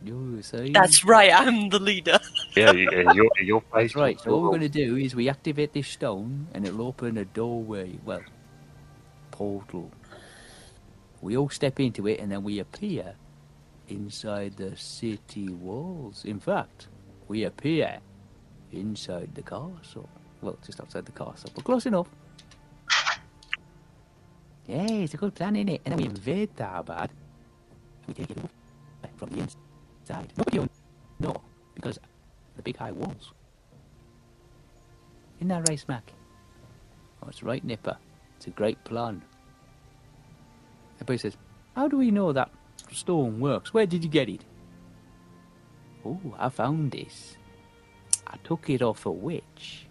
[0.02, 0.70] You say.
[0.70, 2.18] That's right, I'm the leader.
[2.56, 3.92] Yeah, yeah, your, your place.
[3.92, 4.20] That's right.
[4.20, 7.24] So what we're going to do is we activate this stone, and it'll open a
[7.26, 7.96] doorway.
[8.04, 8.22] Well,
[9.30, 9.92] portal.
[11.22, 13.14] We all step into it, and then we appear
[13.88, 16.24] inside the city walls.
[16.24, 16.88] In fact,
[17.28, 17.98] we appear
[18.72, 20.08] inside the castle.
[20.42, 22.08] Well, just outside the castle, but close enough.
[24.66, 25.80] Yeah, it's a good plan, innit?
[25.84, 27.10] And then we invade Tharbad.
[27.10, 28.48] And we take it over
[29.16, 30.32] from the inside.
[30.36, 30.68] Nobody will
[31.20, 31.40] know
[31.74, 31.98] because
[32.56, 33.32] the big high walls.
[35.38, 36.12] Isn't that right, Smack?
[37.22, 37.96] Oh, it's right, Nipper.
[38.36, 39.22] It's a great plan.
[40.96, 41.36] Everybody says,
[41.74, 42.50] How do we know that
[42.96, 43.72] stone works?
[43.74, 44.44] Where did you get it?
[46.04, 47.36] Oh, I found this.
[48.26, 49.86] I took it off a witch.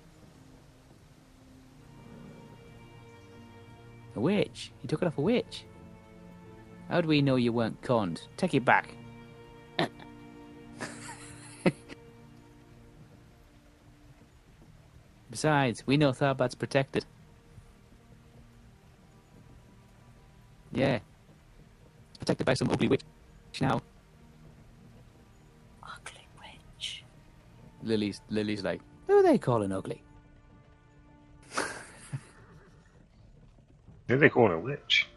[4.16, 4.72] A witch?
[4.82, 5.64] You took it off a witch?
[6.90, 8.22] How do we know you weren't conned?
[8.38, 8.96] Take it back.
[15.30, 17.06] Besides, we know Tharbad's protected.
[20.72, 21.00] Yeah.
[22.26, 23.04] Protected by some ugly witch
[23.62, 23.84] now.
[25.84, 27.04] Ugly witch.
[27.84, 30.02] Lily's Lily's like, who are they calling ugly?
[34.08, 35.08] Who they calling a witch?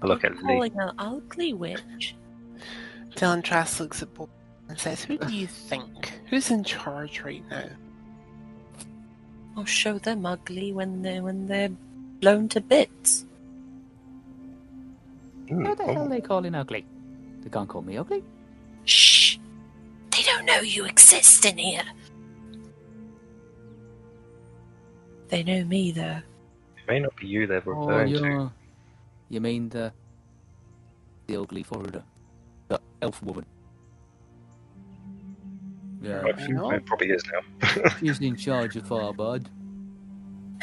[0.00, 0.42] I look at Lee.
[0.42, 2.14] Calling an ugly witch.
[3.16, 4.28] Dylan Trask looks at Bob
[4.68, 6.20] and says, Who do you think?
[6.30, 7.68] Who's in charge right now?
[9.56, 11.72] I'll show them ugly when they when they're
[12.20, 13.24] blown to bits.
[15.48, 16.84] Hmm, Who the oh, hell are they calling ugly?
[17.40, 18.22] They can't call me ugly.
[18.84, 19.38] Shh!
[20.10, 21.84] They don't know you exist in here.
[25.28, 26.20] They know me though.
[26.78, 28.18] It may not be you they're Oh, referring to.
[28.20, 28.52] you
[29.30, 29.92] you mean the
[31.26, 32.02] the ugly foreigner,
[32.68, 33.44] the elf woman?
[36.00, 37.88] Yeah, Right, It probably is now.
[38.00, 39.46] she's in charge of Tharbad.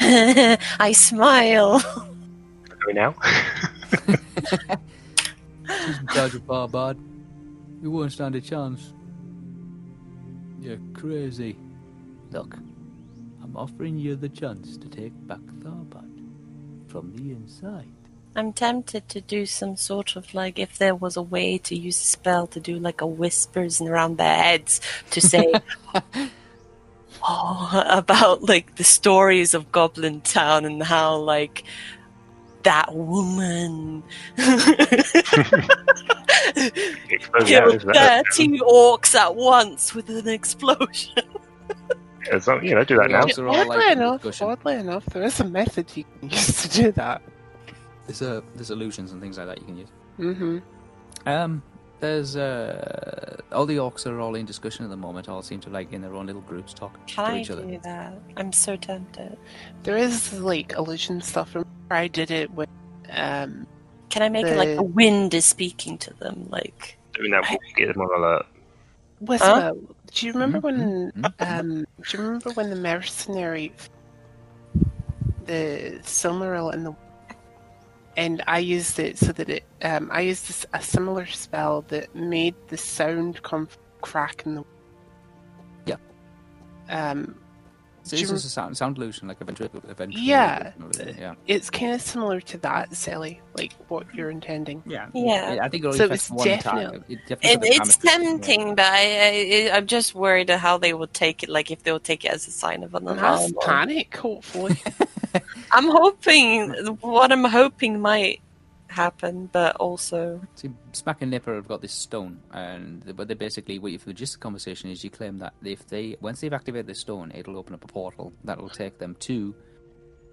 [0.00, 1.78] I smile.
[1.80, 3.14] Go now.
[4.48, 6.98] She's in charge of Tharbad.
[7.82, 8.92] You won't stand a chance.
[10.60, 11.56] You're crazy.
[12.30, 12.56] Look,
[13.42, 16.10] I'm offering you the chance to take back Tharbad
[16.88, 17.86] from the inside.
[18.36, 22.00] I'm tempted to do some sort of like if there was a way to use
[22.00, 24.80] a spell to do like a whispers around their heads
[25.12, 25.54] to say
[27.22, 31.64] oh, about like the stories of Goblin Town and how like
[32.66, 34.02] that woman
[37.08, 41.14] Exploding out, killed is that- thirty orcs at once with an explosion.
[42.26, 43.20] Yeah, so, you know, do that Yeah.
[43.20, 43.26] now.
[43.26, 44.50] Those are all Oddly like enough, discussion.
[44.50, 47.22] oddly enough, there is a method you can use to do that.
[48.06, 49.88] There's uh, there's illusions and things like that you can use.
[50.18, 50.58] Mm-hmm.
[51.28, 51.62] Um,
[52.00, 55.28] there's uh, all the orcs are all in discussion at the moment.
[55.28, 57.62] All seem to like in their own little groups talking Can to I each other.
[57.64, 58.18] do that?
[58.36, 59.38] I'm so tempted.
[59.84, 61.54] There is like illusion stuff.
[61.54, 62.68] Remember I did it with
[63.10, 63.66] um
[64.10, 66.46] Can I make it like The- the wind is speaking to them?
[66.50, 68.46] Like Doing that will get them on alert.
[69.20, 69.72] Whisper.
[70.12, 71.60] Do you remember Mhm, when mhm, mhm.
[71.60, 73.72] um do you remember when the mercenary
[75.46, 76.94] the Silmaril in the
[78.16, 82.14] and I used it so that it um, I used this, a similar spell that
[82.14, 84.64] made the sound come from crack in the
[85.86, 85.96] Yeah.
[86.88, 87.36] Um,
[88.06, 90.72] So Do you it's just a sound, sound illusion, like a ventri- a Yeah.
[90.96, 91.34] yeah.
[91.48, 94.80] it's kind of similar to that, Sally, like what you're intending.
[94.86, 95.08] Yeah.
[95.12, 95.58] Yeah.
[95.60, 97.02] I think it only So affects it's one definitely- target.
[97.08, 98.22] It definitely It, it's damage.
[98.46, 101.48] tempting, but I, I, I'm just worried at how they will take it.
[101.48, 103.54] Like if they'll take it as a sign of an Mass alarm.
[103.88, 104.80] panic, hopefully.
[105.72, 106.70] I'm hoping
[107.00, 108.40] what I'm hoping might
[108.96, 113.78] happen, but also See, Smack and Nipper have got this stone, and but they basically,
[113.78, 116.52] what you, the gist of the conversation is you claim that if they, once they've
[116.52, 119.54] activated the stone, it'll open up a portal that will take them to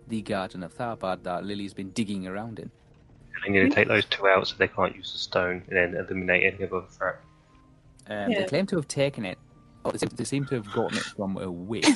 [0.07, 2.72] the Garden of Tharbad that Lily's been digging around in.
[3.45, 5.95] They need to take those two out so they can't use the stone and then
[5.95, 7.19] eliminate any other threat.
[8.07, 8.40] Um, Yeah.
[8.40, 9.38] They claim to have taken it.
[9.85, 11.88] Oh, they seem, they seem to have gotten it from a witch.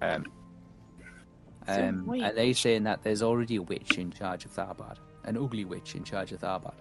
[0.00, 0.24] um,
[1.68, 2.22] um, witch.
[2.22, 5.94] and they saying that there's already a witch in charge of Tharbad, an ugly witch
[5.94, 6.74] in charge of Tharbad.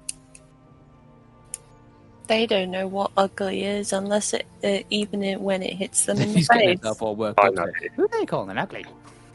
[2.27, 6.17] they don't know what ugly is unless it, uh, even it, when it hits them
[6.21, 6.79] in the He's getting face.
[6.79, 7.53] himself all worked up.
[7.95, 8.85] Who are they calling an ugly?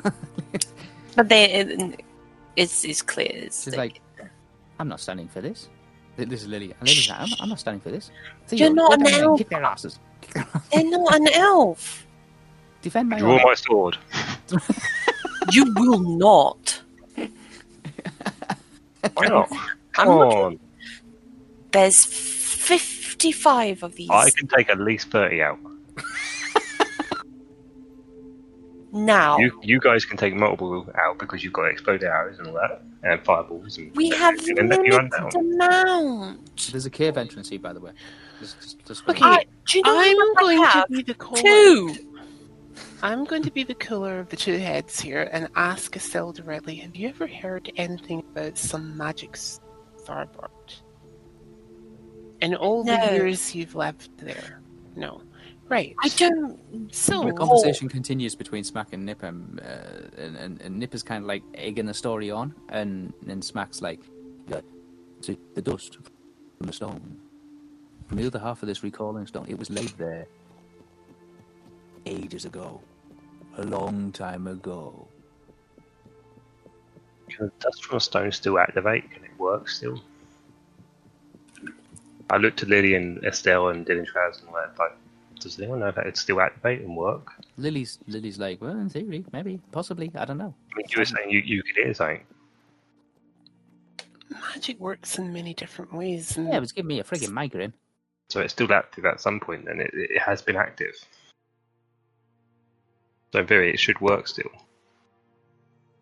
[1.16, 2.00] But they, it,
[2.56, 3.30] it's it's clear.
[3.32, 4.02] It's She's the- like,
[4.78, 5.70] I'm not standing for this.
[6.18, 6.74] This is Lily.
[6.78, 8.10] And Lily's like, I'm not, I'm not standing for this.
[8.48, 9.38] Theo, You're not go an down elf.
[9.38, 9.98] Kick their asses.
[10.20, 12.06] Kick their they're not an elf.
[12.82, 13.42] Defend my Draw honor.
[13.46, 13.96] my sword.
[15.52, 16.82] You will not.
[19.14, 19.48] Why not?
[19.52, 19.58] I'm
[19.92, 20.58] Come looking- on.
[21.72, 25.58] There's 55 of these I can take at least 30 out.
[28.92, 29.38] now.
[29.38, 32.82] You you guys can take multiple out because you've got exploded arrows and all that,
[33.02, 33.76] and fireballs.
[33.78, 36.66] And we have and then you run limited amount.
[36.72, 37.92] There's a cave entrance here, by the way.
[38.40, 40.88] Just, just, just Okay, I, do you know I'm what I going to have?
[40.88, 41.42] be the cooler.
[41.42, 41.94] Two.
[43.02, 46.76] I'm going to be the cooler of the two heads here and ask Estelle directly.
[46.76, 50.50] Have you ever heard anything about some magic starboard?
[52.40, 52.96] In all No.
[53.06, 54.60] the years you've lived there,
[54.94, 55.22] no.
[55.68, 55.96] Right.
[56.02, 56.58] I don't.
[56.94, 61.02] So The conversation continues between Smack and Nip, and, uh, and, and, and Nip is
[61.02, 64.00] kind of like egging the story on, and then Smack's like,
[64.48, 64.60] yeah,
[65.22, 65.98] see, the dust
[66.58, 67.18] from the stone,
[68.06, 70.26] from the other half of this recalling stone, it was laid there
[72.06, 72.80] ages ago,
[73.58, 75.06] a long time ago.
[77.28, 79.10] Can the dust from a stone still activate?
[79.10, 80.00] Can it work still?
[82.30, 84.96] I looked at Lily and Estelle and Dylan Trask and went like,
[85.40, 87.32] does anyone know if that would still activate and work?
[87.56, 90.54] Lily's Lily's like, well, in theory, maybe, possibly, I don't know.
[90.72, 92.24] I mean, you were saying you, you could hear something.
[94.54, 96.36] magic works in many different ways.
[96.36, 97.72] And Yeah, it was giving me a friggin' migraine.
[98.28, 100.94] So it's still active at some point, and it, it has been active.
[103.36, 104.50] So in theory, it should work still.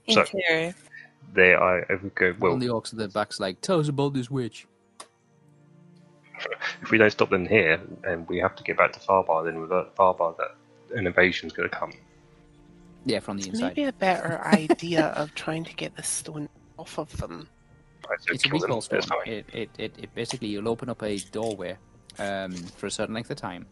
[0.06, 0.72] In So- theory.
[1.32, 2.32] There, I, I would go.
[2.38, 4.68] Well, Well, the orcs at their back's like, tell us about this witch.
[6.82, 9.60] if we don't stop them here, and we have to get back to Tharbad, then
[9.60, 10.54] without Tharbad, that
[10.96, 11.92] an invasion's going to come.
[13.04, 13.68] Yeah, from the it's inside.
[13.76, 16.48] maybe a better idea of trying to get the stone
[16.78, 17.48] off of them.
[18.08, 18.68] Right, so it's a kill them.
[18.68, 19.00] recall stone.
[19.26, 21.76] It, it, it, it basically you'll open up a doorway
[22.20, 23.66] um, for a certain length of time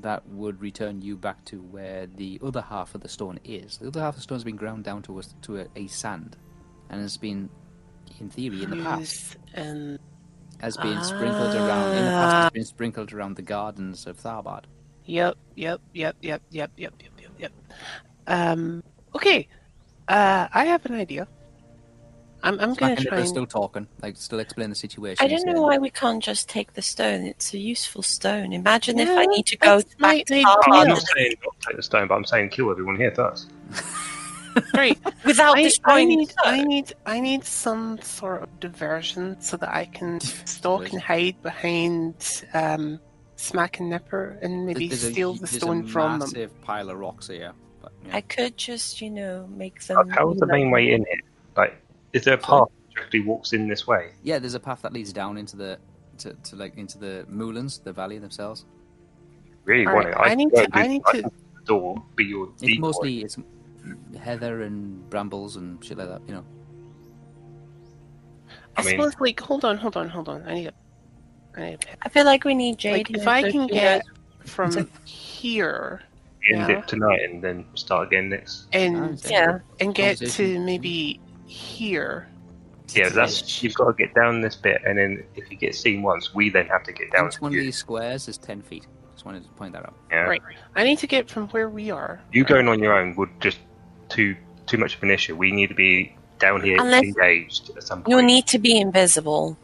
[0.00, 3.78] that would return you back to where the other half of the stone is.
[3.78, 5.86] The other half of the stone has been ground down to a, to a, a
[5.86, 6.36] sand,
[6.90, 7.48] and has been,
[8.20, 9.98] in theory, in the past, and
[10.60, 11.90] has been sprinkled around.
[11.96, 12.42] In the past, Ah.
[12.42, 14.64] has been sprinkled around the gardens of Tharbad.
[15.04, 17.52] Yep, yep, yep, yep, yep, yep, yep, yep, yep.
[18.26, 18.82] Um,
[19.14, 19.46] okay.
[20.08, 21.28] Uh, I have an idea.
[22.44, 25.24] I'm, I'm Smack gonna try and still talking, like still explain the situation.
[25.24, 27.22] I don't know why we can't just take the stone.
[27.22, 28.52] It's a useful stone.
[28.52, 30.44] Imagine if I need to go back to idea.
[30.46, 33.50] I'm not saying not take the stone, but I'm saying kill everyone here first.
[34.74, 34.98] right.
[35.24, 39.56] without I, I destroying the need, I need, I need some sort of diversion so
[39.56, 43.00] that I can stalk and hide behind um,
[43.36, 46.18] Smack and Nipper and maybe There's a- steal the there's a stone from them.
[46.20, 47.52] massive pile of rocks here.
[47.80, 48.16] But, yeah.
[48.16, 49.96] I could just, you know, make them.
[49.96, 51.20] Like, how's the main way in here?
[51.56, 51.74] Like,
[52.14, 54.12] is there a path that actually walks in this way?
[54.22, 55.78] Yeah, there's a path that leads down into the
[56.18, 58.64] to, to like into the moulins, the valley themselves.
[59.64, 60.30] Really want right, it?
[60.30, 61.30] I need can to- I need to- do
[61.66, 62.80] door be your It's decoy.
[62.80, 63.36] mostly it's
[64.20, 66.20] heather and brambles and shit like that.
[66.28, 66.44] You know,
[68.76, 70.42] I, I mean- suppose, like, hold on, hold on, hold on.
[70.46, 70.72] I need a,
[71.56, 71.96] I need a pen.
[72.02, 72.92] I feel like we need Jade.
[73.08, 76.02] Like, if I can get knows- from here
[76.52, 76.78] end Yeah.
[76.78, 78.66] it tonight and then start again next.
[78.74, 79.60] and Yeah.
[79.80, 82.28] and get to maybe here.
[82.94, 86.02] Yeah, that's you've got to get down this bit, and then if you get seen
[86.02, 87.62] once, we then have to get down each to one of you.
[87.62, 88.86] these squares is ten feet.
[89.14, 89.94] Just wanted to point that out.
[90.10, 90.24] Yeah.
[90.24, 90.42] Right.
[90.76, 92.20] I need to get from where we are.
[92.32, 93.58] You going on your own would just
[94.10, 95.34] too too much of an issue.
[95.34, 98.08] We need to be down here Unless- engaged at some point.
[98.10, 99.56] You'll need to be invisible.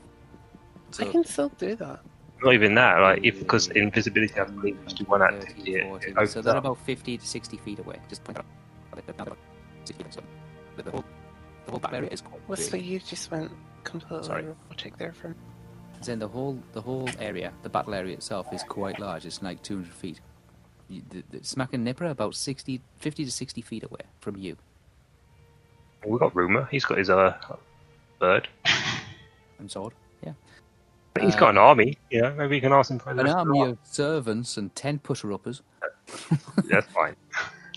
[0.99, 2.01] I can still do that.
[2.43, 5.75] Not even that, like if because invisibility, I believe, is to one 30, activity.
[5.75, 6.07] It, 40.
[6.07, 6.65] it opens So they're up.
[6.65, 8.01] about 50 to 60 feet away.
[8.09, 8.47] Just point out.
[11.71, 12.83] The, the whole, the area is quite What's big.
[12.83, 13.51] the you just went
[13.85, 14.45] completely Sorry.
[14.45, 15.35] robotic there from
[16.05, 19.27] Then the whole the whole area, the battle area itself, is quite large.
[19.27, 20.21] It's like 200 feet.
[20.89, 24.37] You, the, the Smack and Nipper are about 60, 50 to 60 feet away from
[24.37, 24.57] you.
[26.07, 26.67] We got Rumor.
[26.71, 27.37] He's got his uh
[28.19, 28.49] bird.
[29.59, 29.93] And sword.
[30.25, 30.33] Yeah.
[31.15, 31.99] But he's Uh, got an army.
[32.11, 34.75] Yeah, maybe we can ask him for An rest of the army of servants and
[34.75, 35.63] 10 pusher uppers.
[36.69, 37.15] That's fine.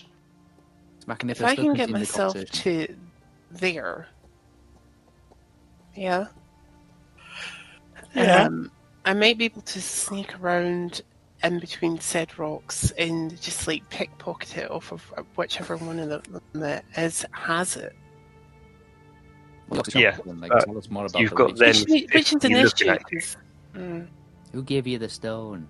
[1.04, 2.96] Smack and If I can get myself to
[3.54, 4.08] there,
[5.94, 6.26] yeah,
[8.14, 8.44] Yeah.
[8.44, 8.70] um,
[9.04, 11.02] I might be able to sneak around
[11.42, 15.02] in between said rocks and just like pickpocket it off of
[15.36, 17.94] whichever one of them that is has it.
[19.68, 21.84] Well, Yeah, then, like, uh, tell us more about you've the got witch.
[21.84, 23.28] then- Which, which is an issue.
[23.74, 24.06] mm.
[24.52, 25.66] Who gave you the stone?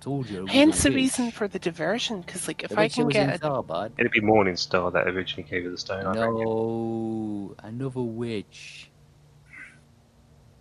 [0.00, 0.46] Told you.
[0.46, 3.62] Hence the reason for the diversion, because like if I can get in a Thor,
[3.62, 3.92] bud.
[3.98, 6.06] It'd be Morning Star that originally gave her the stone.
[6.06, 6.14] I.
[6.14, 8.90] No, another witch.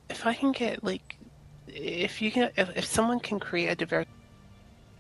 [0.10, 1.18] if I can get like
[1.68, 4.08] if you can if, if someone can create a divert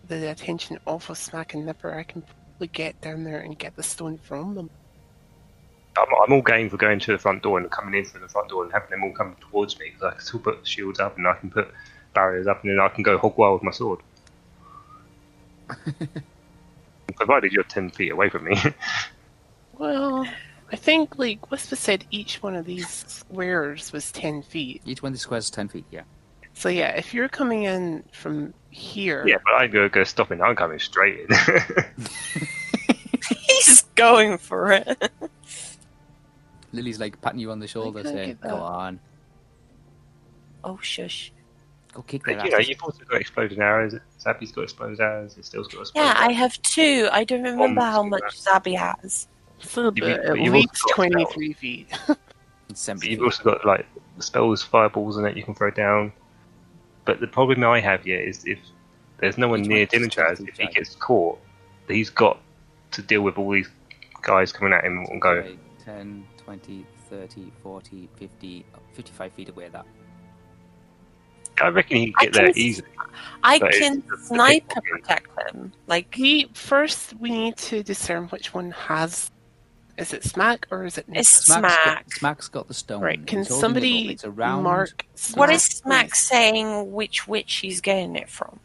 [0.08, 3.76] the attention off of Smack and Nipper, I can probably get down there and get
[3.76, 4.70] the stone from them.
[5.98, 8.30] I'm, I'm all game for going to the front door and coming in through the
[8.30, 11.00] front door and having them all come towards me because I can still put shields
[11.00, 11.74] up and I can put
[12.14, 14.00] barriers up and then I can go hog wild with my sword.
[17.16, 18.58] Provided you're 10 feet away from me.
[19.78, 20.28] Well,
[20.72, 24.82] I think like Whisper said each one of these squares was ten feet.
[24.86, 25.86] Each one of the squares is ten feet.
[25.92, 26.02] Yeah.
[26.54, 30.42] So yeah, if you're coming in from here, yeah, but I'm going go, go stopping.
[30.42, 31.38] I'm coming straight in.
[33.48, 35.12] He's going for it.
[36.74, 39.00] Lily's like patting you on the shoulder, can't saying, "Go on,
[40.64, 41.32] Oh shush.
[41.98, 43.96] Go kick their But, You know, you've also got exploding arrows.
[44.20, 45.36] Zabby's got exploded arrows.
[45.36, 47.10] It still's got exploded Yeah, I have two.
[47.12, 49.28] I don't remember how Bombs, much Zabby has.
[49.58, 50.94] so You've- at you've least also got spells.
[50.94, 51.88] twenty-three feet.
[52.86, 53.88] But you've also got like
[54.20, 56.12] spells, fireballs, and that you can throw down.
[57.06, 58.60] But the problem I have here is if
[59.20, 61.40] there's no one Each near one is Dillinchaz, 20 if he gets caught,
[61.88, 62.40] he's got
[62.92, 63.70] to deal with all these
[64.22, 65.30] guys coming at him and go.
[65.30, 69.70] Okay, 10, 20, 30, 40, 50, 55 feet away.
[69.70, 69.86] That.
[71.62, 72.88] I reckon he'd get there easily.
[73.44, 75.72] I But it's can the- the sniper protect him.
[75.88, 79.32] Like We first we need to discern which one has.
[79.98, 81.20] Is it Smack or is it Nipper?
[81.22, 81.86] it's Smack's Smack.
[81.86, 83.02] Got, Smack's got the stone.
[83.02, 83.26] Right?
[83.26, 83.62] Can He's holding it up.
[83.62, 84.64] somebody It's a round.
[84.64, 85.06] mark?
[85.34, 86.92] What is Smack, Smack saying?
[86.94, 88.60] Which witch he's getting it from?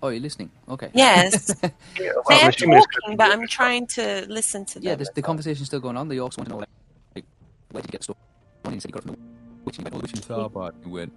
[0.00, 0.50] Oh, you're listening.
[0.68, 0.90] Okay.
[0.94, 1.70] Yes, Yeah,
[2.14, 4.82] well, they're I'm assuming talking, but I'm trying to listen to them.
[4.84, 6.08] Yeah, this, the conversation's still going on.
[6.08, 6.68] They also want to know, like,
[7.14, 7.24] like
[7.70, 8.16] where did you get the stone?
[8.64, 9.18] And he said he got from the
[9.64, 9.78] witch.
[9.78, 10.74] And he went, oh, the witch in Tharbad.
[10.74, 11.12] And he went,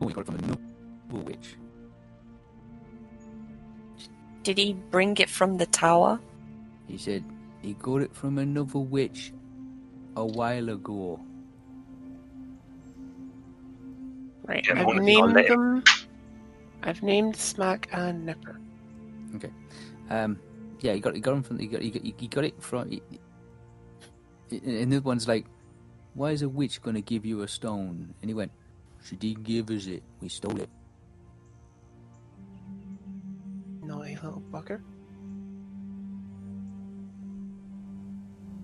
[0.00, 0.58] oh, he got it from another
[1.10, 1.56] witch.
[4.42, 6.20] Did he bring it from the tower?
[6.86, 7.24] He said
[7.62, 9.32] he got it from another witch
[10.16, 11.18] a while ago.
[14.44, 14.66] Right.
[14.70, 15.84] I've one of them named them.
[16.82, 18.60] I've named Smack and Nipper.
[19.36, 19.50] Okay.
[20.10, 20.38] Um,
[20.80, 22.90] yeah, he got he got him from he got he got, he got it from.
[22.90, 23.20] He, he-
[24.50, 25.46] and the other one's like,
[26.12, 28.52] "Why is a witch going to give you a stone?" And he went,
[29.04, 30.02] "She didn't give us it.
[30.20, 30.70] We stole it."
[33.84, 34.80] Naughty little bugger.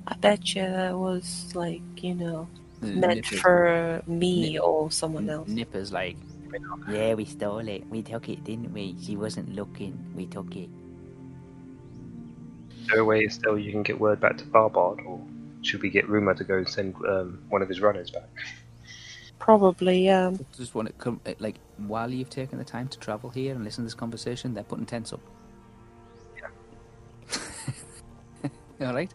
[0.06, 2.48] I bet you that was like you know
[2.82, 5.48] And meant Nipper's- for me Nip- or someone else.
[5.48, 6.16] Nipper's like,
[6.90, 7.86] Yeah, we stole it.
[7.88, 8.96] We took it, didn't we?
[9.00, 9.94] She wasn't looking.
[10.16, 10.68] We took it.
[12.80, 15.20] Is there a way still you can get word back to Tharbad, or
[15.62, 18.28] should we get Rumor to go and send um, one of his runners back?
[19.40, 23.30] Probably, um, just want to come uh, like while you've taken the time to travel
[23.30, 25.20] here and listen to this conversation, they're putting tents up.
[26.36, 26.48] Yeah.
[28.88, 29.12] All right.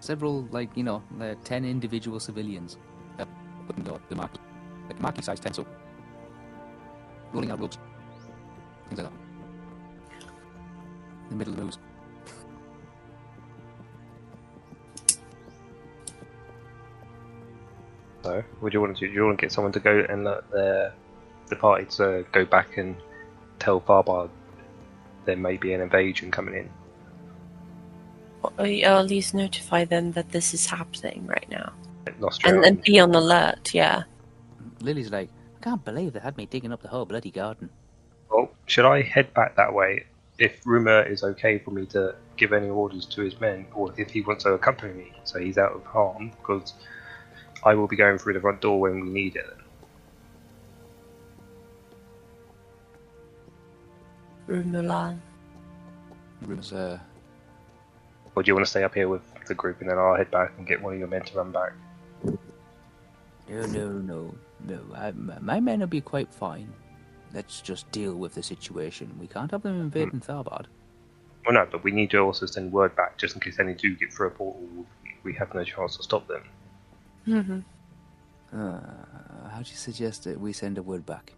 [0.00, 2.78] Several, like you know, uh, ten individual civilians
[3.18, 3.26] uh,
[3.66, 4.32] putting the, the mark,
[4.88, 5.68] like marquee-sized tents up,
[7.32, 7.78] rolling out ropes,
[8.88, 9.16] things like that.
[11.24, 11.78] In the middle of the woods.
[18.24, 19.08] So, what do you want to do?
[19.08, 20.92] Do you want to get someone to go and let the
[21.48, 22.96] the party to go back and
[23.58, 24.30] tell Tharbad
[25.26, 26.70] there may be an invasion coming in?
[28.42, 31.72] or at least notify them that this is happening right now,
[32.20, 32.56] Nostriel.
[32.56, 33.74] and, and be on alert.
[33.74, 34.04] Yeah.
[34.80, 37.70] Lily's like, I can't believe they had me digging up the whole bloody garden.
[38.30, 40.04] Well, should I head back that way
[40.38, 44.10] if Rumor is okay for me to give any orders to his men, or if
[44.10, 46.74] he wants to accompany me, so he's out of harm, because
[47.64, 49.56] I will be going through the front door when we need it.
[54.48, 55.18] Rumelan.
[56.42, 56.98] Rumors, uh,
[58.34, 60.30] Or do you want to stay up here with the group and then I'll head
[60.30, 61.72] back and get one of your men to run back?
[63.48, 64.34] no, no, no,
[64.64, 64.80] no.
[64.94, 66.72] I, my my men will be quite fine.
[67.32, 69.16] Let's just deal with the situation.
[69.18, 70.66] We can't have them invading Tharbad.
[71.44, 73.94] Well, no, but we need to also send word back just in case any do
[73.96, 74.86] get through a portal.
[75.24, 76.42] We have no chance to stop them.
[77.24, 77.60] Hmm
[78.52, 78.80] Uh,
[79.50, 81.32] how do you suggest that we send a word back?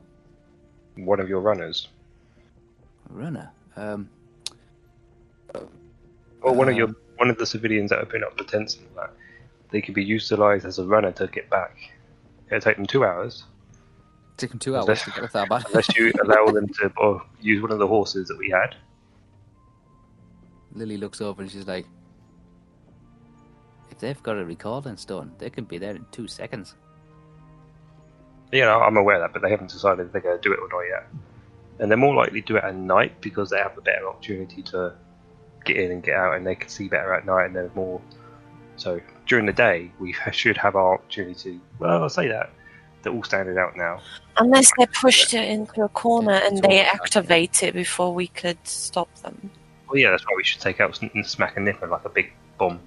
[0.96, 1.88] One of your runners,
[3.10, 3.50] Runner.
[3.76, 4.08] Um,
[6.42, 8.86] or one of your Um, one of the civilians that open up the tents and
[8.88, 9.12] all that,
[9.70, 11.76] they could be utilised as a runner to get back.
[12.48, 13.44] It'll take them two hours,
[14.36, 15.64] take them two hours Unless- to get to Tharbad.
[15.66, 18.74] unless you allow them to or use one of the horses that we had.
[20.74, 21.86] Lily looks over and she's like,
[23.97, 26.74] if they've got a recalling stone, they can be there in two seconds.
[28.52, 30.60] Yeah, I'm aware of that, but they haven't decided if they're going to do it
[30.60, 31.06] or not yet.
[31.78, 34.62] And they're more likely to do it at night because they have a better opportunity
[34.64, 34.94] to
[35.64, 38.01] get in and get out, and they can see better at night, and they're more.
[38.77, 41.59] So during the day, we should have our opportunity.
[41.78, 42.51] Well, I'll say that
[43.02, 44.01] they're all standing out now.
[44.36, 48.59] Unless they pushed it into a corner Yeah, and they activate it before we could
[48.64, 49.51] stop them.
[49.89, 52.32] Well, yeah, that's why we should take out Sn- Smack and Nipper like a big
[52.59, 52.81] bomb.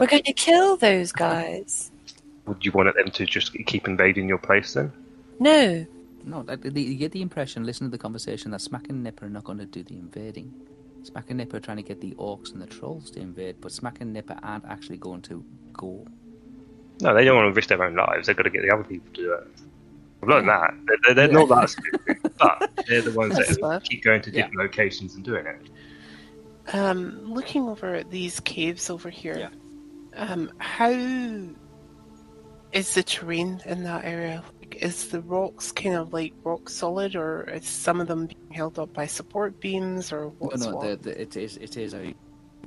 [0.00, 1.90] We're going to kill those guys.
[2.46, 4.92] Would you want them to just keep invading your place then?
[5.38, 5.86] No.
[6.24, 6.44] No,
[6.74, 9.58] you get the impression, listen to the conversation, that Smack and Nipper are not going
[9.58, 10.52] to do the invading.
[11.02, 13.72] Smack and Nipper are trying to get the orcs and the trolls to invade, but
[13.72, 16.06] Smack and Nipper aren't actually going to go.
[17.00, 18.26] No, they don't want to risk their own lives.
[18.26, 19.46] They've got to get the other people to do it.
[20.22, 20.74] I've learned that.
[20.86, 23.80] They're, they're, they're not that stupid, but they're the ones That's that fair.
[23.80, 24.42] keep going to Yeah.
[24.42, 26.74] different locations and doing it.
[26.74, 29.50] Um, looking over at these caves over here,
[30.16, 30.90] um, how
[32.72, 34.42] is the terrain in that area?
[34.60, 38.50] Like, is the rocks kind of like rock solid, or is some of them being
[38.52, 41.02] held up by support beams, or what's no, no, what?
[41.02, 42.14] the, the, it is it is a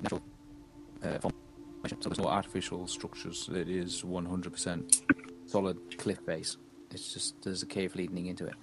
[0.02, 0.22] natural
[1.04, 3.50] uh, formation, so there's no artificial structures.
[3.54, 5.02] It is 100%
[5.46, 6.58] solid cliff base.
[6.92, 8.56] It's just there's a cave leading into it.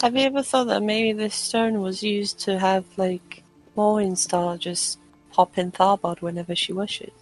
[0.00, 3.42] Have you ever thought that maybe this stone was used to have, like,
[3.76, 4.98] Maureen Star just
[5.32, 7.12] pop in Tharbad whenever she wishes?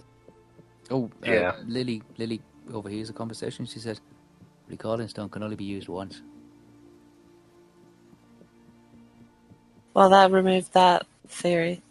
[0.93, 1.53] Oh, uh, Yeah.
[1.67, 2.41] Lily, Lily
[2.73, 3.65] overhears the conversation.
[3.65, 3.99] She said,
[4.69, 6.23] "Recalling stone can only be used once."
[9.95, 11.83] Well, that removed that theory.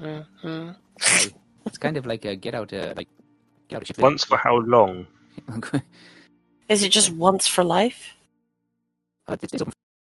[0.00, 0.76] Mhm.
[1.00, 1.34] Like,
[1.66, 3.08] it's kind of like a get out, uh, like
[3.68, 3.98] get out of shit.
[3.98, 5.06] Once for how long?
[6.68, 8.14] Is it just once for life?
[9.26, 9.72] Uh, it stays open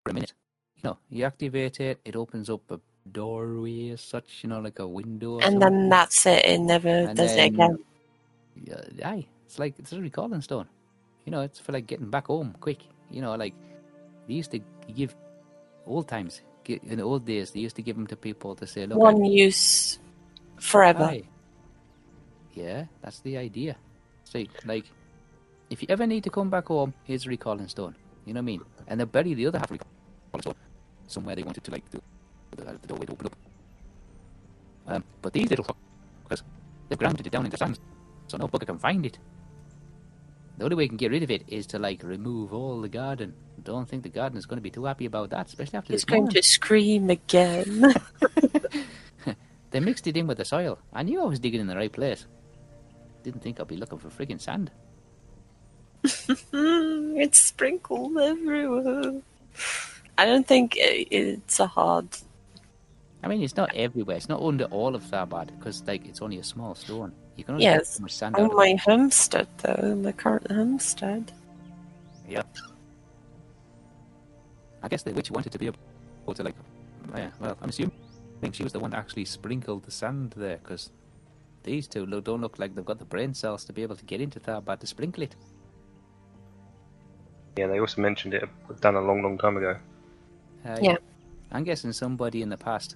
[0.05, 0.34] for a minute.
[0.77, 2.80] You know, you activate it, it opens up a
[3.11, 4.44] doorway as such.
[4.44, 5.40] You know, like a window.
[5.40, 5.60] Or And something.
[5.60, 6.45] then that's it.
[6.45, 7.77] It never And does it again.
[8.56, 10.68] Yeah, aye, it's like it's a recalling stone.
[11.26, 12.84] You know, it's for like getting back home quick.
[13.10, 13.53] You know, like
[14.27, 14.60] they used to
[14.94, 15.15] give
[15.86, 17.52] old times in the old days.
[17.52, 19.98] They used to give them to people to say, "Look, One use
[20.57, 21.06] forever.
[21.06, 21.23] Aye.
[22.53, 23.77] Yeah, that's the idea.
[24.23, 24.86] So, like,
[25.69, 27.95] if you ever need to come back home, here's a recalling stone.
[28.26, 28.61] You know what I mean?
[28.88, 30.56] And they'll bury the other half of recalling stone
[31.07, 32.02] somewhere they wanted to, like, do
[32.60, 33.36] the, doorway to open up.
[34.88, 36.41] Um, but these little fuckers,
[36.88, 37.80] they've grounded it down in the sand,
[38.27, 39.18] so no bugger can find it.
[40.57, 42.90] The only way you can get rid of it is to, like, remove all the
[42.90, 43.34] garden.
[43.64, 46.03] Don't think the garden is going to be too happy about that, especially after this
[46.03, 46.41] going morning.
[46.41, 47.94] to scream again.
[49.72, 50.80] They mixed it in with the soil.
[50.94, 52.26] I knew I was digging in the right place.
[53.23, 54.72] Didn't think I'd be looking for friggin' sand.
[57.22, 59.22] It's sprinkled everywhere.
[60.18, 62.07] I don't think it's a hard.
[63.22, 64.16] I mean, it's not everywhere.
[64.16, 67.12] It's not under all of Tharbad because, like, it's only a small stone.
[67.36, 71.32] You can only get Yes, so much sand On my homestead, though, my current homestead.
[72.30, 72.48] Yep.
[74.82, 76.56] I guess the witch wanted to be able to, like,
[77.16, 77.32] yeah.
[77.40, 77.91] Well, I'm assuming
[78.38, 80.91] I think she was the one that actually sprinkled the sand there because
[81.64, 84.06] these two look, don't look like they've got the brain cells to be able to
[84.06, 85.36] get into Tharbad to sprinkle it.
[87.58, 88.48] Yeah, they also mentioned it
[88.80, 89.76] done a long, long time ago.
[90.66, 90.98] Uh, Yeah.
[91.52, 92.96] I'm guessing somebody in the past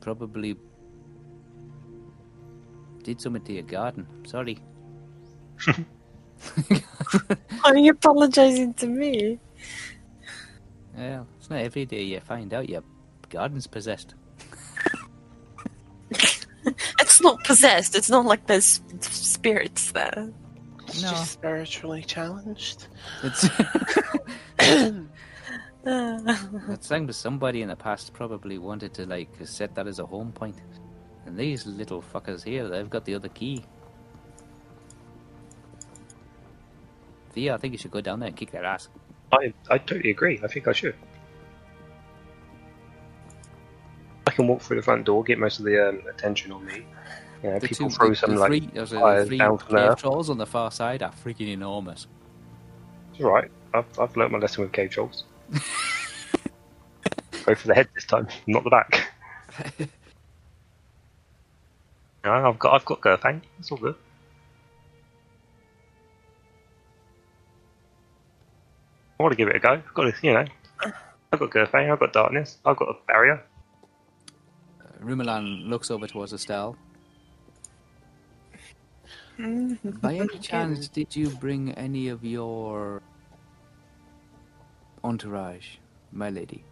[0.00, 0.56] probably
[3.02, 4.06] did something to your garden.
[4.26, 4.58] Sorry.
[7.64, 9.38] Are you apologizing to me?
[10.96, 12.82] Well, it's not every day you find out your
[13.28, 14.14] garden's possessed.
[17.00, 17.96] It's not possessed.
[17.96, 20.30] It's not like there's spirits there.
[20.86, 21.10] It's No.
[21.10, 22.88] just spiritually challenged.
[23.22, 23.48] It's
[26.68, 30.32] That sounds somebody in the past probably wanted to like set that as a home
[30.32, 30.56] point.
[31.24, 33.64] And these little fuckers here, they've got the other key.
[37.30, 38.88] Thea, I think you should go down there and kick their ass.
[39.32, 40.40] I, I totally agree.
[40.42, 40.94] I think I should.
[44.26, 46.84] I can walk through the front door, get most of the um, attention on me.
[47.42, 49.68] You know, The people two- throw the- some the like three, fires three down from
[49.68, 49.94] cave there.
[49.94, 52.06] trolls on the far side are freaking enormous.
[53.14, 53.50] It's all right.
[53.72, 55.24] I've, I've learnt my lesson with cave trolls.
[57.44, 59.12] Go for the head this time, not the back.
[62.24, 63.40] no, I've got I've got Gerfang.
[63.58, 63.94] It's all good.
[69.18, 69.70] I want to give it a go.
[69.70, 70.44] I've got to, you know,
[71.32, 71.90] I've got Gerfang.
[71.90, 72.58] I've got darkness.
[72.64, 73.42] I've got a barrier.
[74.80, 76.76] Uh, Rumelan looks over towards Estelle.
[79.38, 83.02] By any chance, did you bring any of your
[85.04, 85.76] entourage,
[86.12, 86.64] my lady?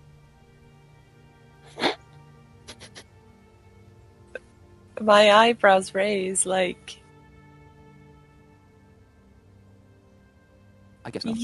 [5.00, 6.98] My eyebrows raise like
[11.04, 11.36] I guess not.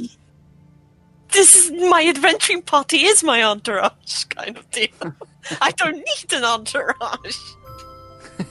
[1.33, 4.89] this is my adventuring party is my entourage kind of deal.
[5.61, 7.37] I don't need an entourage.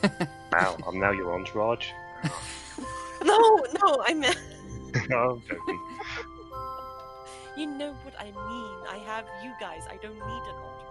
[0.54, 1.88] Wow, I'm now your entourage.
[3.24, 4.34] No, no, I mean
[5.10, 5.80] no, I'm joking.
[7.62, 8.78] You know what I mean.
[8.90, 9.84] I have you guys.
[9.88, 10.91] I don't need an entourage.